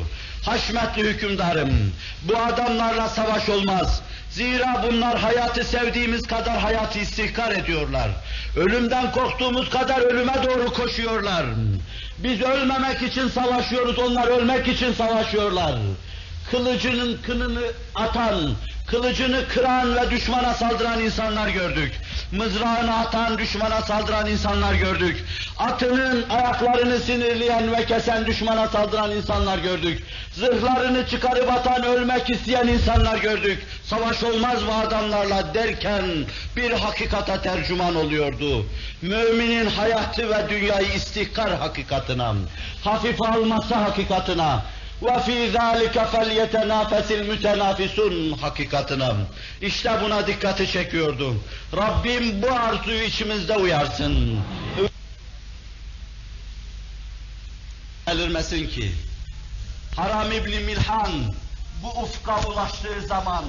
Haşmetli 0.47 1.03
hükümdarım, 1.03 1.93
bu 2.23 2.37
adamlarla 2.39 3.09
savaş 3.09 3.49
olmaz. 3.49 4.03
Zira 4.31 4.85
bunlar 4.87 5.19
hayatı 5.19 5.65
sevdiğimiz 5.65 6.27
kadar 6.27 6.59
hayatı 6.59 6.99
istihkar 6.99 7.53
ediyorlar. 7.53 8.09
Ölümden 8.57 9.13
korktuğumuz 9.13 9.71
kadar 9.71 10.01
ölüme 10.01 10.35
doğru 10.45 10.73
koşuyorlar. 10.73 11.47
Biz 12.19 12.43
ölmemek 12.43 13.03
için 13.03 13.29
savaşıyoruz, 13.29 13.99
onlar 13.99 14.27
ölmek 14.27 14.69
için 14.69 14.93
savaşıyorlar. 14.93 15.75
Kılıcının 16.51 17.19
kınını 17.23 17.63
atan, 17.95 18.55
kılıcını 18.87 19.49
kıran 19.49 19.97
ve 19.97 20.11
düşmana 20.11 20.55
saldıran 20.55 21.01
insanlar 21.01 21.49
gördük. 21.49 21.93
Mızrağını 22.33 22.99
atan, 22.99 23.39
düşmana 23.39 23.83
saldıran 23.83 24.27
insanlar 24.27 24.75
gördük. 24.75 25.25
Atının 25.59 26.25
ayaklarını 26.31 26.99
sinirleyen 26.99 27.73
ve 27.73 27.87
kesen 27.87 28.27
düşmana 28.27 28.69
saldıran 28.69 29.11
insanlar 29.11 29.59
gördük. 29.59 30.03
Zırhlarını 30.33 31.07
çıkarıp 31.07 31.53
atan, 31.53 31.85
ölmek 31.85 32.31
isteyen 32.31 32.67
insanlar 32.67 33.19
gördük. 33.19 33.67
Savaş 33.85 34.23
olmaz 34.23 34.59
bu 34.67 34.75
adamlarla 34.75 35.55
derken 35.55 36.05
bir 36.57 36.71
hakikata 36.71 37.43
tercüman 37.43 37.95
oluyordu. 37.95 38.67
Müminin 39.03 39.67
hayatı 39.67 40.31
ve 40.31 40.49
dünyayı 40.49 40.93
istihkar 40.93 41.59
hakikatına, 41.59 42.35
hafife 42.85 43.25
alması 43.25 43.75
hakikatına, 43.75 44.63
وَفِي 45.02 45.52
ذَٰلِكَ 45.58 45.98
فَلْيَتَنَافَسِ 46.14 47.08
الْمُتَنَافِسُونَ 47.20 48.40
hakikatına. 48.40 49.16
İşte 49.62 49.92
buna 50.04 50.28
dikkati 50.28 50.72
çekiyordum. 50.72 51.44
Rabbim 51.78 52.42
bu 52.42 52.52
arzuyu 52.52 53.04
içimizde 53.04 53.56
uyarsın. 53.56 54.40
Belirmesin 58.08 58.68
ki, 58.68 58.92
Haram 59.96 60.32
İbni 60.32 60.60
Milhan 60.60 61.12
bu 61.84 62.02
ufka 62.02 62.48
ulaştığı 62.48 63.02
zaman 63.08 63.46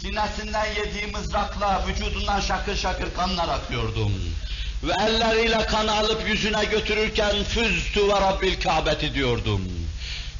sinesinden 0.00 0.66
yediği 0.66 1.06
mızrakla 1.06 1.82
vücudundan 1.88 2.40
şakır 2.40 2.76
şakır 2.76 3.14
kanlar 3.16 3.48
akıyordum. 3.48 4.12
Ve 4.82 4.92
elleriyle 5.08 5.66
kanı 5.66 5.92
alıp 5.92 6.28
yüzüne 6.28 6.64
götürürken 6.64 7.44
füztü 7.44 8.08
ve 8.08 8.12
Rabbil 8.12 8.60
Kâbeti 8.60 9.14
diyordum. 9.14 9.62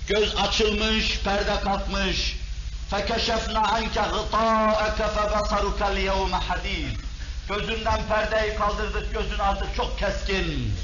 Göz 0.08 0.36
açılmış, 0.36 1.18
perde 1.24 1.60
kalkmış. 1.64 2.36
فَكَشَفْنَا 2.92 3.62
عَنْكَ 3.74 3.96
غِطَاءَكَ 4.14 5.00
فَبَصَرُكَ 5.16 5.80
الْيَوْمَ 5.80 6.30
حَد۪يدٍ 6.30 6.96
Gözünden 7.48 8.00
perdeyi 8.08 8.54
kaldırdık, 8.54 9.14
gözün 9.14 9.38
artık 9.38 9.76
çok 9.76 9.98
keskin. 9.98 10.74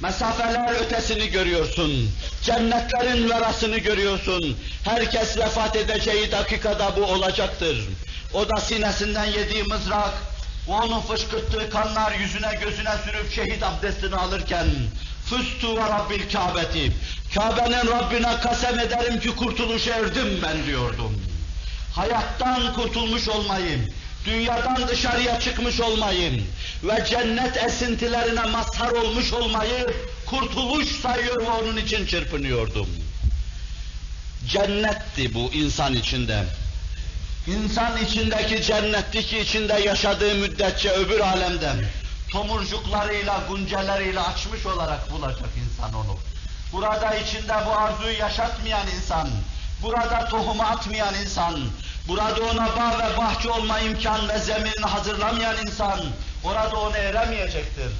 Mesafeler 0.00 0.80
ötesini 0.80 1.30
görüyorsun. 1.30 2.10
Cennetlerin 2.42 3.30
verasını 3.30 3.78
görüyorsun. 3.78 4.58
Herkes 4.84 5.38
vefat 5.38 5.76
edeceği 5.76 6.32
dakikada 6.32 6.96
bu 6.96 7.04
olacaktır. 7.04 7.88
O 8.32 8.48
da 8.48 8.60
sinesinden 8.60 9.24
yediği 9.24 9.62
mızrak, 9.62 10.14
onun 10.68 11.00
fışkırttığı 11.00 11.70
kanlar 11.70 12.12
yüzüne 12.12 12.54
gözüne 12.54 12.94
sürüp 13.04 13.32
şehit 13.32 13.62
abdestini 13.62 14.16
alırken 14.16 14.66
Füstu 15.29 15.75
ve 15.77 15.81
Rabbil 15.81 16.31
Kâbeti. 16.31 16.91
Kabe'nin 17.35 17.87
Rabbine 17.87 18.39
kasem 18.43 18.79
ederim 18.79 19.19
ki 19.19 19.35
kurtuluşa 19.35 19.95
erdim 19.95 20.39
ben 20.43 20.65
diyordum. 20.65 21.21
Hayattan 21.95 22.73
kurtulmuş 22.73 23.29
olmayayım, 23.29 23.85
dünyadan 24.25 24.87
dışarıya 24.87 25.39
çıkmış 25.39 25.79
olmayayım 25.79 26.47
ve 26.83 27.05
cennet 27.05 27.57
esintilerine 27.57 28.45
mazhar 28.45 28.91
olmuş 28.91 29.33
olmayı 29.33 29.87
kurtuluş 30.25 30.87
sayıyor 30.87 31.41
ve 31.41 31.49
onun 31.49 31.77
için 31.77 32.05
çırpınıyordum. 32.05 32.89
Cennetti 34.47 35.33
bu 35.33 35.51
insan 35.53 35.93
içinde. 35.93 36.43
İnsan 37.47 37.97
içindeki 38.05 38.63
cennetti 38.63 39.25
ki 39.25 39.39
içinde 39.39 39.73
yaşadığı 39.73 40.35
müddetçe 40.35 40.89
öbür 40.89 41.19
alemden 41.19 41.77
tomurcuklarıyla, 42.31 43.43
gunceleriyle 43.47 44.19
açmış 44.19 44.65
olarak 44.65 45.11
bulacak 45.11 45.49
insan 45.65 45.93
onu. 45.93 46.17
Burada 46.73 47.15
içinde 47.15 47.53
bu 47.65 47.71
arzuyu 47.71 48.17
yaşatmayan 48.17 48.87
insan, 48.87 49.29
burada 49.81 50.25
tohumu 50.29 50.63
atmayan 50.63 51.15
insan, 51.15 51.59
burada 52.07 52.43
ona 52.43 52.67
bağ 52.67 52.99
ve 52.99 53.17
bahçe 53.17 53.49
olma 53.49 53.79
imkan 53.79 54.29
ve 54.29 54.39
zeminini 54.39 54.85
hazırlamayan 54.85 55.55
insan, 55.67 55.99
orada 56.43 56.79
onu 56.79 56.97
eremeyecektir. 56.97 57.91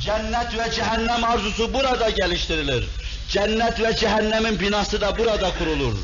Cennet 0.00 0.58
ve 0.58 0.72
cehennem 0.72 1.24
arzusu 1.24 1.74
burada 1.74 2.10
geliştirilir. 2.10 2.88
Cennet 3.28 3.80
ve 3.80 3.96
cehennemin 3.96 4.60
binası 4.60 5.00
da 5.00 5.18
burada 5.18 5.50
kurulur. 5.58 5.94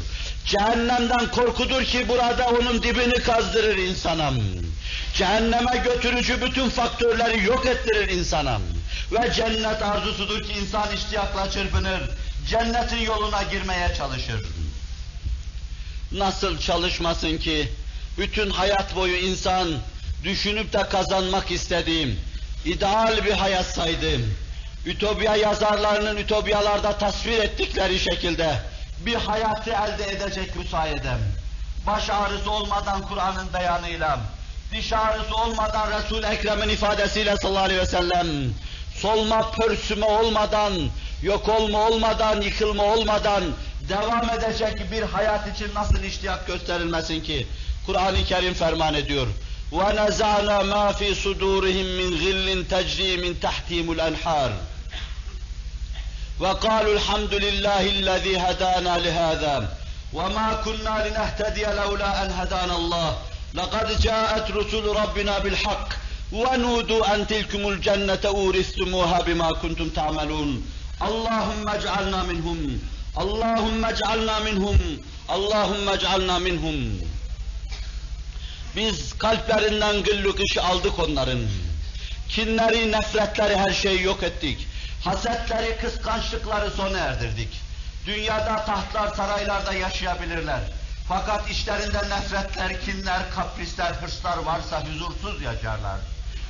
Cehennemden 0.45 1.31
korkudur 1.31 1.85
ki 1.85 2.09
burada 2.09 2.49
onun 2.49 2.83
dibini 2.83 3.23
kazdırır 3.23 3.77
insana. 3.79 4.33
Cehenneme 5.15 5.77
götürücü 5.77 6.41
bütün 6.41 6.69
faktörleri 6.69 7.45
yok 7.45 7.67
ettirir 7.67 8.09
insana. 8.09 8.61
Ve 9.13 9.33
cennet 9.33 9.83
arzusudur 9.83 10.43
ki 10.43 10.53
insan 10.53 10.93
iştiyakla 10.93 11.51
çırpınır, 11.51 12.01
cennetin 12.49 13.01
yoluna 13.01 13.43
girmeye 13.43 13.95
çalışır. 13.95 14.47
Nasıl 16.13 16.59
çalışmasın 16.59 17.39
ki 17.39 17.69
bütün 18.19 18.51
hayat 18.51 18.97
boyu 18.97 19.17
insan 19.17 19.69
düşünüp 20.25 20.73
de 20.73 20.89
kazanmak 20.89 21.51
istediğim, 21.51 22.21
ideal 22.65 23.25
bir 23.25 23.33
hayat 23.33 23.67
saydım. 23.67 24.35
Ütopya 24.87 25.37
yazarlarının 25.37 26.17
ütopyalarda 26.17 26.99
tasvir 26.99 27.39
ettikleri 27.39 27.99
şekilde 27.99 28.63
bir 29.07 29.15
hayatı 29.15 29.71
elde 29.71 30.11
edecek 30.11 30.57
müsaadem. 30.57 31.19
Baş 31.87 32.11
ağrısı 32.11 32.51
olmadan 32.51 33.03
Kur'an'ın 33.03 33.53
beyanıyla, 33.53 34.21
nişanesi 34.75 35.35
olmadan 35.35 35.91
Resul-i 35.91 36.27
Ekrem'in 36.27 36.69
ifadesiyle 36.69 37.37
sallallahu 37.37 37.65
aleyhi 37.65 37.81
ve 37.81 37.87
sellem 37.87 38.27
solma 38.95 39.51
pörsüme 39.51 40.07
olmadan, 40.07 40.73
yok 41.23 41.49
olma 41.49 41.89
olmadan, 41.89 42.41
yıkılma 42.41 42.85
olmadan 42.85 43.45
devam 43.89 44.31
edecek 44.31 44.93
bir 44.93 45.03
hayat 45.03 45.49
için 45.57 45.75
nasıl 45.75 46.03
iştiyak 46.03 46.47
gösterilmesin 46.47 47.21
ki? 47.21 47.47
Kur'an-ı 47.87 48.25
Kerim 48.25 48.55
ferman 48.55 48.95
ediyor. 48.95 49.27
Ve 49.73 49.97
nazana 49.97 50.63
ma 50.63 50.93
fi 50.93 51.05
وَنَزَعْنَا 51.05 51.13
مَا 51.13 51.15
فِي 51.15 51.15
صُدُورِهِمْ 51.25 51.87
مِنْ 52.01 52.11
غِلٍّ 52.25 52.49
تَجْرِي 52.75 53.17
مِنْ 53.17 53.33
تَحْتِهِمُ 53.41 53.87
الْاَنْحَارِ 53.97 54.51
وَقَالُوا 56.41 56.95
الْحَمْدُ 56.95 57.35
لِلّٰهِ 57.35 57.85
الَّذ۪ي 57.97 58.37
هَدَانَا 58.39 58.99
لِهَذَا 58.99 59.69
وَمَا 60.13 60.49
كُنَّا 60.65 60.97
لِنَهْتَدِيَ 61.07 61.65
لَوْلَا 61.65 62.23
اَنْ 62.23 62.31
هَدَانَ 62.41 62.71
اللّٰهِ 62.71 63.34
لقد 63.54 64.02
جاءت 64.02 64.52
رسل 64.52 64.86
ربنا 64.86 65.40
بالحق 65.40 65.90
ونودوا 66.32 67.16
أن 67.16 67.28
تلكم 67.28 67.68
الجنة 67.70 68.20
أورثتموها 68.26 69.22
بما 69.22 69.52
كنتم 69.52 69.90
تعملون 69.90 70.64
اللهم 71.02 71.70
اجعلنا 71.70 72.24
منهم 72.24 72.80
اللهم 73.18 73.86
اجعلنا 73.86 74.40
منهم 74.40 74.78
اللهم 75.30 75.90
اجعلنا 75.90 76.40
منهم 76.40 77.00
Biz 78.76 79.18
kalplerinden 79.18 80.04
güllük 80.04 80.40
işi 80.50 80.62
aldık 80.62 81.00
onların. 81.00 81.40
Kinleri, 82.30 82.92
nefretleri 82.92 83.58
her 83.58 83.74
şeyi 83.74 84.04
yok 84.04 84.24
ettik. 84.24 84.68
Hasetleri, 85.04 85.78
kıskançlıkları 85.78 86.72
sona 86.72 86.98
erdirdik. 86.98 87.50
Dünyada 88.06 88.66
tahtlar, 88.66 89.16
saraylarda 89.16 89.74
yaşayabilirler. 89.74 90.60
Fakat 91.09 91.51
işlerinde 91.51 91.99
nefretler, 91.99 92.81
kinler, 92.81 93.31
kaprisler, 93.31 93.93
hırslar 93.93 94.39
varsa 94.39 94.85
huzursuz 94.87 95.43
yaşarlar. 95.43 95.99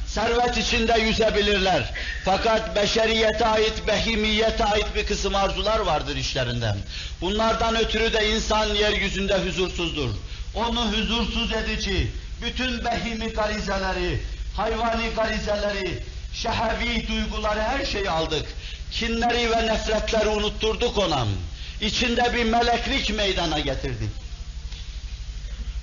Servet 0.06 0.56
içinde 0.56 1.00
yüzebilirler. 1.00 1.92
Fakat 2.24 2.76
beşeriyete 2.76 3.46
ait, 3.46 3.86
behimiyete 3.86 4.64
ait 4.64 4.94
bir 4.94 5.06
kısım 5.06 5.34
arzular 5.34 5.78
vardır 5.78 6.16
işlerinden. 6.16 6.76
Bunlardan 7.20 7.76
ötürü 7.76 8.12
de 8.12 8.30
insan 8.30 8.66
yeryüzünde 8.66 9.38
huzursuzdur. 9.38 10.10
Onu 10.54 10.92
huzursuz 10.92 11.52
edici, 11.52 12.12
bütün 12.42 12.84
behimi 12.84 13.28
garizeleri, 13.28 14.20
hayvani 14.56 15.10
garizeleri, 15.16 16.04
şehevi 16.34 17.08
duyguları 17.08 17.62
her 17.62 17.84
şeyi 17.84 18.10
aldık. 18.10 18.46
Kinleri 18.92 19.50
ve 19.50 19.66
nefretleri 19.66 20.28
unutturduk 20.28 20.98
ona. 20.98 21.26
İçinde 21.80 22.34
bir 22.34 22.44
meleklik 22.44 23.16
meydana 23.16 23.60
getirdik. 23.60 24.23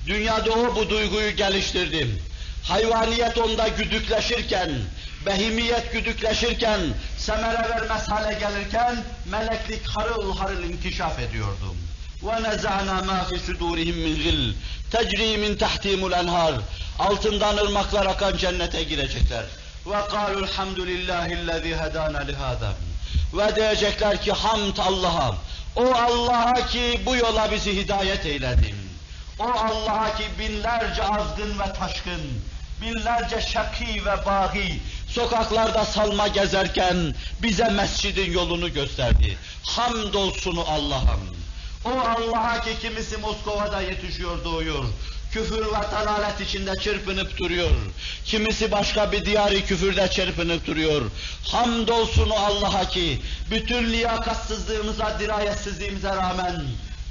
Dünyada 0.06 0.50
o 0.50 0.76
bu 0.76 0.90
duyguyu 0.90 1.36
geliştirdim. 1.36 2.22
Hayvaniyet 2.62 3.38
onda 3.38 3.68
güdükleşirken, 3.68 4.70
behimiyet 5.26 5.92
güdükleşirken, 5.92 6.80
semere 7.16 7.68
vermez 7.68 8.08
hale 8.08 8.38
gelirken, 8.38 9.04
meleklik 9.30 9.86
harıl 9.86 10.36
harıl 10.36 10.62
inkişaf 10.62 11.18
ediyordu. 11.18 11.74
وَنَزَعْنَا 12.22 12.96
مَا 13.10 13.18
فِي 13.28 13.36
سُدُورِهِمْ 13.46 13.96
مِنْ 14.06 14.14
غِلٍّ 14.24 14.42
تَجْرِي 14.94 15.30
مِنْ 15.42 15.52
تَحْتِهِمُ 15.64 16.00
الْاَنْهَارِ 16.10 16.54
Altından 16.98 17.56
ırmaklar 17.56 18.06
akan 18.06 18.36
cennete 18.36 18.82
girecekler. 18.82 19.44
وَقَالُوا 19.86 20.46
الْحَمْدُ 20.46 20.78
لِلّٰهِ 20.90 21.28
الَّذ۪ي 21.40 21.74
هَدَانَ 21.82 22.14
لِهَذَا 22.30 22.70
Ve 23.34 23.56
diyecekler 23.56 24.22
ki 24.22 24.32
hamd 24.32 24.76
Allah'a. 24.78 25.36
O 25.76 25.84
Allah'a 25.84 26.66
ki 26.66 27.00
bu 27.06 27.16
yola 27.16 27.50
bizi 27.52 27.76
hidayet 27.76 28.26
eyledi. 28.26 28.74
O 29.41 29.43
Allah'a 29.43 30.15
ki 30.15 30.23
binlerce 30.39 31.03
azgın 31.03 31.59
ve 31.59 31.73
taşkın, 31.73 32.21
binlerce 32.81 33.41
şaki 33.41 34.05
ve 34.05 34.25
bahi, 34.25 34.79
sokaklarda 35.07 35.85
salma 35.85 36.27
gezerken 36.27 37.15
bize 37.41 37.69
mescidin 37.69 38.31
yolunu 38.31 38.73
gösterdi. 38.73 39.37
Hamdolsun 39.63 40.57
Allah'ım. 40.57 41.37
O 41.85 41.89
Allah'a 41.89 42.61
ki 42.61 42.69
kimisi 42.81 43.17
Moskova'da 43.17 43.81
yetişiyor, 43.81 44.43
doğuyor. 44.43 44.83
Küfür 45.31 45.65
ve 45.65 45.91
dalalet 45.91 46.41
içinde 46.41 46.75
çırpınıp 46.75 47.37
duruyor. 47.37 47.71
Kimisi 48.25 48.71
başka 48.71 49.11
bir 49.11 49.25
diyarı 49.25 49.61
küfürde 49.65 50.07
çırpınıp 50.07 50.67
duruyor. 50.67 51.01
Hamdolsun 51.43 52.29
Allah'a 52.29 52.89
ki 52.89 53.21
bütün 53.51 53.91
liyakatsızlığımıza, 53.91 55.19
dirayetsizliğimize 55.19 56.09
rağmen 56.09 56.63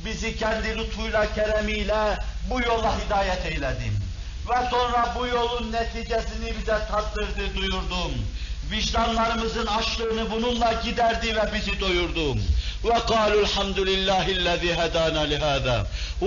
bizi 0.04 0.36
kendi 0.36 0.78
lütfuyla, 0.78 1.34
keremiyle 1.34 2.18
bu 2.50 2.60
yola 2.60 2.98
hidayet 2.98 3.46
eyledin. 3.46 3.94
Ve 4.48 4.70
sonra 4.70 5.14
bu 5.18 5.26
yolun 5.26 5.72
neticesini 5.72 6.54
bize 6.60 6.78
tattırdı, 6.90 7.54
duyurdum. 7.56 8.12
Vicdanlarımızın 8.70 9.66
açlığını 9.66 10.30
bununla 10.30 10.72
giderdi 10.84 11.36
ve 11.36 11.52
bizi 11.54 11.80
doyurdu. 11.80 12.36
وَقَالُوا 12.84 13.44
الْحَمْدُ 13.44 13.78
لِلّٰهِ 13.90 14.26
الَّذ۪ي 14.38 14.72
هَدَانَا 14.80 15.22
لِهَذَا 15.32 15.78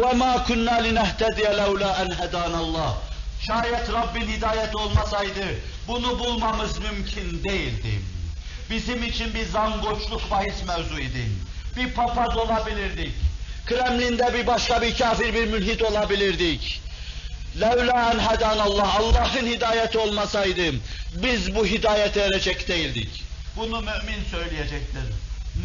وَمَا 0.01 0.33
كُنَّا 0.47 0.75
لِنَهْتَدِيَ 0.85 1.45
لَوْلَا 1.61 1.91
اَنْ 2.01 2.09
هَدَانَ 2.21 2.53
اللّٰهِ 2.63 2.93
Şayet 3.47 3.93
Rabbin 3.93 4.27
hidayet 4.27 4.75
olmasaydı 4.75 5.45
bunu 5.87 6.19
bulmamız 6.19 6.79
mümkün 6.79 7.43
değildi. 7.43 8.01
Bizim 8.69 9.03
için 9.03 9.33
bir 9.33 9.45
zangoçluk 9.45 10.31
bahis 10.31 10.63
mevzuydu. 10.67 11.23
Bir 11.75 11.93
papaz 11.93 12.37
olabilirdik 12.37 13.13
Kremlin'de 13.65 14.33
bir 14.33 14.47
başka 14.47 14.81
bir 14.81 14.97
kafir 14.97 15.33
bir 15.33 15.45
mülhit 15.45 15.81
olabilirdik. 15.81 16.81
Levla 17.61 18.11
en 18.11 18.19
Allah, 18.45 18.97
Allah'ın 18.99 19.45
hidayeti 19.45 19.97
olmasaydı 19.97 20.75
biz 21.15 21.55
bu 21.55 21.65
hidayete 21.65 22.21
erecek 22.21 22.67
değildik. 22.67 23.23
Bunu 23.55 23.81
mümin 23.81 24.23
söyleyecektir 24.31 25.03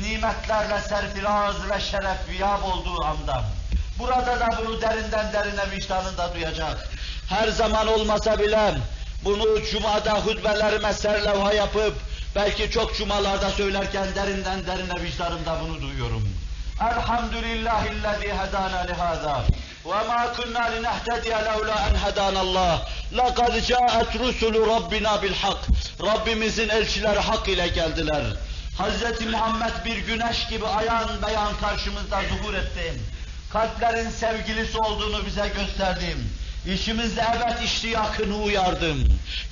nimetlerle 0.03 0.81
serfiraz 0.89 1.71
ve 1.71 1.81
şeref 1.81 2.29
viyab 2.31 2.63
olduğu 2.63 3.05
anda, 3.05 3.45
burada 3.99 4.41
da 4.41 4.49
bunu 4.59 4.83
derinden 4.83 5.33
derine 5.33 5.71
vicdanında 5.71 6.35
duyacak. 6.35 6.89
Her 7.29 7.49
zaman 7.49 7.87
olmasa 7.87 8.39
bile 8.39 8.75
bunu 9.25 9.65
cumada 9.71 10.13
hutbelerime 10.13 10.93
serlevha 10.93 11.53
yapıp, 11.53 11.95
belki 12.37 12.71
çok 12.71 12.97
cumalarda 12.97 13.51
söylerken 13.51 14.07
derinden 14.15 14.67
derine 14.67 15.03
vicdanımda 15.03 15.61
bunu 15.65 15.83
duyuyorum. 15.83 16.29
Elhamdülillahillezî 16.82 18.34
hedâna 18.34 18.80
lihâzâ. 18.90 19.42
وَمَا 19.86 20.22
كُنَّا 20.38 20.66
لِنَهْتَدِيَ 20.74 21.34
لَوْلَا 21.50 21.78
اَنْ 21.88 21.96
هَدَانَ 22.06 22.36
اللّٰهِ 22.46 22.78
لَقَدْ 23.20 23.54
جَاءَتْ 23.72 24.12
رُسُلُ 24.24 24.56
رَبِّنَا 24.74 25.14
بِالْحَقِّ 25.22 25.62
Rabbimizin 26.04 26.70
elçileri 26.70 27.20
hak 27.20 27.48
ile 27.48 27.68
geldiler. 27.68 28.24
Hz. 28.80 29.22
Muhammed 29.32 29.86
bir 29.86 29.98
güneş 29.98 30.48
gibi 30.48 30.68
ayan 30.68 31.10
beyan 31.28 31.58
karşımızda 31.62 32.22
zuhur 32.30 32.54
etti. 32.54 32.94
Kalplerin 33.54 34.10
sevgilisi 34.10 34.78
olduğunu 34.78 35.26
bize 35.26 35.48
gösterdim. 35.48 36.30
İşimizde 36.75 37.25
evet 37.37 37.63
iştiyakını 37.65 38.37
uyardım. 38.37 39.05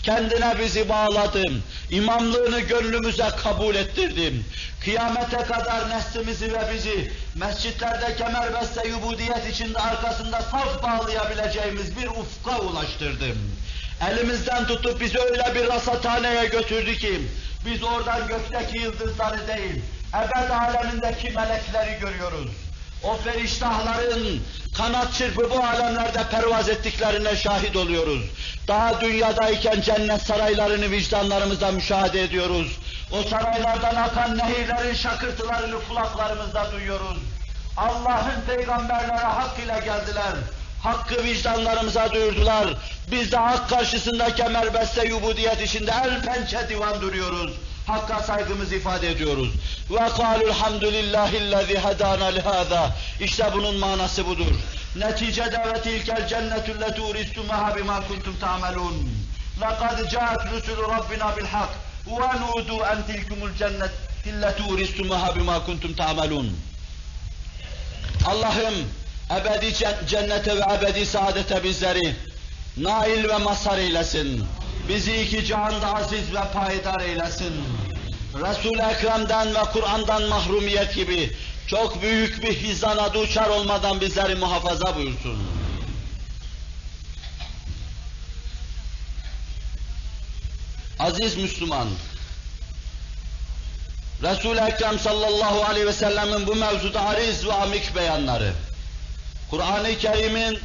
Kendine 0.02 0.58
bizi 0.58 0.88
bağladım. 0.88 1.62
İmamlığını 1.90 2.60
gönlümüze 2.60 3.28
kabul 3.42 3.74
ettirdim. 3.74 4.44
Kıyamete 4.84 5.36
kadar 5.36 5.90
neslimizi 5.90 6.52
ve 6.52 6.60
bizi 6.74 7.12
mescitlerde 7.34 8.16
kemerbeste 8.16 8.88
yubudiyet 8.88 9.50
içinde 9.52 9.78
arkasında 9.78 10.42
saf 10.42 10.82
bağlayabileceğimiz 10.82 11.98
bir 11.98 12.06
ufka 12.06 12.58
ulaştırdım. 12.58 13.38
Elimizden 14.10 14.66
tutup 14.66 15.00
bizi 15.00 15.18
öyle 15.18 15.54
bir 15.54 15.68
rasathaneye 15.68 16.46
götürdü 16.46 16.96
ki 16.98 17.20
biz 17.66 17.82
oradan 17.82 18.28
gökteki 18.28 18.78
yıldızları 18.78 19.48
değil, 19.48 19.82
ebed 20.14 20.50
alemindeki 20.50 21.30
melekleri 21.30 22.00
görüyoruz. 22.00 22.65
O 23.06 23.16
feriştahların 23.16 24.40
kanat 24.76 25.14
çırpı 25.14 25.50
bu 25.50 25.64
alemlerde 25.64 26.22
pervaz 26.30 26.68
ettiklerine 26.68 27.36
şahit 27.36 27.76
oluyoruz. 27.76 28.22
Daha 28.68 29.00
dünyadayken 29.00 29.80
cennet 29.80 30.22
saraylarını 30.22 30.90
vicdanlarımızda 30.90 31.70
müşahede 31.70 32.22
ediyoruz. 32.22 32.78
O 33.12 33.22
saraylardan 33.22 33.94
akan 33.94 34.38
nehirlerin 34.38 34.94
şakırtılarını 34.94 35.76
kulaklarımızda 35.88 36.72
duyuyoruz. 36.72 37.18
Allah'ın 37.76 38.40
peygamberlere 38.46 39.16
hak 39.16 39.58
ile 39.58 39.80
geldiler. 39.84 40.32
Hakkı 40.82 41.24
vicdanlarımıza 41.24 42.12
duyurdular. 42.12 42.66
Biz 43.10 43.32
de 43.32 43.36
hak 43.36 43.68
karşısında 43.68 44.34
kemerbeste 44.34 45.06
yubudiyet 45.06 45.62
içinde 45.62 45.92
el 46.04 46.22
pençe 46.24 46.68
divan 46.68 47.00
duruyoruz. 47.00 47.52
Hakka 47.86 48.22
saygımızı 48.22 48.74
ifade 48.74 49.10
ediyoruz. 49.10 49.48
Ve 49.90 50.08
kalul 50.08 50.52
hamdülillahillezî 50.52 51.78
hedâna 51.78 52.24
lihâzâ. 52.26 52.92
İşte 53.20 53.50
bunun 53.52 53.76
manası 53.76 54.26
budur. 54.26 54.54
Neticede 54.96 55.72
ve 55.74 55.82
tilkel 55.82 56.28
cennetü 56.28 56.72
letû 56.72 57.00
uristumuhâ 57.00 57.76
bimâ 57.76 58.00
kuntum 58.08 58.36
ta'melûn. 58.40 59.08
Lekad 59.60 60.10
câet 60.10 60.52
rusulü 60.52 60.82
rabbina 60.82 61.36
bil 61.36 61.46
hak. 61.46 61.68
Ve 62.06 62.12
nûdû 62.12 62.92
en 62.92 63.06
tilkumul 63.06 63.54
cennet 63.58 63.90
letû 64.26 64.68
uristumuhâ 64.72 65.36
bimâ 65.36 65.66
kuntum 65.66 65.94
ta'melûn. 65.94 66.56
Allah'ım 68.26 68.74
ebedi 69.30 69.74
cennete 70.08 70.56
ve 70.56 70.62
ebedi 70.74 71.06
saadete 71.06 71.64
bizleri 71.64 72.16
nail 72.76 73.28
ve 73.28 73.36
mazhar 73.36 73.78
eylesin. 73.78 74.44
Bizi 74.88 75.16
iki 75.16 75.44
cihanda 75.44 75.94
aziz 75.94 76.34
ve 76.34 76.40
payidar 76.54 77.00
eylesin. 77.00 77.54
Resul-i 78.34 78.82
Ekrem'den 78.82 79.54
ve 79.54 79.60
Kur'an'dan 79.72 80.22
mahrumiyet 80.22 80.94
gibi 80.94 81.36
çok 81.66 82.02
büyük 82.02 82.42
bir 82.42 82.56
hizana 82.56 83.14
duçar 83.14 83.48
olmadan 83.48 84.00
bizleri 84.00 84.34
muhafaza 84.34 84.96
buyursun. 84.96 85.38
Aziz 90.98 91.36
Müslüman, 91.36 91.88
Resul-i 94.22 94.60
Ekrem 94.60 94.98
sallallahu 94.98 95.64
aleyhi 95.64 95.86
ve 95.86 95.92
sellemin 95.92 96.46
bu 96.46 96.54
mevzuda 96.54 97.00
ariz 97.00 97.46
ve 97.46 97.52
amik 97.52 97.96
beyanları, 97.96 98.52
Kur'an-ı 99.50 99.98
Kerim'in 99.98 100.58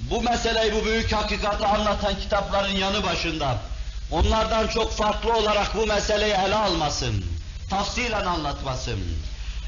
bu 0.00 0.22
meseleyi, 0.22 0.72
bu 0.74 0.84
büyük 0.84 1.12
hakikati 1.12 1.66
anlatan 1.66 2.18
kitapların 2.18 2.76
yanı 2.76 3.02
başında, 3.02 3.58
onlardan 4.10 4.66
çok 4.66 4.92
farklı 4.92 5.32
olarak 5.36 5.74
bu 5.74 5.86
meseleyi 5.86 6.32
ele 6.32 6.54
almasın, 6.54 7.24
tafsilen 7.70 8.26
anlatmasın. 8.26 9.00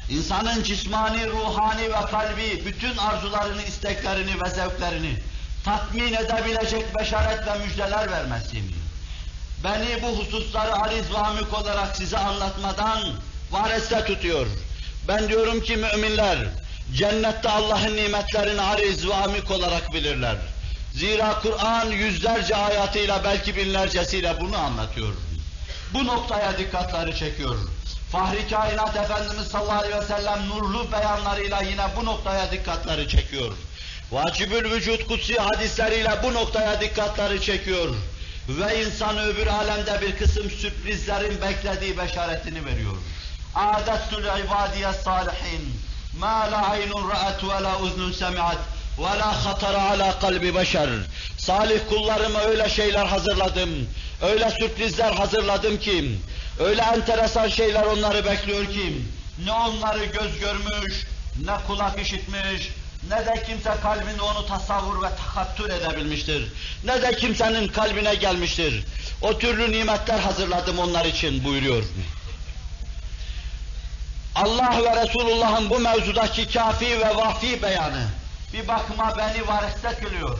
İnsanın 0.09 0.63
cismani, 0.63 1.29
ruhani 1.29 1.83
ve 1.83 2.05
kalbi 2.11 2.65
bütün 2.65 2.97
arzularını, 2.97 3.63
isteklerini 3.63 4.41
ve 4.41 4.49
zevklerini 4.49 5.15
tatmin 5.65 6.13
edebilecek 6.13 6.99
beşaret 6.99 7.47
ve 7.47 7.65
müjdeler 7.65 8.11
vermesin. 8.11 8.75
Beni 9.63 10.01
bu 10.01 10.07
hususları 10.07 10.75
ariz 10.75 11.13
ve 11.13 11.17
amik 11.17 11.53
olarak 11.53 11.95
size 11.95 12.17
anlatmadan 12.17 12.99
varese 13.51 14.05
tutuyor. 14.05 14.47
Ben 15.07 15.29
diyorum 15.29 15.61
ki 15.61 15.77
müminler, 15.77 16.37
Cennette 16.95 17.49
Allah'ın 17.49 17.95
nimetlerini 17.95 18.61
ariz 18.61 19.07
ve 19.07 19.13
amik 19.13 19.51
olarak 19.51 19.93
bilirler. 19.93 20.35
Zira 20.93 21.39
Kur'an 21.41 21.91
yüzlerce 21.91 22.55
ayatıyla 22.55 23.23
belki 23.23 23.55
binlercesiyle 23.55 24.39
bunu 24.39 24.57
anlatıyor. 24.57 25.13
Bu 25.93 26.05
noktaya 26.05 26.57
dikkatleri 26.57 27.15
çekiyor. 27.15 27.55
Fahri 28.11 28.47
Kainat 28.49 28.95
Efendimiz 28.95 29.47
sallallahu 29.47 29.79
aleyhi 29.79 30.01
ve 30.01 30.05
sellem 30.05 30.49
nurlu 30.49 30.91
beyanlarıyla 30.91 31.61
yine 31.61 31.83
bu 31.97 32.05
noktaya 32.05 32.51
dikkatleri 32.51 33.07
çekiyor. 33.07 33.51
Vacibül 34.11 34.71
vücut 34.71 35.07
kutsi 35.07 35.35
hadisleriyle 35.37 36.19
bu 36.23 36.33
noktaya 36.33 36.81
dikkatleri 36.81 37.41
çekiyor. 37.41 37.95
Ve 38.49 38.85
insanı 38.85 39.25
öbür 39.25 39.47
alemde 39.47 40.01
bir 40.01 40.17
kısım 40.17 40.49
sürprizlerin 40.49 41.41
beklediği 41.41 41.97
beşaretini 41.97 42.65
veriyor. 42.65 42.97
Adettül 43.55 44.23
ibadiye 44.23 44.93
salihin. 44.93 45.81
Ma 46.19 46.51
la 46.51 46.69
aynun 46.69 47.09
ra'et 47.09 47.43
ve 47.43 47.63
la 47.63 47.79
uznun 47.79 48.11
semi'at. 48.11 48.57
وَلَا 49.00 49.32
خَطَرَ 49.44 49.74
عَلَى 49.90 50.10
قَلْبِ 50.22 50.52
بَشَرٍ 50.52 51.00
Salih 51.38 51.80
kullarıma 51.88 52.40
öyle 52.40 52.68
şeyler 52.68 53.06
hazırladım, 53.06 53.88
öyle 54.22 54.50
sürprizler 54.50 55.12
hazırladım 55.12 55.78
ki, 55.78 56.18
öyle 56.60 56.82
enteresan 56.82 57.48
şeyler 57.48 57.82
onları 57.82 58.24
bekliyor 58.24 58.66
ki, 58.66 59.02
ne 59.44 59.52
onları 59.52 60.04
göz 60.04 60.38
görmüş, 60.38 61.06
ne 61.44 61.52
kulak 61.66 62.00
işitmiş, 62.02 62.70
ne 63.10 63.26
de 63.26 63.42
kimse 63.46 63.70
kalbinde 63.82 64.22
onu 64.22 64.46
tasavvur 64.46 65.02
ve 65.02 65.08
takattür 65.16 65.70
edebilmiştir. 65.70 66.52
Ne 66.84 67.02
de 67.02 67.16
kimsenin 67.16 67.68
kalbine 67.68 68.14
gelmiştir. 68.14 68.84
O 69.22 69.38
türlü 69.38 69.72
nimetler 69.72 70.18
hazırladım 70.18 70.78
onlar 70.78 71.04
için 71.04 71.44
buyuruyor. 71.44 71.84
Allah 74.34 74.80
ve 74.84 75.02
Resulullah'ın 75.02 75.70
bu 75.70 75.78
mevzudaki 75.78 76.48
kafi 76.48 77.00
ve 77.00 77.16
vahfi 77.16 77.62
beyanı 77.62 78.06
bir 78.53 78.67
bakıma 78.67 79.17
beni 79.17 79.47
vareste 79.47 79.89
kılıyor. 79.89 80.39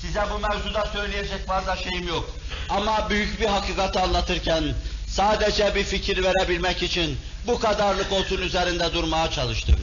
Size 0.00 0.22
bu 0.30 0.38
mevzuda 0.38 0.86
söyleyecek 0.92 1.46
fazla 1.46 1.76
şeyim 1.76 2.08
yok. 2.08 2.30
Ama 2.68 3.10
büyük 3.10 3.40
bir 3.40 3.46
hakikati 3.46 3.98
anlatırken 3.98 4.74
sadece 5.08 5.74
bir 5.74 5.84
fikir 5.84 6.22
verebilmek 6.22 6.82
için 6.82 7.18
bu 7.46 7.60
kadarlık 7.60 8.12
olsun 8.12 8.42
üzerinde 8.42 8.92
durmaya 8.92 9.30
çalıştım. 9.30 9.76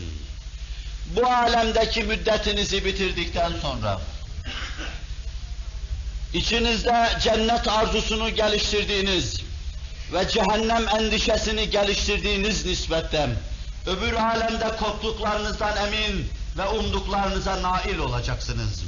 Bu 1.15 1.27
alemdeki 1.27 2.03
müddetinizi 2.03 2.85
bitirdikten 2.85 3.51
sonra 3.61 4.01
içinizde 6.33 7.09
cennet 7.21 7.67
arzusunu 7.67 8.29
geliştirdiğiniz 8.29 9.41
ve 10.13 10.27
cehennem 10.27 10.87
endişesini 10.87 11.69
geliştirdiğiniz 11.69 12.65
nispetten 12.65 13.29
öbür 13.85 14.13
alemde 14.13 14.67
korktuklarınızdan 14.79 15.77
emin 15.77 16.29
ve 16.61 16.67
umduklarınıza 16.67 17.61
nail 17.61 17.97
olacaksınız. 17.97 18.83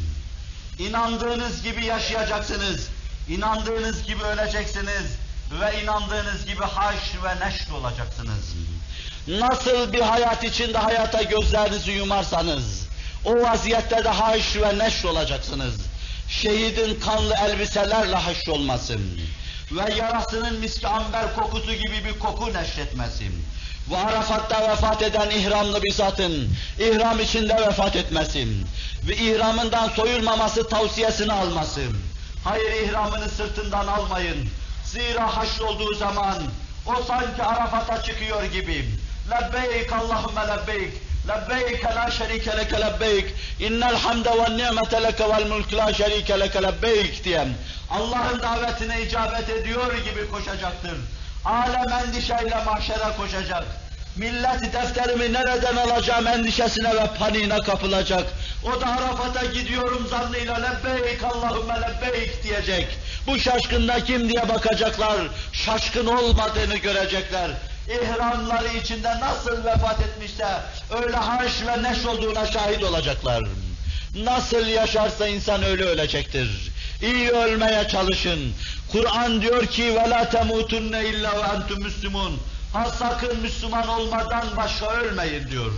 İnandığınız 0.80 1.64
gibi 1.64 1.86
yaşayacaksınız, 1.86 2.88
inandığınız 3.30 4.04
gibi 4.04 4.24
öleceksiniz 4.24 5.06
ve 5.62 5.84
inandığınız 5.84 6.46
gibi 6.46 6.64
haş 6.64 7.14
ve 7.24 7.46
neşr 7.46 7.72
olacaksınız. 7.72 8.54
Nasıl 9.28 9.94
bir 9.94 10.02
hayat 10.02 10.44
içinde 10.44 10.78
hayata 10.78 11.24
gözlerinizi 11.24 11.92
yumarsanız, 11.92 12.88
o 13.26 13.36
vaziyette 13.36 14.04
de 14.04 14.10
haş 14.10 14.56
ve 14.56 14.78
neşr 14.78 15.06
olacaksınız. 15.06 15.76
Şehidin 16.30 17.00
kanlı 17.00 17.36
elbiselerle 17.36 18.16
haş 18.16 18.50
olmasın 18.50 19.20
ve 19.72 19.94
yarasının 19.94 20.60
miski 20.60 20.88
amber 20.88 21.36
kokusu 21.36 21.74
gibi 21.74 22.06
bir 22.06 22.20
koku 22.20 22.54
neşretmesin. 22.54 23.46
Bu 23.88 23.98
Arafat'ta 23.98 24.70
vefat 24.72 25.02
eden 25.02 25.30
ihramlı 25.30 25.84
bir 25.84 25.94
zatın 25.94 26.50
ihram 26.80 27.20
içinde 27.20 27.56
vefat 27.56 27.96
etmesin 27.96 28.68
ve 29.08 29.16
ihramından 29.16 29.90
soyulmaması 29.90 30.70
tavsiyesini 30.70 31.34
almasın. 31.34 31.98
Hayır 32.44 32.72
ihramını 32.72 33.30
sırtından 33.30 33.88
almayın. 33.88 34.50
Zira 34.86 35.38
haşr 35.38 35.62
olduğu 35.62 35.96
zaman 35.96 36.36
o 36.86 37.04
sanki 37.08 37.44
Arafat'a 37.44 38.04
çıkıyor 38.04 38.44
gibi. 38.44 38.90
Lebbeyk 39.32 39.94
Allahümme 39.94 40.42
lebbeyk. 40.42 40.94
Lebbeyk 41.28 41.86
la 41.86 42.12
şerike 42.12 42.58
leke 42.58 42.82
lebbeyk. 42.82 43.34
İnnel 43.60 43.96
hamde 43.96 44.30
ve 44.30 44.58
ni'mete 44.58 45.04
leke 45.04 45.30
vel 45.30 45.48
mulk 45.48 45.74
la 45.74 45.94
şerike 45.94 46.40
leke 46.40 46.64
lebbeyk 46.64 47.24
diye 47.24 47.48
Allah'ın 47.90 48.42
davetine 48.42 49.02
icabet 49.02 49.50
ediyor 49.50 49.94
gibi 49.98 50.30
koşacaktır. 50.32 50.96
Alem 51.46 52.06
endişeyle 52.06 52.64
mahşere 52.66 53.18
koşacak. 53.18 53.64
Millet 54.16 54.74
defterimi 54.74 55.34
nereden 55.34 55.76
alacağım 55.76 56.28
endişesine 56.28 56.96
ve 56.96 57.08
paniğine 57.20 57.58
kapılacak. 57.58 58.24
O 58.64 58.82
da 58.82 58.88
Arafat'a 58.88 59.46
gidiyorum 59.46 60.08
zannıyla 60.10 60.56
lebbeyk 60.56 61.24
Allahümme 61.24 61.74
lebbeyk 61.74 62.44
diyecek. 62.44 62.88
Bu 63.28 63.40
şaşkında 63.40 64.04
kim 64.04 64.30
diye 64.30 64.50
bakacaklar. 64.50 65.18
Şaşkın 65.54 66.06
olmadığını 66.06 66.76
görecekler. 66.78 67.50
İhramları 67.90 68.68
içinde 68.68 69.20
nasıl 69.20 69.66
vefat 69.66 70.00
etmişse 70.00 70.48
öyle 71.04 71.18
haş 71.18 71.52
ve 71.68 71.84
neş 71.84 72.06
olduğuna 72.06 72.46
şahit 72.46 72.84
olacaklar. 72.84 73.44
Nasıl 74.16 74.68
yaşarsa 74.68 75.28
insan 75.28 75.64
öyle 75.64 75.84
ölecektir. 75.84 76.72
İyi 77.03 77.31
ölmeye 77.31 77.89
çalışın. 77.89 78.53
Kur'an 78.93 79.43
diyor 79.43 79.67
ki 79.67 79.83
وَلَا 79.83 80.31
تَمُوتُنَّ 80.31 80.95
اِلَّا 80.97 81.31
وَاَنْتُمْ 81.31 81.89
مُسْلِمُونَ 81.89 82.33
Ha 82.73 82.91
sakın 82.99 83.41
Müslüman 83.41 83.89
olmadan 83.89 84.57
başka 84.57 84.91
ölmeyin 84.97 85.49
diyor. 85.51 85.73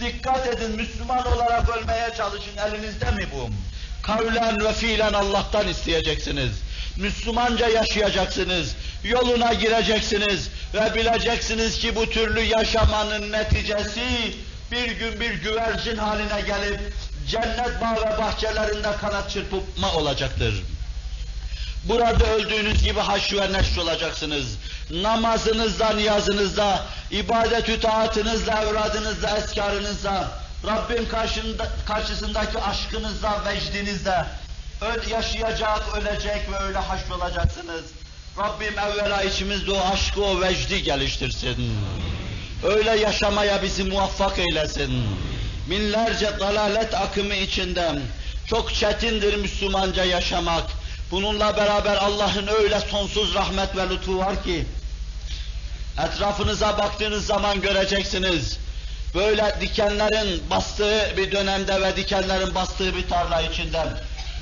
Dikkat 0.00 0.46
edin 0.46 0.70
Müslüman 0.70 1.32
olarak 1.32 1.68
ölmeye 1.68 2.10
çalışın. 2.16 2.56
Elinizde 2.68 3.10
mi 3.10 3.26
bu? 3.34 3.50
Kavlen 4.02 4.64
ve 4.64 4.72
fiilen 4.72 5.12
Allah'tan 5.12 5.68
isteyeceksiniz. 5.68 6.52
Müslümanca 6.96 7.68
yaşayacaksınız. 7.68 8.74
Yoluna 9.04 9.52
gireceksiniz 9.52 10.48
ve 10.74 10.94
bileceksiniz 10.94 11.78
ki 11.78 11.96
bu 11.96 12.10
türlü 12.10 12.40
yaşamanın 12.40 13.32
neticesi 13.32 14.34
bir 14.72 14.90
gün 14.90 15.20
bir 15.20 15.34
güvercin 15.34 15.96
haline 15.96 16.40
gelip 16.40 16.80
cennet 17.29 17.81
bağ 17.81 17.95
ve 17.95 18.17
bahçelerinde 18.17 18.91
kanat 19.01 19.31
çırpma 19.31 19.93
olacaktır. 19.93 20.63
Burada 21.83 22.25
öldüğünüz 22.25 22.83
gibi 22.83 22.99
haş 22.99 23.33
ve 23.33 23.53
neşr 23.53 23.77
olacaksınız. 23.77 24.57
Namazınızda, 24.91 25.89
niyazınızda, 25.89 26.85
ibadet-ü 27.11 27.79
taatınızla, 27.79 28.63
evradınızla, 28.63 29.37
eskarınızla, 29.37 30.31
Rabbim 30.67 31.09
karşında, 31.09 31.67
karşısındaki 31.87 32.59
aşkınızla, 32.59 33.43
vecdinizle 33.45 34.25
öl, 34.81 35.09
yaşayacak, 35.09 35.97
ölecek 35.97 36.51
ve 36.51 36.57
öyle 36.57 36.77
haşr 36.77 37.11
olacaksınız. 37.11 37.83
Rabbim 38.37 38.79
evvela 38.79 39.23
içimizde 39.23 39.71
o 39.71 39.79
aşkı, 39.93 40.23
o 40.23 40.41
vecdi 40.41 40.83
geliştirsin. 40.83 41.73
Öyle 42.63 42.99
yaşamaya 42.99 43.61
bizi 43.61 43.83
muvaffak 43.83 44.39
eylesin. 44.39 45.05
Binlerce 45.69 46.39
dalalet 46.39 46.93
akımı 46.93 47.35
içinde 47.35 47.91
çok 48.47 48.73
çetindir 48.73 49.35
Müslümanca 49.35 50.03
yaşamak. 50.03 50.63
Bununla 51.11 51.57
beraber 51.57 51.95
Allah'ın 51.95 52.47
öyle 52.47 52.79
sonsuz 52.79 53.35
rahmet 53.35 53.75
ve 53.75 53.89
lütfu 53.89 54.17
var 54.17 54.43
ki, 54.43 54.65
etrafınıza 56.05 56.77
baktığınız 56.77 57.25
zaman 57.25 57.61
göreceksiniz, 57.61 58.57
böyle 59.15 59.55
dikenlerin 59.61 60.49
bastığı 60.49 61.13
bir 61.17 61.31
dönemde 61.31 61.81
ve 61.81 61.95
dikenlerin 61.95 62.55
bastığı 62.55 62.95
bir 62.95 63.07
tarla 63.07 63.41
içinde, 63.41 63.83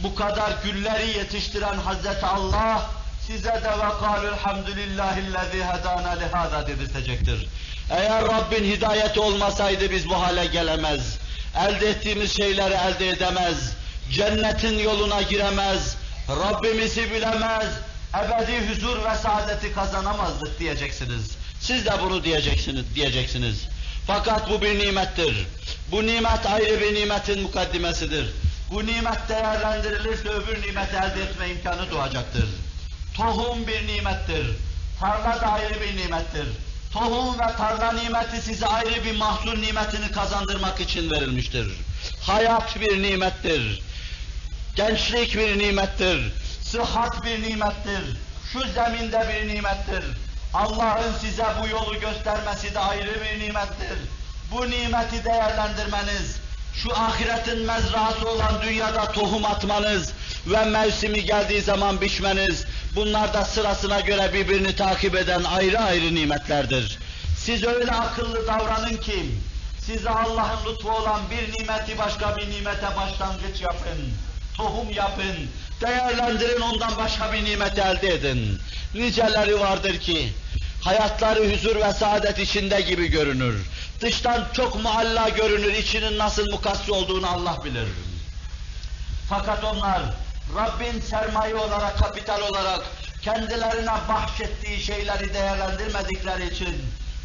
bu 0.04 0.16
kadar 0.16 0.52
gülleri 0.64 1.18
yetiştiren 1.18 1.78
Hazreti 1.78 2.26
Allah, 2.26 2.90
size 3.28 3.50
de 3.50 3.72
ve 3.78 4.06
kâlül 4.06 4.38
hamdülillahillezî 4.44 5.64
hedâna 5.66 6.10
lihâzâ 6.10 6.68
dedirtecektir. 6.68 7.48
Eğer 7.90 8.24
Rabbin 8.24 8.64
hidayeti 8.64 9.20
olmasaydı 9.20 9.92
biz 9.92 10.10
bu 10.10 10.22
hale 10.22 10.46
gelemez, 10.46 11.18
elde 11.58 11.90
ettiğimiz 11.90 12.38
şeyleri 12.38 12.74
elde 12.74 13.10
edemez, 13.10 13.74
cennetin 14.12 14.80
yoluna 14.80 15.22
giremez, 15.22 15.98
Rabbimizi 16.30 17.12
bilemez, 17.12 17.68
ebedi 18.16 18.70
huzur 18.70 18.98
ve 18.98 19.16
saadeti 19.16 19.74
kazanamazdık 19.74 20.60
diyeceksiniz. 20.60 21.32
Siz 21.60 21.86
de 21.86 21.92
bunu 22.04 22.24
diyeceksiniz, 22.24 22.96
diyeceksiniz. 22.96 23.68
Fakat 24.08 24.50
bu 24.50 24.62
bir 24.62 24.80
nimettir. 24.80 25.48
Bu 25.92 26.08
nimet 26.08 26.46
ayrı 26.46 26.82
bir 26.82 26.96
nimetin 26.96 27.42
mukaddimesidir. 27.42 28.26
Bu 28.72 28.86
nimet 28.86 29.30
değerlendirilirse 29.30 30.30
öbür 30.30 30.62
nimeti 30.62 30.96
elde 30.96 31.24
etme 31.24 31.50
imkanı 31.50 31.92
doğacaktır. 31.92 32.46
Tohum 33.18 33.68
bir 33.68 33.88
nimettir. 33.88 34.48
Tarla 35.00 35.42
da 35.42 35.48
ayrı 35.48 35.82
bir 35.82 35.98
nimettir. 35.98 36.48
Tohum 36.94 37.40
ve 37.40 37.56
tarla 37.58 37.92
nimeti 37.92 38.42
size 38.42 38.66
ayrı 38.66 39.06
bir 39.06 39.16
mahsul 39.18 39.58
nimetini 39.58 40.12
kazandırmak 40.12 40.80
için 40.80 41.12
verilmiştir. 41.12 41.68
Hayat 42.22 42.80
bir 42.80 43.04
nimettir. 43.04 43.82
Gençlik 44.76 45.36
bir 45.36 45.60
nimettir. 45.60 46.34
Sıhhat 46.62 47.26
bir 47.26 47.44
nimettir. 47.44 48.18
Şu 48.54 48.60
zeminde 48.60 49.30
bir 49.30 49.56
nimettir. 49.56 50.04
Allah'ın 50.54 51.14
size 51.22 51.46
bu 51.62 51.68
yolu 51.68 52.00
göstermesi 52.00 52.74
de 52.74 52.80
ayrı 52.80 53.22
bir 53.24 53.40
nimettir. 53.40 53.98
Bu 54.52 54.70
nimeti 54.70 55.26
değerlendirmeniz, 55.26 56.36
şu 56.84 56.94
ahiretin 56.94 57.66
mezrası 57.66 58.30
olan 58.30 58.62
dünyada 58.62 59.12
tohum 59.12 59.46
atmanız 59.46 60.14
ve 60.48 60.66
mevsimi 60.66 61.26
geldiği 61.26 61.62
zaman 61.62 62.02
biçmeniz, 62.02 62.66
bunlar 62.96 63.34
da 63.34 63.46
sırasına 63.46 64.00
göre 64.00 64.34
birbirini 64.34 64.76
takip 64.76 65.16
eden 65.16 65.44
ayrı 65.44 65.80
ayrı 65.80 66.16
nimetlerdir. 66.16 67.00
Siz 67.38 67.64
öyle 67.64 67.92
akıllı 67.92 68.48
davranın 68.48 68.98
ki, 68.98 69.26
size 69.86 70.10
Allah'ın 70.10 70.66
lütfu 70.66 70.92
olan 70.92 71.22
bir 71.32 71.60
nimeti 71.60 71.98
başka 71.98 72.38
bir 72.38 72.50
nimete 72.50 72.88
başlangıç 72.96 73.62
yapın. 73.62 74.14
Tohum 74.58 74.92
yapın, 74.92 75.36
değerlendirin 75.82 76.62
ondan 76.62 76.98
başka 76.98 77.34
bir 77.34 77.46
nimet 77.46 77.80
elde 77.80 78.14
edin. 78.14 78.60
Niceleri 78.96 79.60
vardır 79.60 80.00
ki, 80.00 80.34
hayatları 80.82 81.54
huzur 81.54 81.76
ve 81.76 81.94
saadet 81.94 82.40
içinde 82.40 82.82
gibi 82.82 83.08
görünür. 83.08 83.66
Dıştan 84.02 84.48
çok 84.54 84.84
mualla 84.84 85.30
görünür, 85.30 85.74
içinin 85.74 86.18
nasıl 86.18 86.52
mukassi 86.52 86.92
olduğunu 86.92 87.28
Allah 87.28 87.58
bilir. 87.66 87.88
Fakat 89.30 89.64
onlar, 89.64 90.02
Rabbin 90.56 91.02
sermaye 91.02 91.56
olarak, 91.56 92.00
kapital 92.00 92.42
olarak, 92.42 92.82
kendilerine 93.22 93.94
bahşettiği 94.10 94.82
şeyleri 94.82 95.34
değerlendirmedikleri 95.34 96.54
için, 96.54 96.76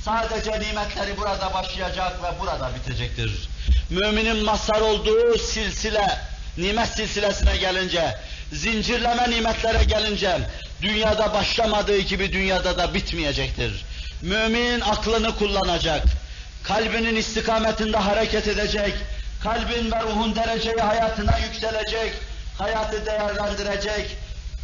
sadece 0.04 0.60
nimetleri 0.60 1.16
burada 1.16 1.54
başlayacak 1.54 2.22
ve 2.22 2.40
burada 2.40 2.70
bitecektir. 2.74 3.48
Müminin 3.90 4.44
mazhar 4.44 4.80
olduğu 4.80 5.38
silsile, 5.38 6.18
nimet 6.56 6.88
silsilesine 6.88 7.56
gelince, 7.56 8.16
zincirleme 8.52 9.30
nimetlere 9.30 9.84
gelince, 9.84 10.38
dünyada 10.82 11.34
başlamadığı 11.34 11.98
gibi 11.98 12.32
dünyada 12.32 12.78
da 12.78 12.94
bitmeyecektir. 12.94 13.84
Mümin 14.22 14.80
aklını 14.80 15.36
kullanacak, 15.36 16.04
kalbinin 16.62 17.16
istikametinde 17.16 17.96
hareket 17.96 18.48
edecek, 18.48 18.94
kalbin 19.42 19.92
ve 19.92 20.02
ruhun 20.02 20.34
dereceyi 20.34 20.76
hayatına 20.76 21.38
yükselecek, 21.38 22.12
hayatı 22.58 23.06
değerlendirecek, 23.06 24.16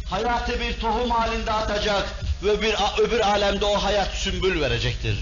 hayatı 0.09 0.59
bir 0.59 0.79
tohum 0.79 1.09
halinde 1.09 1.51
atacak 1.51 2.07
ve 2.43 2.61
bir 2.61 2.75
öbür 2.99 3.19
alemde 3.19 3.65
o 3.65 3.83
hayat 3.83 4.13
sümbül 4.13 4.61
verecektir. 4.61 5.17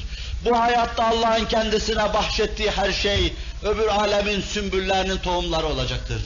Bu 0.45 0.59
hayatta 0.59 1.07
Allah'ın 1.07 1.45
kendisine 1.45 2.13
bahşettiği 2.13 2.71
her 2.71 2.91
şey 2.91 3.33
öbür 3.63 3.87
alemin 3.87 4.41
sümbüllerinin 4.41 5.17
tohumları 5.17 5.67
olacaktır. 5.67 6.21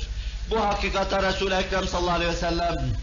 Bu 0.50 0.62
hakikate 0.62 1.22
Resul-i 1.22 1.54
Ekrem 1.54 1.88
sallallahu 1.88 2.16
aleyhi 2.16 2.32
ve 2.32 2.36
sellem 2.36 2.96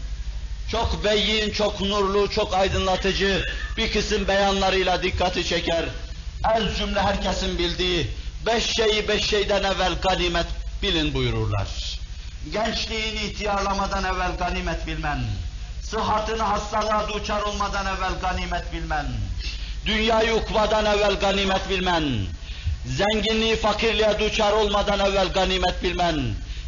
çok 0.71 1.03
beyin, 1.03 1.51
çok 1.51 1.81
nurlu, 1.81 2.31
çok 2.31 2.53
aydınlatıcı 2.53 3.45
bir 3.77 3.91
kısım 3.91 4.27
beyanlarıyla 4.27 5.03
dikkati 5.03 5.45
çeker. 5.45 5.85
Ez 6.55 6.77
cümle 6.77 7.01
herkesin 7.01 7.57
bildiği 7.57 8.07
beş 8.45 8.63
şeyi 8.75 9.07
beş 9.07 9.29
şeyden 9.29 9.63
evvel 9.63 9.93
ganimet 10.01 10.45
bilin 10.81 11.13
buyururlar. 11.13 11.99
Gençliğini 12.53 13.19
ihtiyarlamadan 13.23 14.03
evvel 14.03 14.37
ganimet 14.37 14.87
bilmen, 14.87 15.19
sıhhatını 15.83 16.43
hastalığa 16.43 17.09
duçar 17.09 17.41
olmadan 17.41 17.85
evvel 17.85 18.13
ganimet 18.21 18.73
bilmen, 18.73 19.05
dünyayı 19.85 20.35
ukvadan 20.35 20.85
evvel 20.85 21.15
ganimet 21.19 21.69
bilmen, 21.69 22.03
zenginliği 22.85 23.55
fakirliğe 23.55 24.19
duçar 24.19 24.51
olmadan 24.51 24.99
evvel 24.99 25.27
ganimet 25.27 25.83
bilmen, 25.83 26.21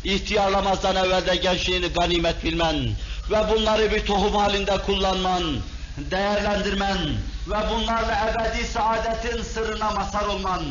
ihtiyarlamazdan 0.04 0.95
evvel 0.95 1.26
de 1.26 1.36
gençliğini 1.36 1.88
ganimet 1.88 2.43
bilmen 2.43 2.76
ve 3.30 3.50
bunları 3.52 3.92
bir 3.92 4.06
tohum 4.06 4.36
halinde 4.36 4.78
kullanman, 4.78 5.44
değerlendirmen 5.98 6.98
ve 7.48 7.58
bunlarla 7.70 8.30
ebedi 8.30 8.68
saadetin 8.68 9.44
sırrına 9.44 9.92
mazhar 9.92 10.26
olman, 10.26 10.62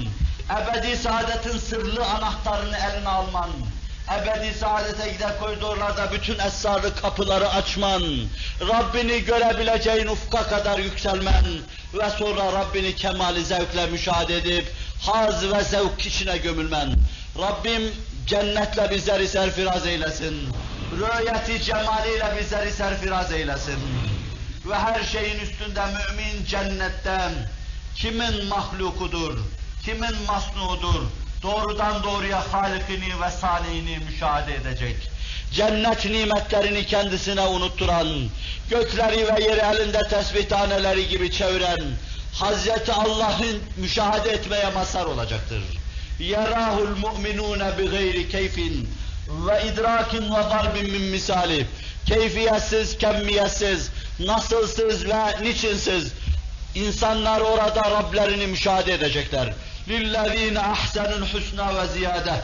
ebedi 0.50 0.96
saadetin 0.96 1.58
sırlı 1.58 2.04
anahtarını 2.04 2.76
eline 2.76 3.08
alman, 3.08 3.50
ebedi 4.20 4.54
saadete 4.58 5.12
gider 5.12 5.38
koridorlarda 5.40 6.12
bütün 6.12 6.38
esrarlı 6.38 6.96
kapıları 6.96 7.48
açman, 7.48 8.02
Rabbini 8.60 9.24
görebileceğin 9.24 10.06
ufka 10.06 10.42
kadar 10.42 10.78
yükselmen 10.78 11.44
ve 11.94 12.10
sonra 12.10 12.52
Rabbini 12.52 12.96
kemali 12.96 13.44
zevkle 13.44 13.86
müşahede 13.86 14.36
edip 14.36 14.72
haz 15.00 15.52
ve 15.52 15.64
zevk 15.64 16.06
içine 16.06 16.36
gömülmen. 16.36 16.94
Rabbim 17.38 17.82
cennetle 18.26 18.90
bizleri 18.90 19.28
serfiraz 19.28 19.86
eylesin 19.86 20.48
Rüyeti 20.91 21.63
cemaliyle 21.63 22.33
bizleri 22.39 22.71
serfiraz 22.71 23.31
eylesin. 23.31 23.79
Ve 24.69 24.75
her 24.75 25.03
şeyin 25.03 25.39
üstünde 25.39 25.81
mümin 25.85 26.45
cennetten 26.45 27.31
kimin 27.95 28.45
mahlukudur, 28.45 29.37
kimin 29.83 30.15
masnudur, 30.27 31.01
doğrudan 31.43 32.03
doğruya 32.03 32.53
Halikini 32.53 33.21
ve 33.21 33.31
Salihini 33.31 33.97
müşahede 33.97 34.55
edecek. 34.55 34.95
Cennet 35.51 36.05
nimetlerini 36.05 36.85
kendisine 36.85 37.41
unutturan, 37.41 38.07
gökleri 38.69 39.17
ve 39.17 39.43
yeri 39.43 39.75
elinde 39.75 39.99
tesbih 40.09 40.49
taneleri 40.49 41.07
gibi 41.07 41.31
çeviren, 41.31 41.81
Hazreti 42.33 42.93
Allah'ın 42.93 43.59
müşahede 43.77 44.29
etmeye 44.29 44.69
mazhar 44.69 45.05
olacaktır. 45.05 45.63
يَرَاهُ 46.19 46.75
الْمُؤْمِنُونَ 46.87 47.61
بِغَيْرِ 47.77 48.29
keyfin 48.29 48.89
ve 49.29 49.67
idrakin 49.67 50.23
ve 50.23 50.49
darbin 50.49 50.91
min 50.91 51.01
misali. 51.01 51.67
Keyfiyetsiz, 52.05 52.97
kemmiyetsiz, 52.97 53.89
nasılsız 54.19 55.05
ve 55.05 55.43
niçinsiz. 55.43 56.13
İnsanlar 56.75 57.41
orada 57.41 57.91
Rablerini 57.91 58.47
müşahede 58.47 58.93
edecekler. 58.93 59.53
لِلَّذ۪ينَ 59.89 60.57
اَحْسَنُ 60.73 61.09
الْحُسْنَى 61.21 61.67
وَزِيَادَةً 61.77 62.37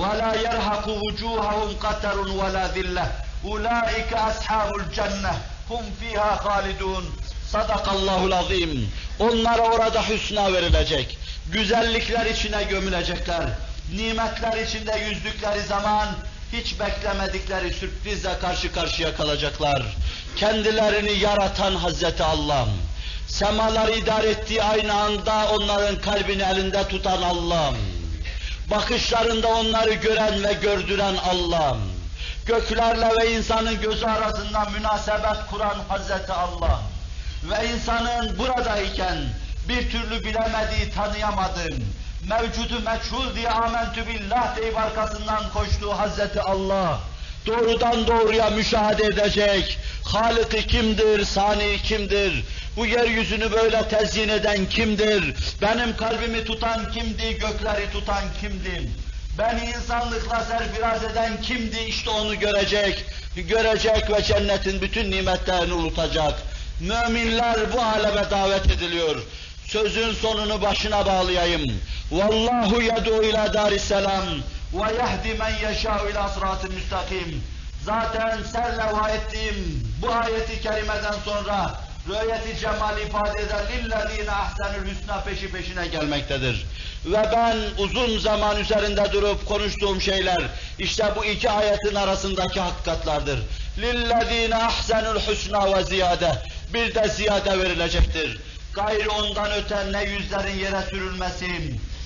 وَلَا 0.00 0.32
يَرْهَقُ 0.46 0.86
وُجُوهَهُمْ 1.04 1.70
قَتَرٌ 1.84 2.16
وَلَا 2.40 2.64
ذِلَّةٌ 2.76 3.06
اُولَٰئِكَ 3.44 4.10
أَصْحَابُ 4.30 4.70
الْجَنَّةِ 4.80 5.34
هُمْ 5.70 5.84
ف۪يهَا 6.00 6.32
خَالِدُونَ 6.44 7.04
Sadakallahul 7.52 8.32
azim. 8.32 8.90
Onlara 9.18 9.62
orada 9.62 10.08
hüsna 10.08 10.52
verilecek. 10.52 11.18
Güzellikler 11.52 12.26
içine 12.26 12.62
gömülecekler. 12.62 13.48
Nimetler 13.96 14.66
içinde 14.66 14.92
yüzdükleri 15.08 15.60
zaman 15.60 16.08
hiç 16.53 16.79
beklemedikleri 16.79 17.73
sürprizle 17.73 18.39
karşı 18.39 18.71
karşıya 18.71 19.15
kalacaklar. 19.15 19.83
Kendilerini 20.35 21.19
yaratan 21.19 21.75
Hazreti 21.75 22.23
Allah, 22.23 22.67
semaları 23.27 23.91
idare 23.91 24.29
ettiği 24.29 24.63
aynı 24.63 24.93
anda 24.93 25.49
onların 25.49 26.01
kalbini 26.01 26.43
elinde 26.43 26.87
tutan 26.87 27.21
Allah, 27.21 27.73
bakışlarında 28.71 29.47
onları 29.47 29.93
gören 29.93 30.43
ve 30.43 30.53
gördüren 30.53 31.15
Allah, 31.15 31.77
göklerle 32.45 33.09
ve 33.21 33.31
insanın 33.35 33.81
gözü 33.81 34.05
arasında 34.05 34.65
münasebet 34.65 35.45
kuran 35.51 35.79
Hazreti 35.87 36.33
Allah 36.33 36.79
ve 37.43 37.69
insanın 37.73 38.37
buradayken 38.37 39.17
bir 39.69 39.91
türlü 39.91 40.23
bilemediği, 40.25 40.91
tanıyamadığı, 40.95 41.75
mevcudu 42.29 42.79
meçhul 42.79 43.35
diye 43.35 43.49
amentü 43.49 44.07
billah 44.07 44.57
deyip 44.57 44.77
arkasından 44.77 45.49
koştuğu 45.53 45.91
Hazreti 45.99 46.41
Allah, 46.41 46.99
doğrudan 47.45 48.07
doğruya 48.07 48.49
müşahede 48.49 49.03
edecek, 49.03 49.79
Halık 50.03 50.69
kimdir, 50.69 51.25
Sani 51.25 51.77
kimdir, 51.83 52.45
bu 52.75 52.85
yeryüzünü 52.85 53.51
böyle 53.51 53.87
tezyin 53.87 54.29
eden 54.29 54.65
kimdir, 54.65 55.35
benim 55.61 55.97
kalbimi 55.97 56.43
tutan 56.45 56.91
kimdi, 56.91 57.33
gökleri 57.33 57.91
tutan 57.91 58.23
kimdi, 58.41 58.91
beni 59.37 59.71
insanlıkla 59.77 60.43
serfiraz 60.43 61.03
eden 61.03 61.41
kimdi, 61.41 61.79
işte 61.79 62.09
onu 62.09 62.39
görecek, 62.39 63.05
görecek 63.35 64.11
ve 64.11 64.23
cennetin 64.23 64.81
bütün 64.81 65.11
nimetlerini 65.11 65.73
unutacak. 65.73 66.33
Müminler 66.79 67.73
bu 67.73 67.81
aleme 67.81 68.29
davet 68.31 68.65
ediliyor. 68.65 69.15
Sözün 69.67 70.13
sonunu 70.13 70.61
başına 70.61 71.05
bağlayayım. 71.05 71.81
Vallahu 72.11 72.81
yed'u 72.81 73.23
ila 73.23 73.53
darisselam 73.53 74.25
ve 74.73 74.93
yehdi 74.93 75.39
men 75.39 75.69
yeşâ'u 75.69 76.09
ila 76.09 76.29
sıratı 76.29 76.69
müstakim. 76.69 77.43
Zaten 77.85 78.43
serlevha 78.43 79.09
ettiğim 79.09 79.83
bu 80.01 80.11
ayeti 80.11 80.61
kerimeden 80.61 81.15
sonra 81.25 81.79
rüyeti 82.07 82.59
cemal 82.59 83.01
ifade 83.01 83.41
eden 83.41 83.65
lillezine 83.71 84.31
ahsenül 84.31 84.91
hüsna 84.91 85.21
peşi 85.21 85.51
peşine 85.51 85.87
gelmektedir. 85.87 86.65
Ve 87.05 87.29
ben 87.35 87.57
uzun 87.77 88.19
zaman 88.19 88.59
üzerinde 88.59 89.11
durup 89.13 89.45
konuştuğum 89.45 90.01
şeyler 90.01 90.41
işte 90.79 91.05
bu 91.15 91.25
iki 91.25 91.49
ayetin 91.49 91.95
arasındaki 91.95 92.59
hakikatlardır. 92.59 93.39
Lillezine 93.77 94.55
ahsenül 94.55 95.19
hüsna 95.19 95.77
ve 95.77 95.83
ziyade 95.83 96.31
bir 96.73 96.95
de 96.95 97.07
ziyade 97.07 97.59
verilecektir. 97.59 98.39
Gayrı 98.73 99.11
ondan 99.11 99.51
öte 99.51 99.91
ne 99.91 100.03
yüzlerin 100.03 100.59
yere 100.59 100.81
sürülmesi, 100.89 101.47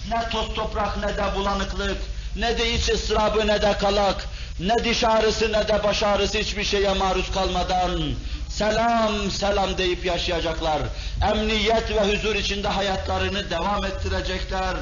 ne 0.10 0.30
toz 0.32 0.54
toprak 0.54 0.98
ne 0.98 1.18
de 1.18 1.36
bulanıklık, 1.36 1.98
ne 2.36 2.58
de 2.58 2.74
iç 2.74 2.90
ıstırabı 2.90 3.48
ne 3.48 3.62
de 3.62 3.78
kalak, 3.78 4.28
ne 4.60 4.84
diş 4.84 5.04
ağrısı 5.04 5.52
ne 5.52 5.68
de 5.68 5.84
baş 5.84 6.04
ağrısı 6.04 6.38
hiçbir 6.38 6.64
şeye 6.64 6.94
maruz 6.94 7.32
kalmadan 7.32 8.02
selam 8.50 9.32
selam 9.32 9.78
deyip 9.78 10.06
yaşayacaklar. 10.06 10.82
Emniyet 11.32 11.92
ve 11.92 12.14
huzur 12.14 12.36
içinde 12.36 12.68
hayatlarını 12.68 13.50
devam 13.50 13.86
ettirecekler. 13.86 14.76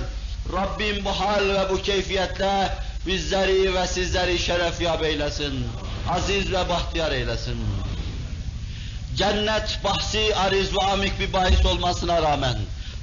Rabbim 0.54 1.06
bu 1.06 1.10
hal 1.10 1.50
ve 1.50 1.70
bu 1.70 1.82
keyfiyetle 1.82 2.70
bizleri 3.08 3.74
ve 3.76 3.88
sizleri 3.88 4.40
şeref 4.40 4.82
yap 4.82 5.04
eylesin. 5.04 5.68
Aziz 6.10 6.52
ve 6.52 6.70
bahtiyar 6.70 7.12
eylesin. 7.12 7.58
Cennet 9.18 9.80
bahsi 9.84 10.36
ariz 10.36 10.76
ve 10.76 10.80
amik 10.80 11.20
bir 11.20 11.34
bahis 11.34 11.66
olmasına 11.66 12.22
rağmen 12.22 12.57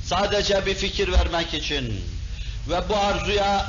sadece 0.04 0.66
bir 0.66 0.74
fikir 0.74 1.12
vermek 1.12 1.54
için 1.54 2.04
ve 2.68 2.88
bu 2.88 2.96
arzuya 2.96 3.66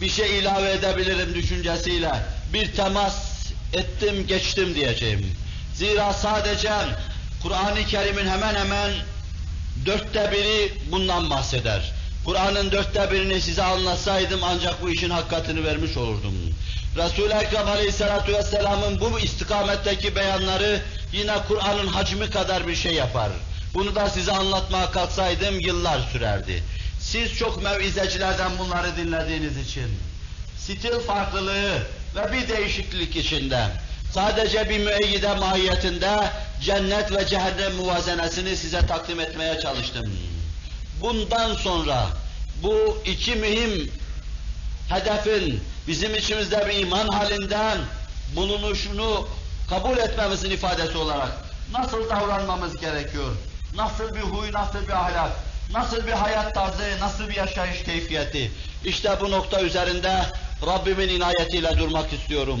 bir 0.00 0.10
şey 0.10 0.38
ilave 0.38 0.72
edebilirim 0.72 1.34
düşüncesiyle 1.34 2.12
bir 2.52 2.72
temas 2.72 3.46
ettim 3.72 4.26
geçtim 4.26 4.74
diyeceğim. 4.74 5.36
Zira 5.74 6.12
sadece 6.12 6.72
Kur'an-ı 7.42 7.84
Kerim'in 7.84 8.28
hemen 8.28 8.54
hemen 8.54 8.90
dörtte 9.86 10.32
biri 10.32 10.72
bundan 10.90 11.30
bahseder. 11.30 11.92
Kur'an'ın 12.24 12.72
dörtte 12.72 13.12
birini 13.12 13.40
size 13.40 13.62
anlatsaydım 13.62 14.40
ancak 14.44 14.82
bu 14.82 14.90
işin 14.90 15.10
hakikatini 15.10 15.64
vermiş 15.64 15.96
olurdum. 15.96 16.34
Resul-i 16.96 17.32
Ekrem 17.32 17.68
Aleyhisselatü 17.68 18.32
Vesselam'ın 18.32 19.00
bu 19.00 19.18
istikametteki 19.18 20.16
beyanları 20.16 20.82
yine 21.16 21.34
Kur'an'ın 21.48 21.86
hacmi 21.86 22.30
kadar 22.30 22.68
bir 22.68 22.76
şey 22.76 22.94
yapar. 22.94 23.30
Bunu 23.74 23.94
da 23.94 24.10
size 24.10 24.32
anlatmaya 24.32 24.90
kalksaydım 24.90 25.60
yıllar 25.60 26.00
sürerdi. 26.12 26.62
Siz 27.00 27.34
çok 27.34 27.62
mevizecilerden 27.62 28.58
bunları 28.58 28.96
dinlediğiniz 28.96 29.58
için, 29.58 29.98
stil 30.58 31.00
farklılığı 31.06 31.72
ve 32.16 32.32
bir 32.32 32.48
değişiklik 32.48 33.16
içinde, 33.16 33.66
sadece 34.12 34.70
bir 34.70 34.78
müeyyide 34.78 35.34
mahiyetinde 35.34 36.30
cennet 36.62 37.12
ve 37.12 37.26
cehennem 37.26 37.74
muvazenesini 37.74 38.56
size 38.56 38.86
takdim 38.86 39.20
etmeye 39.20 39.60
çalıştım. 39.60 40.12
Bundan 41.00 41.54
sonra 41.54 42.06
bu 42.62 42.98
iki 43.04 43.34
mühim 43.34 43.90
hedefin 44.88 45.60
bizim 45.88 46.14
içimizde 46.14 46.68
bir 46.68 46.74
iman 46.74 47.08
halinden 47.08 47.78
bulunuşunu 48.36 49.28
kabul 49.70 49.98
etmemizin 49.98 50.50
ifadesi 50.50 50.98
olarak 50.98 51.32
nasıl 51.72 52.10
davranmamız 52.10 52.76
gerekiyor? 52.76 53.30
Nasıl 53.74 54.14
bir 54.14 54.20
huy, 54.20 54.52
nasıl 54.52 54.82
bir 54.82 54.92
ahlak, 54.92 55.30
nasıl 55.72 56.06
bir 56.06 56.12
hayat 56.12 56.54
tarzı, 56.54 57.00
nasıl 57.00 57.28
bir 57.28 57.34
yaşayış 57.34 57.84
keyfiyeti? 57.84 58.52
İşte 58.84 59.16
bu 59.20 59.30
nokta 59.30 59.60
üzerinde 59.60 60.26
Rabbimin 60.66 61.08
inayetiyle 61.08 61.78
durmak 61.78 62.12
istiyorum. 62.12 62.60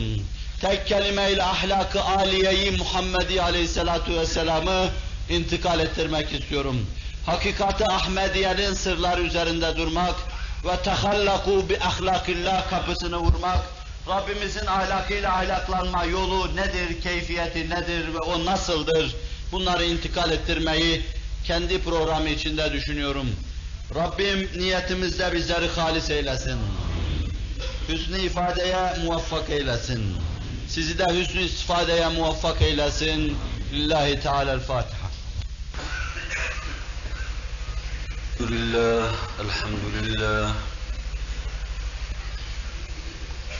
Tek 0.60 0.86
kelimeyle 0.86 1.42
ahlakı 1.42 2.02
aliyeyi 2.02 2.70
Muhammedi 2.70 3.42
Aleyhisselatu 3.42 4.18
Vesselam'ı 4.18 4.88
intikal 5.30 5.80
ettirmek 5.80 6.32
istiyorum. 6.32 6.86
Hakikati 7.26 7.86
Ahmediye'nin 7.86 8.74
sırları 8.74 9.22
üzerinde 9.22 9.76
durmak 9.76 10.14
ve 10.64 10.76
tehallaku 10.82 11.68
bi 11.68 11.78
ahlakillah 11.80 12.70
kapısını 12.70 13.16
vurmak, 13.16 13.58
Rabbimizin 14.08 14.66
ahlakıyla 14.66 15.32
ahlaklanma 15.32 16.04
yolu 16.04 16.56
nedir, 16.56 17.00
keyfiyeti 17.02 17.70
nedir 17.70 18.14
ve 18.14 18.18
o 18.18 18.44
nasıldır? 18.44 19.16
Bunları 19.52 19.84
intikal 19.84 20.30
ettirmeyi 20.30 21.02
kendi 21.44 21.82
programı 21.82 22.28
içinde 22.28 22.72
düşünüyorum. 22.72 23.26
Rabbim 23.94 24.50
niyetimizde 24.56 25.32
bizleri 25.32 25.68
halis 25.68 26.10
eylesin. 26.10 26.58
Hüsnü 27.88 28.18
ifadeye 28.18 28.94
muvaffak 29.04 29.50
eylesin. 29.50 30.16
Sizi 30.68 30.98
de 30.98 31.04
hüsnü 31.04 31.40
istifadeye 31.40 32.08
muvaffak 32.08 32.62
eylesin. 32.62 33.38
Lillahi 33.72 34.20
Teala'l-Fatiha. 34.20 35.06
Elhamdülillah, 38.40 39.12
elhamdülillah. 39.40 40.52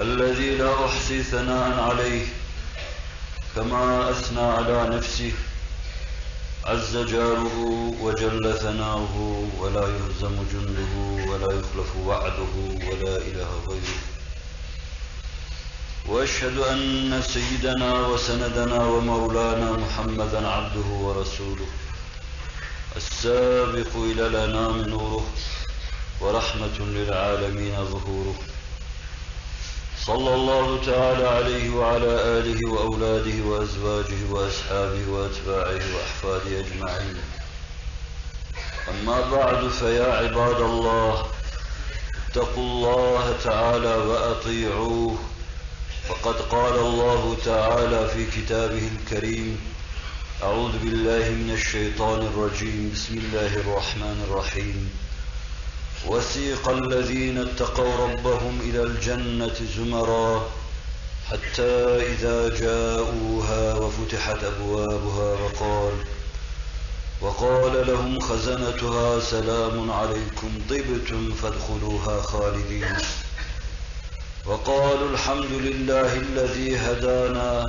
الذي 0.00 0.50
لا 0.56 0.84
أحصي 0.86 1.22
ثناء 1.22 1.80
عليه 1.80 2.26
كما 3.56 4.10
أثنى 4.10 4.40
على 4.40 4.96
نفسه 4.96 5.32
عز 6.64 6.96
جاره 6.96 7.58
وجل 8.00 8.54
ثناؤه 8.58 9.48
ولا 9.58 9.80
يهزم 9.80 10.36
جنده 10.52 10.92
ولا 11.32 11.46
يخلف 11.58 11.96
وعده 11.96 12.54
ولا 12.88 13.16
إله 13.16 13.50
غيره. 13.68 13.98
وأشهد 16.08 16.58
أن 16.58 17.22
سيدنا 17.22 18.06
وسندنا 18.06 18.86
ومولانا 18.86 19.72
محمدا 19.72 20.48
عبده 20.48 20.88
ورسوله 20.90 21.66
السابق 22.96 23.96
إلى 23.96 24.26
الأنام 24.26 24.80
نوره 24.80 25.26
ورحمة 26.20 26.78
للعالمين 26.78 27.84
ظهوره. 27.84 28.34
صلى 30.06 30.34
الله 30.34 30.84
تعالى 30.86 31.28
عليه 31.28 31.70
وعلى 31.70 32.38
آله 32.38 32.70
وأولاده 32.70 33.44
وأزواجه 33.44 34.30
وأصحابه 34.30 35.08
وأتباعه 35.08 35.82
وأحفاده 35.94 36.60
أجمعين. 36.60 37.16
أما 38.88 39.20
بعد 39.30 39.68
فيا 39.68 40.12
عباد 40.12 40.60
الله 40.60 41.26
اتقوا 42.28 42.64
الله 42.64 43.34
تعالى 43.44 43.96
وأطيعوه. 43.96 45.18
فقد 46.08 46.34
قال 46.34 46.78
الله 46.78 47.36
تعالى 47.44 48.08
في 48.08 48.40
كتابه 48.40 48.90
الكريم 48.94 49.60
أعوذ 50.42 50.78
بالله 50.78 51.30
من 51.30 51.50
الشيطان 51.54 52.20
الرجيم. 52.26 52.90
بسم 52.94 53.18
الله 53.18 53.56
الرحمن 53.56 54.26
الرحيم. 54.30 55.05
وسيق 56.08 56.68
الذين 56.68 57.38
اتقوا 57.38 57.96
ربهم 57.96 58.60
إلى 58.60 58.82
الجنة 58.82 59.54
زمرا 59.76 60.48
حتى 61.30 61.72
إذا 62.12 62.48
جاءوها 62.48 63.74
وفتحت 63.74 64.44
أبوابها 64.44 65.40
وقال 65.42 65.92
وقال 67.20 67.86
لهم 67.86 68.20
خزنتها 68.20 69.20
سلام 69.20 69.90
عليكم 69.90 70.50
طبتم 70.70 71.32
فادخلوها 71.32 72.22
خالدين. 72.22 72.96
وقالوا 74.46 75.10
الحمد 75.10 75.52
لله 75.52 76.16
الذي 76.16 76.76
هدانا. 76.76 77.66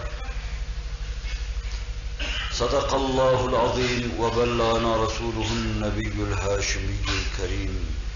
صدق 2.52 2.94
الله 2.94 3.46
العظيم 3.46 4.12
وبلغنا 4.20 4.96
رسوله 4.96 5.48
النبي 5.52 6.14
الهاشمي 6.24 7.00
الكريم. 7.18 8.07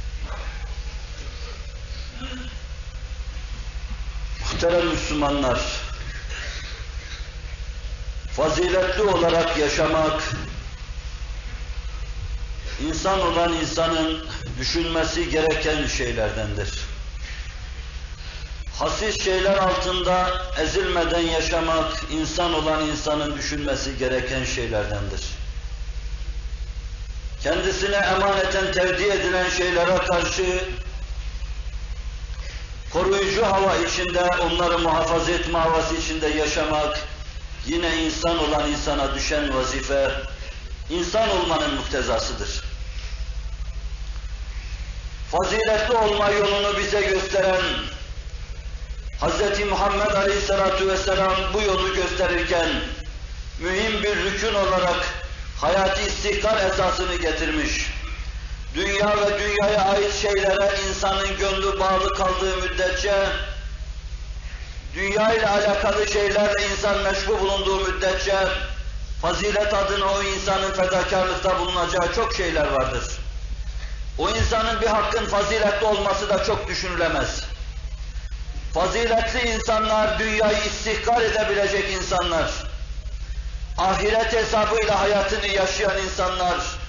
Muhterem 4.42 4.88
Müslümanlar, 4.88 5.62
faziletli 8.36 9.02
olarak 9.02 9.58
yaşamak, 9.58 10.24
insan 12.88 13.22
olan 13.22 13.54
insanın 13.54 14.26
düşünmesi 14.60 15.30
gereken 15.30 15.88
şeylerdendir 15.88 16.70
hasis 18.82 19.24
şeyler 19.24 19.58
altında 19.58 20.42
ezilmeden 20.62 21.22
yaşamak, 21.22 21.92
insan 22.12 22.54
olan 22.54 22.88
insanın 22.88 23.38
düşünmesi 23.38 23.98
gereken 23.98 24.44
şeylerdendir. 24.44 25.22
Kendisine 27.44 27.96
emaneten 27.96 28.72
tevdi 28.72 29.04
edilen 29.04 29.50
şeylere 29.50 29.98
karşı 29.98 30.64
koruyucu 32.94 33.46
hava 33.46 33.76
içinde, 33.76 34.24
onları 34.42 34.80
muhafaza 34.80 35.32
etme 35.32 35.60
havası 35.60 35.96
içinde 35.96 36.28
yaşamak, 36.28 37.00
yine 37.66 38.04
insan 38.04 38.38
olan 38.38 38.70
insana 38.70 39.16
düşen 39.16 39.56
vazife, 39.56 40.12
insan 40.90 41.30
olmanın 41.30 41.74
muktezasıdır. 41.76 42.64
Faziletli 45.32 45.96
olma 45.96 46.30
yolunu 46.30 46.78
bize 46.78 47.02
gösteren, 47.02 47.62
Hz. 49.22 49.66
Muhammed 49.70 50.12
Aleyhisselatü 50.12 50.88
Vesselam 50.88 51.36
bu 51.54 51.62
yolu 51.62 51.96
gösterirken 51.96 52.70
mühim 53.60 54.04
bir 54.04 54.16
rükün 54.16 54.54
olarak 54.54 55.06
hayati 55.62 56.02
istihkar 56.02 56.66
esasını 56.66 57.16
getirmiş. 57.16 57.92
Dünya 58.76 59.18
ve 59.18 59.40
dünyaya 59.62 59.86
ait 59.86 60.14
şeylere 60.22 60.70
insanın 60.90 61.38
gönlü 61.38 61.80
bağlı 61.80 62.14
kaldığı 62.14 62.58
müddetçe, 62.58 63.14
dünya 64.94 65.34
ile 65.34 65.48
alakalı 65.48 66.08
şeylerle 66.08 66.68
insan 66.72 66.98
meşgul 66.98 67.40
bulunduğu 67.40 67.92
müddetçe, 67.92 68.36
fazilet 69.22 69.74
adına 69.74 70.06
o 70.06 70.24
insanın 70.24 70.72
fedakarlıkta 70.72 71.60
bulunacağı 71.60 72.14
çok 72.16 72.34
şeyler 72.34 72.68
vardır. 72.72 73.04
O 74.18 74.30
insanın 74.30 74.82
bir 74.82 74.88
hakkın 74.88 75.26
faziletli 75.26 75.86
olması 75.86 76.30
da 76.30 76.44
çok 76.44 76.68
düşünülemez. 76.68 77.44
Faziletli 78.74 79.50
insanlar, 79.50 80.20
dünyayı 80.20 80.58
istihkar 80.66 81.22
edebilecek 81.22 81.92
insanlar, 81.92 82.52
ahiret 83.78 84.34
hesabıyla 84.34 85.00
hayatını 85.00 85.48
yaşayan 85.48 85.98
insanlar, 85.98 86.81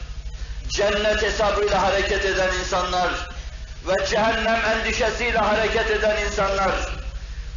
cennet 0.73 1.23
hesabıyla 1.23 1.83
hareket 1.83 2.25
eden 2.25 2.49
insanlar 2.61 3.11
ve 3.89 4.07
cehennem 4.07 4.61
endişesiyle 4.73 5.39
hareket 5.39 5.91
eden 5.91 6.17
insanlar, 6.27 6.73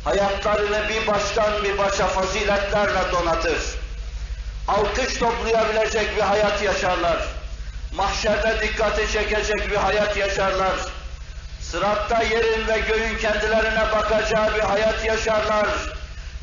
hayatlarını 0.03 0.89
bir 0.89 1.07
baştan 1.07 1.63
bir 1.63 1.77
başa 1.77 2.07
faziletlerle 2.07 3.11
donatır. 3.11 3.59
Alkış 4.67 5.17
toplayabilecek 5.17 6.15
bir 6.15 6.21
hayat 6.21 6.63
yaşarlar. 6.63 7.17
Mahşerde 7.93 8.61
dikkati 8.61 9.11
çekecek 9.11 9.71
bir 9.71 9.75
hayat 9.75 10.17
yaşarlar 10.17 10.75
Sıratta 11.61 12.23
yerin 12.23 12.67
ve 12.67 12.79
göğün 12.79 13.17
kendilerine 13.17 13.91
bakacağı 13.91 14.55
bir 14.55 14.59
hayat 14.59 15.05
yaşarlar. 15.05 15.67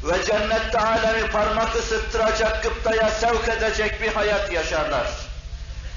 Ve 0.05 0.25
cennette 0.25 0.79
alemi 0.79 1.31
parmak 1.31 1.77
ısıttıracak 1.77 2.63
gıptaya 2.63 3.11
sevk 3.11 3.49
edecek 3.49 4.03
bir 4.03 4.09
hayat 4.09 4.53
yaşarlar. 4.53 5.07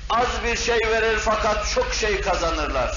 Az 0.09 0.27
bir 0.43 0.57
şey 0.57 0.79
verir 0.91 1.17
fakat 1.19 1.71
çok 1.75 1.93
şey 1.93 2.21
kazanırlar. 2.21 2.95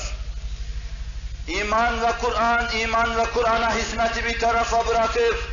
İman 1.48 2.02
ve 2.02 2.12
Kur'an, 2.20 2.68
iman 2.76 3.18
ve 3.18 3.24
Kur'an'a 3.24 3.74
hizmeti 3.74 4.24
bir 4.24 4.40
tarafa 4.40 4.86
bırakıp, 4.86 5.44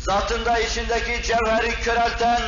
zatında 0.00 0.58
içindeki 0.58 1.22
cevheri 1.22 1.74
körelten 1.74 2.42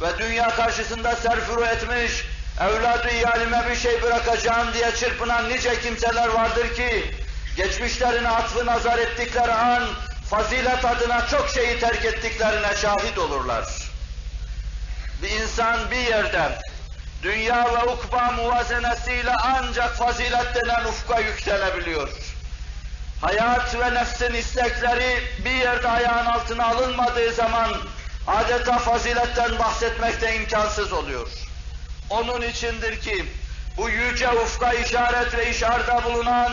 ve 0.00 0.18
dünya 0.18 0.50
karşısında 0.50 1.16
serfuru 1.16 1.64
etmiş, 1.64 2.24
evladı 2.60 3.10
iyalime 3.10 3.70
bir 3.70 3.76
şey 3.76 4.02
bırakacağım 4.02 4.72
diye 4.72 4.92
çırpınan 4.94 5.48
nice 5.48 5.80
kimseler 5.80 6.28
vardır 6.28 6.74
ki, 6.74 7.14
geçmişlerine 7.56 8.28
atfı 8.28 8.66
nazar 8.66 8.98
ettikleri 8.98 9.52
an, 9.52 9.82
fazilet 10.30 10.84
adına 10.84 11.26
çok 11.26 11.48
şeyi 11.48 11.80
terk 11.80 12.04
ettiklerine 12.04 12.76
şahit 12.76 13.18
olurlar. 13.18 13.64
Bir 15.22 15.30
insan 15.30 15.90
bir 15.90 15.96
yerde, 15.96 16.58
dünya 17.22 17.64
ve 17.64 17.90
ukba 17.90 18.30
muvazenesiyle 18.30 19.34
ancak 19.34 19.96
fazilet 19.96 20.54
denen 20.54 20.84
ufka 20.84 21.20
yükselebiliyor. 21.20 22.08
Hayat 23.20 23.74
ve 23.74 23.94
nefsin 23.94 24.34
istekleri 24.34 25.22
bir 25.44 25.50
yerde 25.50 25.88
ayağın 25.88 26.26
altına 26.26 26.66
alınmadığı 26.66 27.32
zaman 27.32 27.70
adeta 28.26 28.78
faziletten 28.78 29.58
bahsetmekte 29.58 30.36
imkansız 30.36 30.92
oluyor. 30.92 31.28
Onun 32.10 32.42
içindir 32.42 33.00
ki 33.00 33.26
bu 33.76 33.90
yüce 33.90 34.30
ufka 34.30 34.72
işaret 34.72 35.34
ve 35.34 35.50
işarda 35.50 36.04
bulunan 36.04 36.52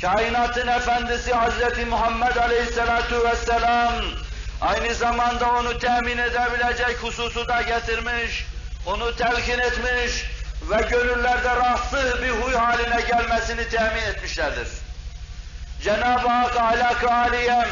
kainatın 0.00 0.66
efendisi 0.66 1.32
Hazreti 1.32 1.84
Muhammed 1.84 2.36
Aleyhisselatu 2.36 3.24
Vesselam 3.24 3.94
aynı 4.60 4.94
zamanda 4.94 5.50
onu 5.52 5.78
temin 5.78 6.18
edebilecek 6.18 7.02
hususu 7.02 7.48
da 7.48 7.62
getirmiş, 7.62 8.46
onu 8.88 9.16
telkin 9.16 9.58
etmiş 9.58 10.24
ve 10.70 10.88
gönüllerde 10.90 11.56
rahatsız 11.56 12.22
bir 12.22 12.30
huy 12.30 12.54
haline 12.54 13.00
gelmesini 13.00 13.68
temin 13.68 14.02
etmişlerdir. 14.02 14.68
Cenab-ı 15.82 16.28
Hak 16.28 16.56
ahlak-ı 16.56 17.14
aliyem 17.14 17.68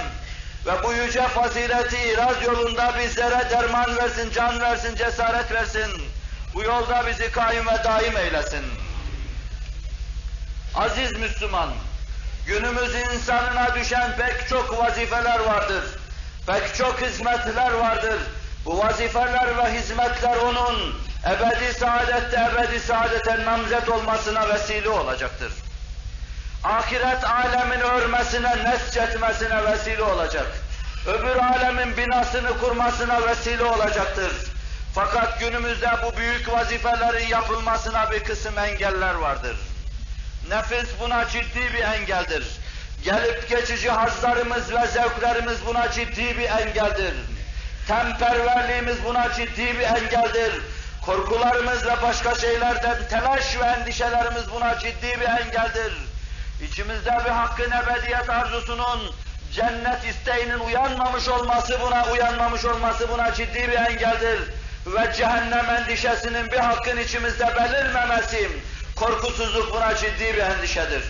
ve 0.66 0.82
bu 0.84 0.93
yüce 0.93 1.22
fazileti 1.22 1.97
iraz 1.97 2.43
yolunda 2.43 2.94
bizlere 2.98 3.51
derman 3.51 3.97
versin, 3.97 4.30
can 4.34 4.60
versin, 4.60 4.97
cesaret 4.97 5.52
versin. 5.52 5.90
Bu 6.55 6.62
yolda 6.62 7.06
bizi 7.06 7.30
kaim 7.30 7.66
ve 7.66 7.84
daim 7.84 8.16
eylesin. 8.16 8.64
Aziz 10.74 11.12
Müslüman, 11.12 11.70
günümüz 12.47 12.94
insanına 12.94 13.74
düşen 13.74 14.16
pek 14.16 14.48
çok 14.48 14.78
vazifeler 14.78 15.40
vardır. 15.40 15.84
Pek 16.47 16.74
çok 16.74 17.01
hizmetler 17.01 17.72
vardır. 17.72 18.18
Bu 18.64 18.78
vazifeler 18.78 19.59
ve 19.59 19.78
hizmetler 19.78 20.36
onun 20.36 21.06
ebedi 21.27 21.74
saadette 21.74 22.36
ebedi 22.36 22.81
saadete 22.81 23.44
namzet 23.44 23.89
olmasına 23.89 24.48
vesile 24.48 24.89
olacaktır. 24.89 25.53
Ahiret 26.65 27.24
alemini 27.24 27.82
örmesine, 27.82 28.65
nesçetmesine 28.65 29.65
vesile 29.65 30.03
olacak. 30.03 30.47
Öbür 31.07 31.36
alemin 31.36 31.97
binasını 31.97 32.59
kurmasına 32.59 33.27
vesile 33.27 33.65
olacaktır. 33.65 34.32
Fakat 34.94 35.40
günümüzde 35.40 35.90
bu 36.03 36.16
büyük 36.16 36.53
vazifelerin 36.53 37.27
yapılmasına 37.27 38.11
bir 38.11 38.24
kısım 38.24 38.59
engeller 38.59 39.15
vardır. 39.15 39.57
Nefis 40.48 40.89
buna 41.01 41.28
ciddi 41.28 41.74
bir 41.74 41.82
engeldir. 41.82 42.47
Gelip 43.05 43.48
geçici 43.48 43.90
hazlarımız 43.90 44.73
ve 44.73 44.86
zevklerimiz 44.86 45.66
buna 45.66 45.90
ciddi 45.93 46.39
bir 46.39 46.51
engeldir. 46.51 47.15
Temperverliğimiz 47.89 49.05
buna 49.05 49.32
ciddi 49.32 49.78
bir 49.78 49.85
engeldir. 49.85 50.53
Korkularımız 51.07 51.87
ve 51.87 52.03
başka 52.03 52.35
şeylerden 52.35 53.09
telaş 53.11 53.57
ve 53.61 53.65
endişelerimiz 53.65 54.51
buna 54.55 54.78
ciddi 54.78 55.20
bir 55.20 55.27
engeldir. 55.27 55.93
İçimizde 56.62 57.11
bir 57.24 57.31
hakkın 57.31 57.70
ebediyet 57.70 58.31
arzusunun, 58.31 59.15
cennet 59.53 60.05
isteğinin 60.05 60.59
uyanmamış 60.59 61.28
olması 61.28 61.81
buna, 61.81 62.12
uyanmamış 62.12 62.65
olması 62.65 63.09
buna 63.09 63.35
ciddi 63.35 63.69
bir 63.69 63.77
engeldir. 63.77 64.41
Ve 64.87 65.12
cehennem 65.16 65.70
endişesinin 65.70 66.51
bir 66.53 66.59
hakkın 66.59 66.97
içimizde 66.97 67.47
belirmemesi, 67.57 68.51
korkusuzluk 68.97 69.74
buna 69.74 69.97
ciddi 69.97 70.35
bir 70.35 70.39
endişedir. 70.39 71.03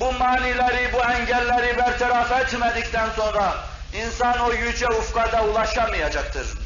Bu 0.00 0.12
manileri, 0.12 0.92
bu 0.92 0.98
engelleri 0.98 1.78
bertaraf 1.78 2.32
etmedikten 2.32 3.10
sonra 3.16 3.54
insan 3.94 4.38
o 4.38 4.52
yüce 4.52 4.88
ufkada 4.88 5.44
ulaşamayacaktır. 5.44 6.61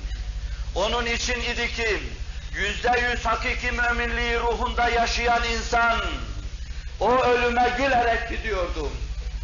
Onun 0.76 1.06
için 1.06 1.40
idi 1.40 1.72
ki 1.72 2.02
yüzde 2.54 3.00
yüz 3.10 3.26
hakiki 3.26 3.72
müminliği 3.72 4.40
ruhunda 4.40 4.88
yaşayan 4.88 5.42
insan 5.44 6.00
o 7.00 7.22
ölüme 7.22 7.74
gülerek 7.78 8.28
gidiyordu. 8.28 8.90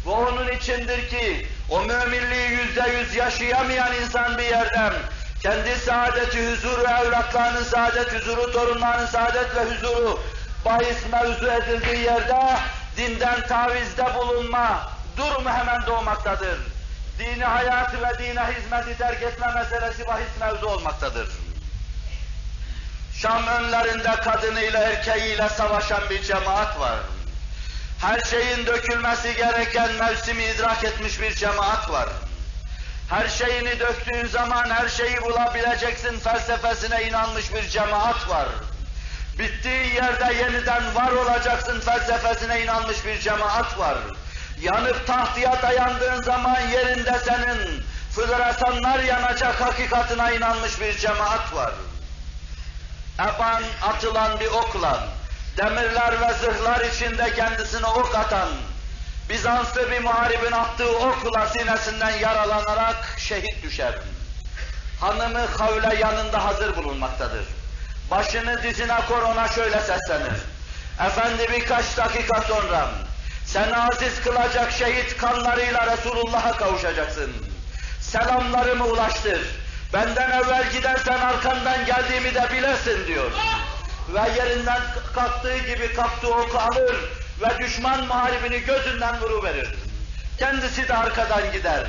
Ve 0.05 0.09
onun 0.09 0.47
içindir 0.47 1.09
ki 1.09 1.47
o 1.69 1.81
müminliği 1.81 2.49
yüzde 2.49 2.89
yüz 2.99 3.15
yaşayamayan 3.15 3.95
insan 3.95 4.37
bir 4.37 4.43
yerden 4.43 4.93
kendi 5.41 5.75
saadeti, 5.75 6.51
huzuru, 6.51 6.81
evlatlarının 6.81 7.63
saadet, 7.63 8.13
huzuru, 8.13 8.51
torunlarının 8.51 9.05
saadet 9.05 9.55
ve 9.55 9.63
huzuru 9.63 10.19
bahis 10.65 10.97
mevzu 11.11 11.47
edildiği 11.47 12.03
yerde 12.03 12.57
dinden 12.97 13.47
tavizde 13.47 14.05
bulunma 14.15 14.89
durumu 15.17 15.49
hemen 15.49 15.85
doğmaktadır. 15.85 16.72
Dini 17.19 17.43
hayatı 17.43 18.01
ve 18.01 18.19
dine 18.19 18.41
hizmeti 18.41 18.97
terk 18.97 19.23
etme 19.23 19.47
meselesi 19.53 20.07
bahis 20.07 20.39
mevzu 20.39 20.67
olmaktadır. 20.67 21.27
Şam 23.13 23.47
önlerinde 23.47 24.15
kadınıyla 24.15 24.79
erkeğiyle 24.79 25.49
savaşan 25.49 26.09
bir 26.09 26.23
cemaat 26.23 26.79
var. 26.79 26.99
Her 28.01 28.19
şeyin 28.19 28.65
dökülmesi 28.65 29.35
gereken 29.35 29.91
mevsimi 29.93 30.43
idrak 30.43 30.83
etmiş 30.83 31.21
bir 31.21 31.35
cemaat 31.35 31.89
var. 31.89 32.09
Her 33.09 33.27
şeyini 33.27 33.79
döktüğün 33.79 34.27
zaman 34.27 34.69
her 34.69 34.89
şeyi 34.89 35.21
bulabileceksin 35.21 36.19
felsefesine 36.19 37.03
inanmış 37.03 37.53
bir 37.53 37.69
cemaat 37.69 38.29
var. 38.29 38.47
Bittiği 39.39 39.93
yerde 39.93 40.33
yeniden 40.33 40.95
var 40.95 41.11
olacaksın 41.11 41.79
felsefesine 41.79 42.63
inanmış 42.63 43.05
bir 43.05 43.19
cemaat 43.19 43.79
var. 43.79 43.97
Yanıp 44.63 45.07
tahtıya 45.07 45.61
dayandığın 45.61 46.21
zaman 46.21 46.59
yerinde 46.61 47.19
senin 47.25 47.83
floresanlar 48.11 48.99
yanacak 48.99 49.61
hakikatına 49.61 50.31
inanmış 50.31 50.81
bir 50.81 50.97
cemaat 50.97 51.53
var. 51.53 51.73
Eban 53.19 53.63
atılan 53.81 54.39
bir 54.39 54.47
okla, 54.47 55.07
demirler 55.57 56.21
ve 56.21 56.33
zırhlar 56.33 56.81
içinde 56.81 57.33
kendisine 57.35 57.85
ok 57.87 58.15
atan, 58.15 58.49
Bizanslı 59.29 59.91
bir 59.91 60.01
muharibin 60.01 60.51
attığı 60.51 60.97
okla 60.97 61.47
sinesinden 61.47 62.19
yaralanarak 62.19 63.15
şehit 63.17 63.63
düşer. 63.63 63.95
Hanımı 65.01 65.45
havle 65.45 65.95
yanında 65.95 66.45
hazır 66.45 66.75
bulunmaktadır. 66.75 67.45
Başını 68.11 68.63
dizine 68.63 68.97
kor 69.07 69.21
ona 69.21 69.47
şöyle 69.47 69.79
seslenir. 69.79 70.41
Efendi 71.05 71.47
birkaç 71.51 71.97
dakika 71.97 72.41
sonra 72.41 72.89
seni 73.45 73.77
aziz 73.77 74.21
kılacak 74.21 74.71
şehit 74.71 75.17
kanlarıyla 75.17 75.97
Resulullah'a 75.97 76.57
kavuşacaksın. 76.57 77.31
Selamlarımı 78.01 78.85
ulaştır. 78.85 79.41
Benden 79.93 80.31
evvel 80.31 80.71
gidersen 80.71 81.19
arkandan 81.19 81.85
geldiğimi 81.85 82.35
de 82.35 82.47
bilesin 82.53 83.07
diyor. 83.07 83.31
Ve 84.13 84.19
yerinden 84.37 84.81
kalktığı 85.15 85.57
gibi 85.57 85.93
kalktığı 85.93 86.33
oku 86.33 86.57
alır 86.57 86.95
ve 87.41 87.59
düşman 87.59 88.07
muharibini 88.07 88.59
gözünden 88.59 89.21
vuruverir. 89.21 89.69
Kendisi 90.39 90.87
de 90.87 90.93
arkadan 90.93 91.51
gider. 91.51 91.87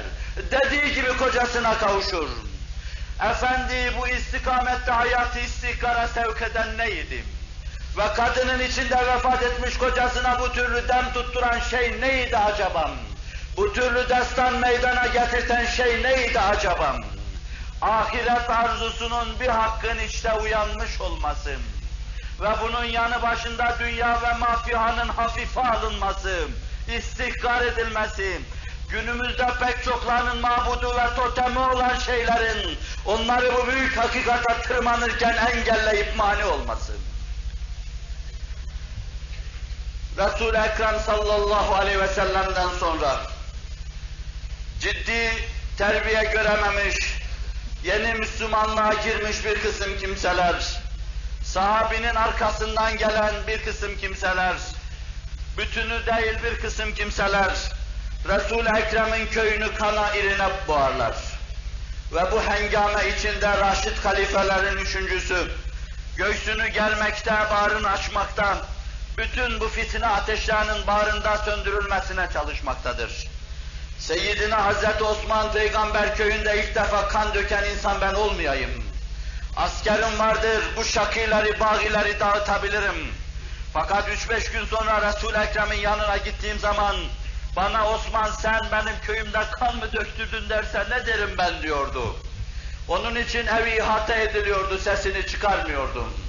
Dediği 0.50 0.94
gibi 0.94 1.16
kocasına 1.16 1.78
kavuşur. 1.78 2.28
Efendi 3.30 3.92
bu 4.00 4.08
istikamette 4.08 4.90
hayatı 4.90 5.38
istikara 5.38 6.08
sevk 6.08 6.42
eden 6.42 6.78
neydi? 6.78 7.24
Ve 7.96 8.14
kadının 8.14 8.60
içinde 8.60 8.96
vefat 8.96 9.42
etmiş 9.42 9.78
kocasına 9.78 10.40
bu 10.40 10.52
türlü 10.52 10.88
dem 10.88 11.12
tutturan 11.12 11.58
şey 11.58 12.00
neydi 12.00 12.38
acaba? 12.38 12.90
Bu 13.56 13.72
türlü 13.72 14.08
destan 14.08 14.54
meydana 14.54 15.06
getirten 15.06 15.66
şey 15.66 16.02
neydi 16.02 16.40
acaba? 16.40 16.96
Ahiret 17.82 18.50
arzusunun 18.50 19.40
bir 19.40 19.48
hakkın 19.48 19.98
işte 19.98 20.32
uyanmış 20.32 21.00
olması 21.00 21.50
ve 22.40 22.48
bunun 22.62 22.84
yanı 22.84 23.22
başında 23.22 23.76
dünya 23.78 24.22
ve 24.22 24.32
mafihanın 24.38 25.08
hafife 25.08 25.60
alınması, 25.60 26.48
istihkar 26.98 27.62
edilmesi, 27.62 28.40
günümüzde 28.90 29.46
pek 29.60 29.84
çoklarının 29.84 30.40
mabudu 30.40 30.96
ve 30.96 31.14
totemi 31.16 31.58
olan 31.58 31.98
şeylerin 31.98 32.78
onları 33.06 33.52
bu 33.54 33.72
büyük 33.72 33.96
hakikate 33.96 34.62
tırmanırken 34.62 35.36
engelleyip 35.36 36.16
mani 36.16 36.44
olması. 36.44 36.92
Resul-i 40.18 40.58
Ekrem 40.58 41.00
sallallahu 41.06 41.74
aleyhi 41.74 42.00
ve 42.00 42.08
sellem'den 42.08 42.68
sonra 42.80 43.20
ciddi 44.80 45.30
terbiye 45.78 46.24
görememiş, 46.24 46.96
yeni 47.84 48.14
Müslümanlığa 48.14 48.94
girmiş 48.94 49.44
bir 49.44 49.62
kısım 49.62 49.98
kimseler, 49.98 50.80
sahabinin 51.44 52.14
arkasından 52.14 52.96
gelen 52.96 53.34
bir 53.46 53.64
kısım 53.64 53.96
kimseler, 53.96 54.56
bütünü 55.58 56.06
değil 56.06 56.38
bir 56.44 56.60
kısım 56.60 56.94
kimseler, 56.94 57.50
Resul-i 58.28 58.78
Ekrem'in 58.78 59.26
köyünü 59.26 59.74
kana 59.74 60.14
irine 60.14 60.48
boğarlar. 60.68 61.14
Ve 62.12 62.32
bu 62.32 62.42
hengame 62.42 63.08
içinde 63.08 63.58
Raşid 63.58 64.04
halifelerin 64.04 64.78
üçüncüsü, 64.78 65.50
göğsünü 66.16 66.68
gelmekte, 66.68 67.32
bağrını 67.50 67.90
açmakta, 67.90 68.56
bütün 69.18 69.60
bu 69.60 69.68
fitne 69.68 70.06
ateşlerinin 70.06 70.86
bağrında 70.86 71.38
söndürülmesine 71.38 72.28
çalışmaktadır. 72.32 73.28
Seyyidina 73.98 74.64
Hazreti 74.64 75.04
Osman 75.04 75.52
peygamber 75.52 76.16
köyünde 76.16 76.64
ilk 76.64 76.74
defa 76.74 77.08
kan 77.08 77.34
döken 77.34 77.64
insan 77.64 78.00
ben 78.00 78.14
olmayayım. 78.14 78.70
Askerim 79.56 80.18
vardır, 80.18 80.64
bu 80.76 80.84
şakileri, 80.84 81.60
bağileri 81.60 82.20
dağıtabilirim. 82.20 83.12
Fakat 83.72 84.08
üç 84.08 84.30
beş 84.30 84.50
gün 84.50 84.64
sonra 84.64 85.08
Resul-i 85.08 85.38
Ekrem'in 85.38 85.80
yanına 85.80 86.16
gittiğim 86.16 86.58
zaman 86.58 86.96
bana 87.56 87.88
Osman 87.88 88.30
sen 88.30 88.60
benim 88.72 89.00
köyümde 89.02 89.40
kan 89.52 89.76
mı 89.76 89.92
döktürdün 89.92 90.48
derse 90.48 90.86
ne 90.90 91.06
derim 91.06 91.30
ben 91.38 91.62
diyordu. 91.62 92.16
Onun 92.88 93.14
için 93.14 93.46
evi 93.46 93.76
ihate 93.76 94.22
ediliyordu, 94.22 94.78
sesini 94.78 95.26
çıkarmıyordum. 95.26 96.23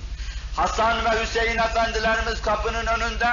Hasan 0.56 1.06
ve 1.06 1.24
Hüseyin 1.24 1.58
efendilerimiz 1.58 2.42
kapının 2.42 2.86
önünde 2.86 3.28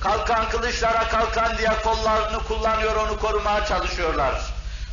kalkan 0.00 0.48
kılıçlara 0.48 1.08
kalkan 1.08 1.58
diye 1.58 1.70
kollarını 1.84 2.44
kullanıyor, 2.44 2.96
onu 2.96 3.18
korumaya 3.20 3.66
çalışıyorlar. 3.66 4.34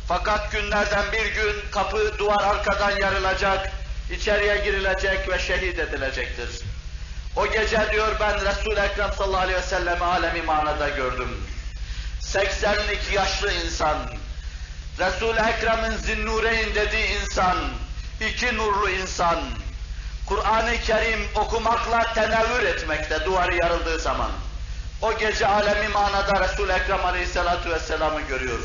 Fakat 0.08 0.52
günlerden 0.52 1.12
bir 1.12 1.34
gün 1.34 1.54
kapı 1.70 2.18
duvar 2.18 2.42
arkadan 2.42 2.90
yarılacak, 3.00 3.72
içeriye 4.10 4.56
girilecek 4.56 5.28
ve 5.28 5.38
şehit 5.38 5.78
edilecektir. 5.78 6.48
O 7.36 7.46
gece 7.46 7.90
diyor 7.92 8.16
ben 8.20 8.34
Resul-i 8.34 8.80
Ekrem 8.80 9.12
sallallahu 9.12 9.42
aleyhi 9.42 9.58
ve 9.58 9.62
sellem 9.62 10.02
alemi 10.02 10.42
manada 10.42 10.88
gördüm. 10.88 11.46
80'lik 12.22 13.12
yaşlı 13.12 13.52
insan, 13.52 13.98
Resul-i 14.98 15.40
Ekrem'in 15.40 15.96
zinnureyn 15.96 16.74
dediği 16.74 17.06
insan, 17.06 17.56
iki 18.30 18.56
nurlu 18.56 18.90
insan, 18.90 19.38
Kur'an-ı 20.28 20.80
Kerim 20.86 21.28
okumakla 21.34 22.12
tenevvür 22.14 22.64
etmekte 22.64 23.24
duvarı 23.24 23.54
yarıldığı 23.54 23.98
zaman. 23.98 24.30
O 25.02 25.18
gece 25.18 25.46
alemi 25.46 25.88
manada 25.88 26.40
Resul-i 26.40 26.72
Ekrem 26.72 27.04
aleyhissalatu 27.04 27.70
vesselam'ı 27.70 28.20
görüyor. 28.20 28.58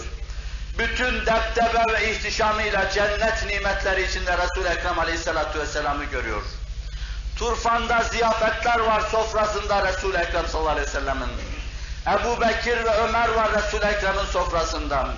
Bütün 0.77 1.25
deptebe 1.25 1.93
ve 1.93 2.11
ihtişamıyla 2.11 2.89
cennet 2.89 3.45
nimetleri 3.47 4.03
içinde 4.03 4.37
Resul-i 4.37 4.67
Ekrem 4.67 4.99
aleyhissalatu 4.99 5.59
vesselam'ı 5.59 6.03
görüyor. 6.03 6.41
Turfan'da 7.37 8.03
ziyafetler 8.03 8.79
var 8.79 9.01
sofrasında 9.11 9.87
Resul-i 9.87 10.17
Ekrem 10.17 10.47
sallallahu 10.47 10.71
aleyhi 10.71 10.87
ve 10.87 10.91
sellem'in. 10.91 11.29
Ebu 12.07 12.41
Bekir 12.41 12.85
ve 12.85 12.89
Ömer 12.89 13.29
var 13.29 13.51
Resul-i 13.53 13.85
Ekrem'in 13.85 14.25
sofrasından. 14.31 15.09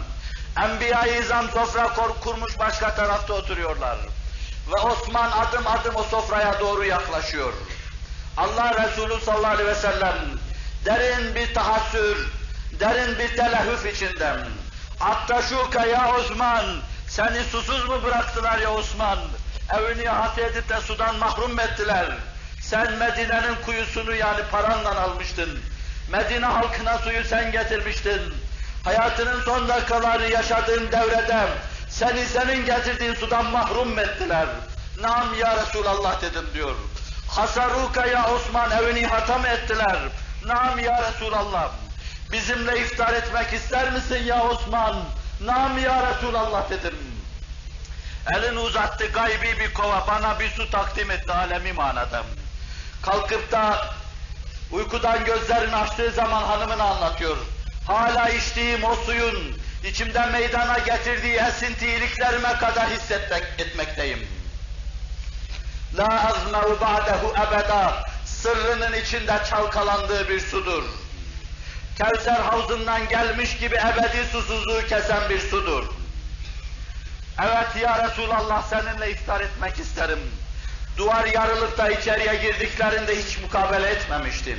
Enbiya-i 0.64 1.22
İzam 1.22 1.50
sofra 1.50 1.88
kurmuş 2.24 2.60
başka 2.60 2.96
tarafta 2.96 3.34
oturuyorlar. 3.34 3.98
Ve 4.68 4.80
Osman 4.82 5.32
adım 5.32 5.68
adım 5.68 5.96
o 5.96 6.04
sofraya 6.04 6.60
doğru 6.60 6.86
yaklaşıyor. 6.86 7.54
Allah 8.38 8.74
Resulü 8.84 9.22
sallallahu 9.22 9.54
aleyhi 9.54 9.70
ve 9.70 9.76
sellem 9.76 10.16
derin 10.86 11.36
bir 11.36 11.54
tahassür, 11.54 12.28
derin 12.80 13.20
bir 13.20 13.38
telehüf 13.38 13.86
içinden. 13.86 14.38
Attaşuka 15.00 15.86
ya 15.86 16.16
Osman, 16.16 16.66
seni 17.08 17.44
susuz 17.44 17.90
mu 17.90 18.04
bıraktılar 18.04 18.58
ya 18.58 18.74
Osman? 18.74 19.20
Evini 19.74 20.04
ihate 20.04 20.44
edip 20.44 20.70
de 20.70 20.82
sudan 20.82 21.16
mahrum 21.16 21.60
ettiler. 21.60 22.06
Sen 22.62 22.94
Medine'nin 22.94 23.56
kuyusunu 23.66 24.16
yani 24.16 24.42
paranla 24.52 25.02
almıştın. 25.02 25.60
Medine 26.12 26.46
halkına 26.46 26.98
suyu 26.98 27.24
sen 27.24 27.52
getirmiştin. 27.52 28.22
Hayatının 28.84 29.42
son 29.42 29.68
dakikaları 29.68 30.32
yaşadığın 30.32 30.92
devrede 30.92 31.48
seni 32.00 32.26
senin 32.26 32.66
getirdiğin 32.66 33.14
sudan 33.14 33.46
mahrum 33.46 34.00
ettiler. 34.00 34.48
Nam 35.02 35.34
ya 35.40 35.58
Resulallah 35.58 36.22
dedim 36.22 36.46
diyor. 36.54 36.76
Hasaruka 37.28 38.06
ya 38.06 38.30
Osman 38.30 38.72
evini 38.72 39.08
hatam 39.08 39.46
ettiler. 39.46 39.98
Nam 40.46 40.80
ya 40.80 41.04
Resulallah. 41.12 41.72
Bizimle 42.32 42.80
iftar 42.80 43.14
etmek 43.14 43.54
ister 43.54 43.92
misin 43.92 44.24
ya 44.24 44.44
Osman? 44.44 44.96
Nam 45.42 45.78
ya 45.78 46.12
Resulallah 46.12 46.70
dedim. 46.70 46.96
Elini 48.36 48.60
uzattı 48.60 49.06
gaybi 49.06 49.60
bir 49.60 49.74
kova 49.74 50.08
bana 50.08 50.40
bir 50.40 50.50
su 50.50 50.72
takdim 50.72 51.12
etti 51.12 51.32
alemi 51.32 51.74
manada. 51.74 52.24
Kalkıp 53.02 53.52
da 53.52 53.88
uykudan 54.72 55.26
gözlerini 55.26 55.76
açtığı 55.76 56.12
zaman 56.12 56.44
hanımını 56.44 56.84
anlatıyor. 56.84 57.38
Hala 57.88 58.30
içtiğim 58.30 58.84
o 58.84 58.96
suyun 58.96 59.65
içimde 59.85 60.27
meydana 60.27 60.79
getirdiği 60.79 61.37
esintiliklerime 61.37 62.57
kadar 62.59 62.91
hissetmek 62.91 63.45
etmekteyim. 63.59 64.27
La 65.99 66.29
azme'u 66.29 66.81
ba'dehu 66.81 67.35
ebeda 67.47 68.05
sırrının 68.25 68.93
içinde 68.93 69.39
çalkalandığı 69.51 70.29
bir 70.29 70.41
sudur. 70.41 70.85
Kevser 71.99 72.41
havzından 72.41 73.09
gelmiş 73.09 73.57
gibi 73.57 73.75
ebedi 73.75 74.27
susuzluğu 74.33 74.87
kesen 74.89 75.29
bir 75.31 75.41
sudur. 75.41 75.85
Evet 77.43 77.83
ya 77.83 78.09
Resulallah 78.09 78.63
seninle 78.63 79.11
iftar 79.11 79.41
etmek 79.41 79.79
isterim. 79.79 80.19
Duvar 80.97 81.27
yarılıp 81.27 81.79
da 81.79 81.91
içeriye 81.91 82.35
girdiklerinde 82.35 83.23
hiç 83.23 83.39
mukabele 83.39 83.89
etmemiştim. 83.89 84.59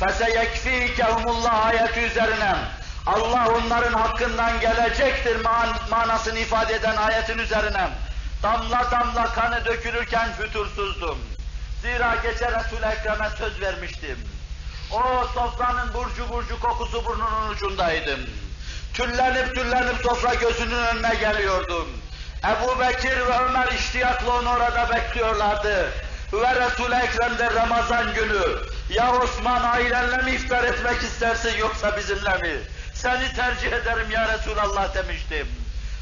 فَسَيَكْف۪يكَهُمُ 0.00 1.24
اللّٰهِ 1.24 1.48
ayeti 1.48 2.00
üzerine 2.00 2.54
Allah 3.09 3.47
onların 3.49 3.93
hakkından 3.93 4.59
gelecektir 4.59 5.41
man 5.41 5.69
manasını 5.89 6.39
ifade 6.39 6.73
eden 6.73 6.95
ayetin 6.95 7.37
üzerine 7.37 7.89
damla 8.43 8.91
damla 8.91 9.33
kanı 9.33 9.65
dökülürken 9.65 10.31
fütursuzdum. 10.33 11.17
Zira 11.81 12.15
gece 12.23 12.45
Resul-i 12.45 12.85
Ekrem'e 12.85 13.29
söz 13.37 13.61
vermiştim. 13.61 14.17
O 14.91 15.27
sofranın 15.33 15.93
burcu 15.93 16.29
burcu 16.29 16.59
kokusu 16.59 17.05
burnunun 17.05 17.49
ucundaydım. 17.49 18.19
Tüllenip 18.93 19.55
tüllenip 19.55 19.95
sofra 20.03 20.33
gözünün 20.33 20.83
önüne 20.83 21.15
geliyordum. 21.15 21.87
Ebu 22.43 22.79
Bekir 22.79 23.17
ve 23.17 23.39
Ömer 23.39 23.67
iştiyakla 23.71 24.39
onu 24.39 24.49
orada 24.49 24.89
bekliyorlardı. 24.95 25.91
Ve 26.33 26.55
Resul-i 26.55 26.95
Ekrem'de 26.95 27.53
Ramazan 27.53 28.13
günü, 28.13 28.43
ya 28.89 29.15
Osman 29.15 29.63
ailenle 29.63 30.17
mi 30.17 30.31
iftar 30.31 30.63
etmek 30.63 31.01
istersin 31.01 31.57
yoksa 31.57 31.97
bizimle 31.97 32.37
mi? 32.37 32.59
Seni 33.01 33.33
tercih 33.33 33.67
ederim 33.67 34.11
ya 34.11 34.27
Resulallah 34.33 34.95
demiştim. 34.95 35.47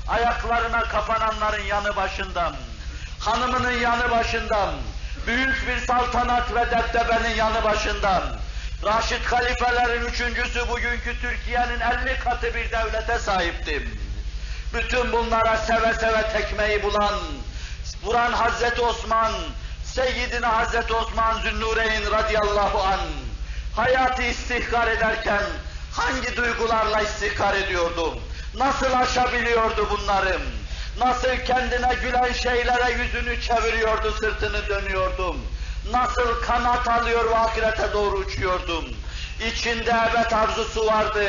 Ayaklarına 0.08 0.82
kapananların 0.84 1.64
yanı 1.64 1.96
başından, 1.96 2.56
hanımının 3.20 3.72
yanı 3.72 4.12
başından, 4.12 4.74
büyük 5.28 5.68
bir 5.68 5.86
saltanat 5.86 6.56
ve 6.56 6.72
deptebenin 6.72 7.36
yanı 7.36 7.64
başından, 7.64 8.24
Raşid 8.86 9.26
halifelerin 9.26 10.06
üçüncüsü 10.06 10.70
bugünkü 10.70 11.22
Türkiye'nin 11.22 11.80
50 11.80 12.20
katı 12.20 12.56
bir 12.56 12.72
devlete 12.72 13.20
sahiptim. 13.20 14.00
Bütün 14.74 15.12
bunlara 15.12 15.58
seve 15.58 15.94
seve 15.94 16.30
tekmeyi 16.32 16.84
bulan, 16.84 17.20
vuran 18.04 18.32
Hazreti 18.32 18.82
Osman, 18.82 19.32
Seyyidina 19.86 20.58
Hazreti 20.58 20.94
Osman 20.94 21.34
Zünnûreyn 21.34 22.12
radıyallahu 22.12 22.82
an 22.82 23.00
hayatı 23.76 24.24
istihkar 24.24 24.88
ederken 24.88 25.44
hangi 25.98 26.38
duygularla 26.38 27.02
istihkar 27.02 27.54
ediyordu? 27.54 28.20
Nasıl 28.56 28.94
aşabiliyordu 28.94 29.88
bunları? 29.90 30.40
Nasıl 31.00 31.38
kendine 31.46 31.96
gülen 32.02 32.34
şeylere 32.34 33.04
yüzünü 33.04 33.42
çeviriyordu, 33.42 34.12
sırtını 34.12 34.68
dönüyordum? 34.68 35.38
Nasıl 35.92 36.42
kanat 36.42 36.88
alıyor 36.88 37.30
ve 37.30 37.36
ahirete 37.36 37.94
doğru 37.94 38.16
uçuyordum? 38.18 38.86
İçinde 39.52 39.90
ebed 39.90 40.32
arzusu 40.32 40.86
vardı. 40.86 41.26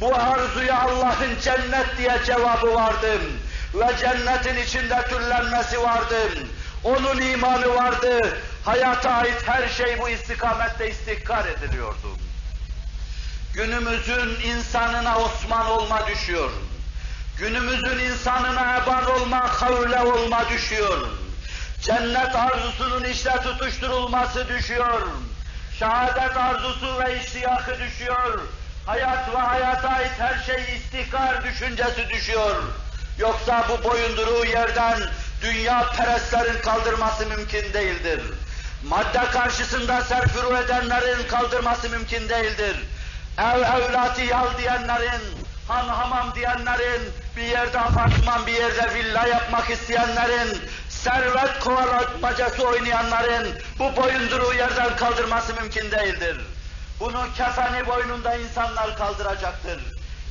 Bu 0.00 0.14
arzuya 0.14 0.80
Allah'ın 0.80 1.40
cennet 1.42 1.98
diye 1.98 2.18
cevabı 2.26 2.74
vardı. 2.74 3.18
Ve 3.74 3.86
cennetin 4.00 4.62
içinde 4.62 5.06
türlenmesi 5.08 5.82
vardı. 5.82 6.16
Onun 6.84 7.20
imanı 7.20 7.74
vardı. 7.74 8.38
Hayata 8.64 9.10
ait 9.10 9.48
her 9.48 9.68
şey 9.68 9.98
bu 10.00 10.08
istikamette 10.08 10.90
istihkar 10.90 11.44
ediliyordu. 11.46 12.08
Günümüzün 13.54 14.40
insanına 14.44 15.18
Osman 15.18 15.66
olma 15.66 16.06
düşüyor. 16.06 16.50
Günümüzün 17.38 17.98
insanına 17.98 18.76
eban 18.76 19.10
olma, 19.10 19.62
havle 19.62 20.00
olma 20.00 20.48
düşüyor. 20.48 21.08
Cennet 21.80 22.36
arzusunun 22.36 23.04
işte 23.04 23.30
tutuşturulması 23.30 24.48
düşüyor. 24.48 25.02
Şehadet 25.78 26.36
arzusu 26.36 27.00
ve 27.00 27.20
iştiyakı 27.20 27.78
düşüyor. 27.80 28.40
Hayat 28.86 29.34
ve 29.34 29.38
hayata 29.38 29.88
ait 29.88 30.12
her 30.18 30.42
şey 30.46 30.76
istihkar 30.76 31.44
düşüncesi 31.44 32.08
düşüyor. 32.08 32.62
Yoksa 33.18 33.66
bu 33.68 33.90
boyunduruğu 33.90 34.44
yerden 34.44 35.00
dünya 35.42 35.90
perestlerin 35.96 36.60
kaldırması 36.60 37.26
mümkün 37.26 37.72
değildir. 37.72 38.20
Madde 38.84 39.30
karşısında 39.32 40.02
serfuru 40.02 40.56
edenlerin 40.56 41.28
kaldırması 41.28 41.88
mümkün 41.88 42.28
değildir. 42.28 42.76
Ev 43.38 43.62
evlatı 43.62 44.22
yal 44.22 44.58
diyenlerin, 44.58 45.22
han 45.68 45.88
hamam 45.88 46.34
diyenlerin, 46.34 47.12
bir 47.36 47.42
yerde 47.42 47.80
apartman, 47.80 48.46
bir 48.46 48.52
yerde 48.52 48.94
villa 48.94 49.26
yapmak 49.26 49.70
isteyenlerin, 49.70 50.60
servet 50.88 51.60
kovalatmacası 51.60 52.66
oynayanların 52.66 53.48
bu 53.78 53.96
boyunduruğu 53.96 54.54
yerden 54.54 54.96
kaldırması 54.96 55.54
mümkün 55.54 55.90
değildir. 55.90 56.36
Bunu 57.00 57.26
kefeni 57.36 57.86
boynunda 57.86 58.34
insanlar 58.34 58.96
kaldıracaktır. 58.96 59.80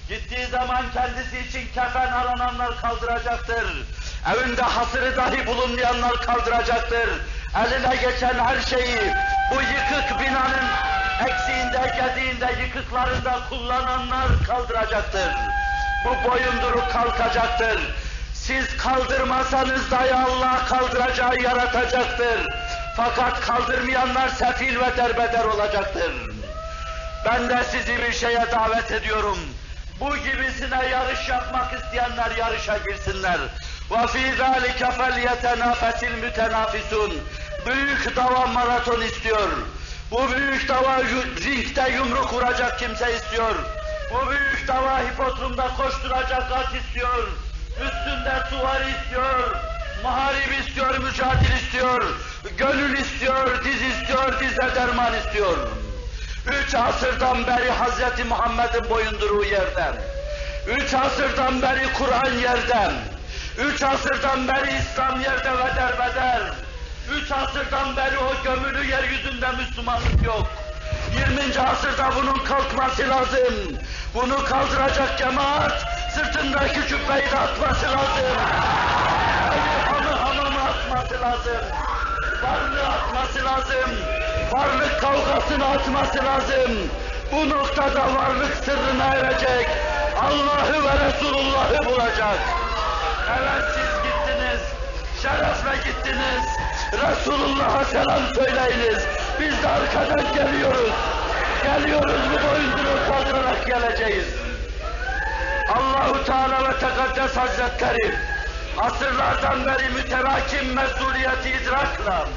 Gittiği 0.10 0.46
zaman 0.46 0.86
kendisi 0.94 1.40
için 1.40 1.68
kefen 1.74 2.12
arananlar 2.12 2.82
kaldıracaktır. 2.82 3.86
Evinde 4.34 4.62
hasırı 4.62 5.18
dahi 5.18 5.48
bulunmayanlar 5.48 6.22
kaldıracaktır. 6.22 7.10
Eline 7.56 7.96
geçen 7.96 8.34
her 8.34 8.62
şeyi 8.62 9.14
bu 9.52 9.56
yıkık 9.56 10.20
binanın 10.20 10.68
eksiğinde, 11.29 11.93
gediğinde, 11.97 12.63
yıkıklarında 12.63 13.39
kullananlar 13.49 14.27
kaldıracaktır. 14.47 15.33
Bu 16.05 16.31
boyunduruk 16.31 16.91
kalkacaktır. 16.93 17.81
Siz 18.35 18.77
kaldırmasanız 18.77 19.91
dahi 19.91 20.15
Allah 20.15 20.65
kaldıracağı 20.69 21.37
yaratacaktır. 21.37 22.47
Fakat 22.97 23.41
kaldırmayanlar 23.41 24.29
sefil 24.29 24.81
ve 24.81 24.97
derbeder 24.97 25.45
olacaktır. 25.45 26.13
Ben 27.25 27.49
de 27.49 27.65
sizi 27.65 27.99
bir 27.99 28.13
şeye 28.13 28.47
davet 28.53 28.93
ediyorum. 28.93 29.39
Bu 30.01 30.17
gibisine 30.17 30.89
yarış 30.89 31.29
yapmak 31.29 31.73
isteyenler 31.73 32.37
yarışa 32.37 32.79
girsinler. 32.79 33.39
وَفِي 33.91 34.37
ذَٰلِكَ 34.37 34.81
فَلْيَتَنَافَسِ 34.99 36.01
الْمُتَنَافِسُونَ 36.13 37.13
Büyük 37.67 38.17
dava 38.17 38.47
maraton 38.47 39.01
istiyor. 39.01 39.49
Bu 40.12 40.32
büyük 40.32 40.70
dava 40.70 40.98
ringde 41.04 41.92
yumruk 41.92 42.34
vuracak 42.34 42.80
kimse 42.80 43.16
istiyor. 43.16 43.56
Bu 44.12 44.30
büyük 44.30 44.68
dava 44.68 45.00
hipodromda 45.00 45.68
koşturacak 45.78 46.52
at 46.52 46.76
istiyor. 46.76 47.28
Üstünde 47.72 48.44
suvari 48.50 48.92
istiyor. 48.92 49.56
Muharip 50.04 50.60
istiyor, 50.60 50.98
mücadele 50.98 51.56
istiyor. 51.64 52.04
Gönül 52.58 52.98
istiyor, 52.98 53.64
diz 53.64 53.82
istiyor, 53.82 54.40
dize 54.40 54.76
derman 54.76 55.14
istiyor. 55.14 55.58
Üç 56.48 56.76
asırdan 56.76 57.48
beri 57.48 57.72
Hz. 57.72 58.26
Muhammed'in 58.30 58.90
boyunduruğu 58.90 59.46
yerden. 59.46 59.94
Üç 60.68 60.94
asırdan 60.94 61.62
beri 61.62 61.94
Kur'an 61.94 62.34
yerden. 62.34 62.92
Üç 63.58 63.84
asırdan 63.84 64.48
beri 64.48 64.78
İslam 64.78 65.22
yerde 65.22 65.52
ve 65.52 65.76
derbeder. 65.76 66.42
Üç 67.18 67.32
asırdan 67.32 67.96
beri 67.96 68.18
o 68.18 68.44
gömülü 68.44 68.86
yeryüzünde 68.86 69.48
Müslümanlık 69.52 70.24
yok. 70.26 70.48
20. 71.30 71.60
asırda 71.60 72.10
bunun 72.16 72.46
kalkması 72.46 73.10
lazım. 73.10 73.54
Bunu 74.14 74.46
kaldıracak 74.46 75.18
cemaat 75.18 75.86
sırtındaki 76.16 76.88
cübbeyi 76.88 77.32
de 77.32 77.40
atması 77.40 77.86
lazım. 77.86 78.38
Hamı 79.86 80.10
hamamı 80.10 80.62
atması 80.62 81.22
lazım. 81.22 81.62
Varlığı 82.44 82.88
atması 82.88 83.46
lazım. 83.46 83.92
Varlık 84.52 85.02
kavgasını 85.02 85.66
atması 85.66 86.26
lazım. 86.26 86.72
Bu 87.32 87.50
noktada 87.50 88.16
varlık 88.16 88.56
sırrına 88.66 89.06
erecek. 89.16 89.70
Allah'ı 90.22 90.84
ve 90.84 91.06
Resulullah'ı 91.06 91.86
bulacak. 91.86 92.40
Evet 93.38 93.64
siz. 93.76 93.91
Şerefle 95.22 95.76
gittiniz. 95.86 96.46
Resulullah'a 96.94 97.86
selam 97.86 98.22
söyleyiniz. 98.36 99.04
Biz 99.40 99.64
de 99.64 99.68
arkadan 99.68 100.34
geliyoruz. 100.34 100.92
Geliyoruz 101.64 102.22
bu 102.32 102.48
boyunduruğu 102.48 103.12
kaldırarak 103.12 103.68
geleceğiz. 103.68 104.26
Allahu 105.76 106.26
Teala 106.26 106.70
ve 106.70 106.74
Tekaddes 106.74 107.38
Hazretleri 107.38 108.16
asırlardan 108.78 109.66
beri 109.66 109.90
müterakim 109.90 110.74
mesuliyeti 110.74 111.50
idrakla 111.50 112.28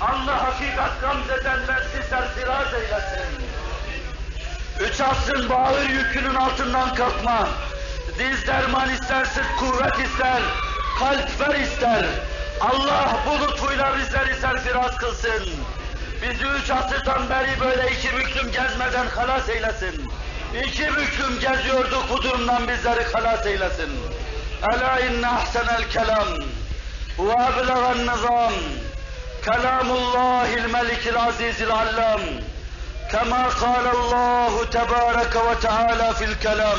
Allah 0.00 0.44
hakikat 0.44 1.00
gamzedenler 1.00 1.82
sizler 1.92 2.28
firaz 2.34 2.74
eylesin. 2.74 3.44
Üç 4.80 5.00
asrın 5.00 5.48
bağır 5.48 5.88
yükünün 5.88 6.34
altından 6.34 6.94
kalkma. 6.94 7.48
Diz 8.18 8.46
derman 8.46 8.90
ister, 8.90 9.24
sırt 9.24 9.56
kuvvet 9.58 9.98
ister, 9.98 10.42
kalpler 11.00 11.60
ister. 11.60 12.04
Allah 12.60 13.18
bu 13.26 13.44
lütfuyla 13.44 13.98
bizleri 13.98 14.40
serfiraz 14.40 14.96
kılsın. 14.96 15.44
Bizi 16.22 16.44
üç 16.44 16.70
asırdan 16.70 17.30
beri 17.30 17.60
böyle 17.60 17.90
iki 17.90 18.16
büklüm 18.16 18.52
gezmeden 18.52 19.06
halas 19.06 19.48
eylesin. 19.48 20.12
İki 20.64 20.86
büklüm 20.96 21.40
geziyorduk 21.40 22.04
bu 22.10 22.22
durumdan 22.22 22.68
bizleri 22.68 23.04
halas 23.12 23.46
eylesin. 23.46 23.90
Ela 24.72 25.00
inne 25.00 25.28
ahsenel 25.28 25.88
kelam 25.92 26.28
ve 27.18 27.32
ablegan 27.32 27.98
nizam 27.98 28.52
kelamullahil 29.44 30.70
melikil 30.72 31.16
azizil 31.16 31.70
allam 31.70 32.20
kema 33.10 33.48
kâlallahu 33.48 34.70
tebâreke 34.70 35.38
ve 35.38 35.60
teâlâ 35.60 36.12
fil 36.12 36.34
kelam. 36.34 36.78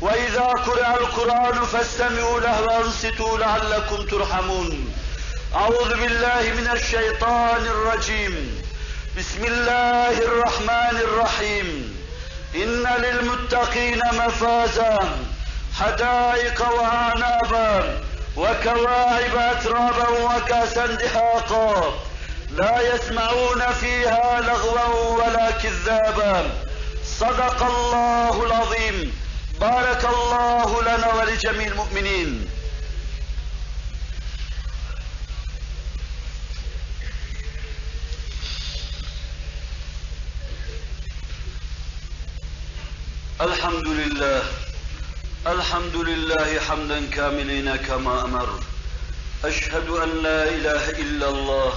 وإذا 0.00 0.40
قرأ 0.40 0.96
القرآن 1.00 1.64
فاستمعوا 1.64 2.40
له 2.40 2.62
وأنصتوا 2.62 3.38
لعلكم 3.38 4.06
ترحمون. 4.06 4.94
أعوذ 5.54 5.88
بالله 5.88 6.42
من 6.42 6.70
الشيطان 6.72 7.66
الرجيم. 7.66 8.62
بسم 9.18 9.44
الله 9.44 10.18
الرحمن 10.18 10.96
الرحيم. 10.96 11.96
إن 12.54 12.86
للمتقين 13.02 14.00
مفازا 14.12 14.98
حدائق 15.80 16.68
وأعنابا 16.72 18.00
وكواعب 18.36 19.36
أترابا 19.36 20.08
وكأسا 20.08 20.86
دحاقا. 20.86 21.94
لا 22.50 22.94
يسمعون 22.94 23.72
فيها 23.80 24.40
لغوا 24.40 25.24
ولا 25.24 25.50
كذابا. 25.50 26.50
صدق 27.20 27.62
الله 27.62 28.46
العظيم. 28.46 29.25
بارك 29.61 30.05
الله 30.05 30.81
لنا 30.81 31.13
ولجميع 31.13 31.67
المؤمنين 31.67 32.47
الحمد 43.41 43.87
لله 43.87 44.41
الحمد 45.47 45.95
لله 45.95 46.59
حمدا 46.59 47.05
كاملين 47.09 47.75
كما 47.75 48.23
امر 48.25 48.49
اشهد 49.45 49.87
ان 49.89 50.09
لا 50.23 50.43
اله 50.49 50.89
الا 50.89 51.29
الله 51.29 51.73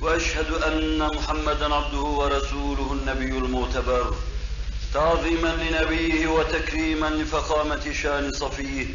واشهد 0.00 0.50
ان 0.68 0.98
محمدا 1.16 1.74
عبده 1.74 1.98
ورسوله 2.20 2.92
النبي 2.92 3.38
المعتبر 3.38 4.14
تعظيما 4.93 5.47
لنبيه 5.47 6.27
وتكريما 6.27 7.09
لفخامة 7.09 7.93
شأن 7.93 8.31
صفيه. 8.31 8.85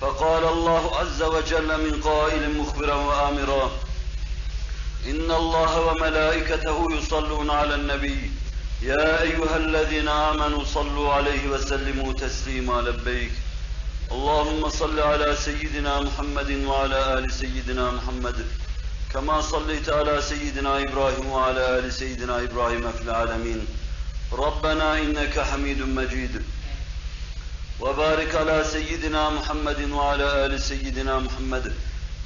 فقال 0.00 0.44
الله 0.44 0.96
عز 0.96 1.22
وجل 1.22 1.90
من 1.90 2.00
قائل 2.00 2.58
مخبرا 2.58 2.94
وآمرا 2.94 3.70
إن 5.06 5.30
الله 5.30 5.80
وملائكته 5.80 6.86
يصلون 6.92 7.50
على 7.50 7.74
النبي. 7.74 8.30
يا 8.82 9.22
أيها 9.22 9.56
الذين 9.56 10.08
آمنوا 10.08 10.64
صلوا 10.64 11.12
عليه 11.12 11.48
وسلموا 11.48 12.12
تسليما 12.12 12.80
لبيك. 12.80 13.32
اللهم 14.12 14.68
صل 14.68 15.00
على 15.00 15.36
سيدنا 15.36 16.00
محمد 16.00 16.64
وعلى 16.64 17.18
آل 17.18 17.32
سيدنا 17.32 17.90
محمد 17.90 18.46
كما 19.12 19.40
صليت 19.40 19.88
على 19.88 20.22
سيدنا 20.22 20.82
إبراهيم 20.82 21.26
وعلى 21.30 21.78
آل 21.78 21.92
سيدنا 21.92 22.42
إبراهيم 22.44 22.92
في 22.92 23.02
العالمين. 23.02 23.66
ربنا 24.32 24.98
إنك 24.98 25.40
حميد 25.40 25.82
مجيد. 25.82 26.42
وبارك 27.80 28.34
على 28.34 28.64
سيدنا 28.64 29.30
محمد 29.30 29.90
وعلى 29.90 30.46
آل 30.46 30.60
سيدنا 30.60 31.18
محمد. 31.18 31.74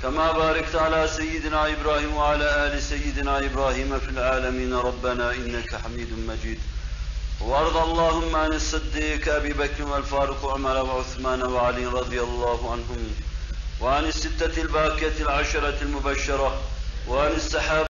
كما 0.02 0.32
باركت 0.32 0.74
على 0.76 1.08
سيدنا 1.08 1.68
إبراهيم 1.68 2.16
وعلى 2.16 2.66
آل 2.66 2.82
سيدنا 2.82 3.38
إبراهيم 3.38 3.98
في 3.98 4.08
العالمين. 4.08 4.74
ربنا 4.74 5.32
إنك 5.32 5.76
حميد 5.76 6.08
مجيد. 6.28 6.58
وارض 7.40 7.76
اللهم 7.76 8.36
عن 8.36 8.52
الصديق 8.52 9.34
أبي 9.34 9.52
بكر 9.52 9.84
والفاروق 9.84 10.44
وعمر 10.44 10.76
وعثمان 10.84 11.42
وعلي 11.42 11.86
رضي 11.86 12.20
الله 12.20 12.72
عنهم. 12.72 13.14
وعن 13.80 14.04
الستة 14.04 14.62
الباقية 14.62 15.16
العشرة 15.20 15.78
المبشرة. 15.82 16.62
وعن 17.08 17.32
السحابة 17.32 17.82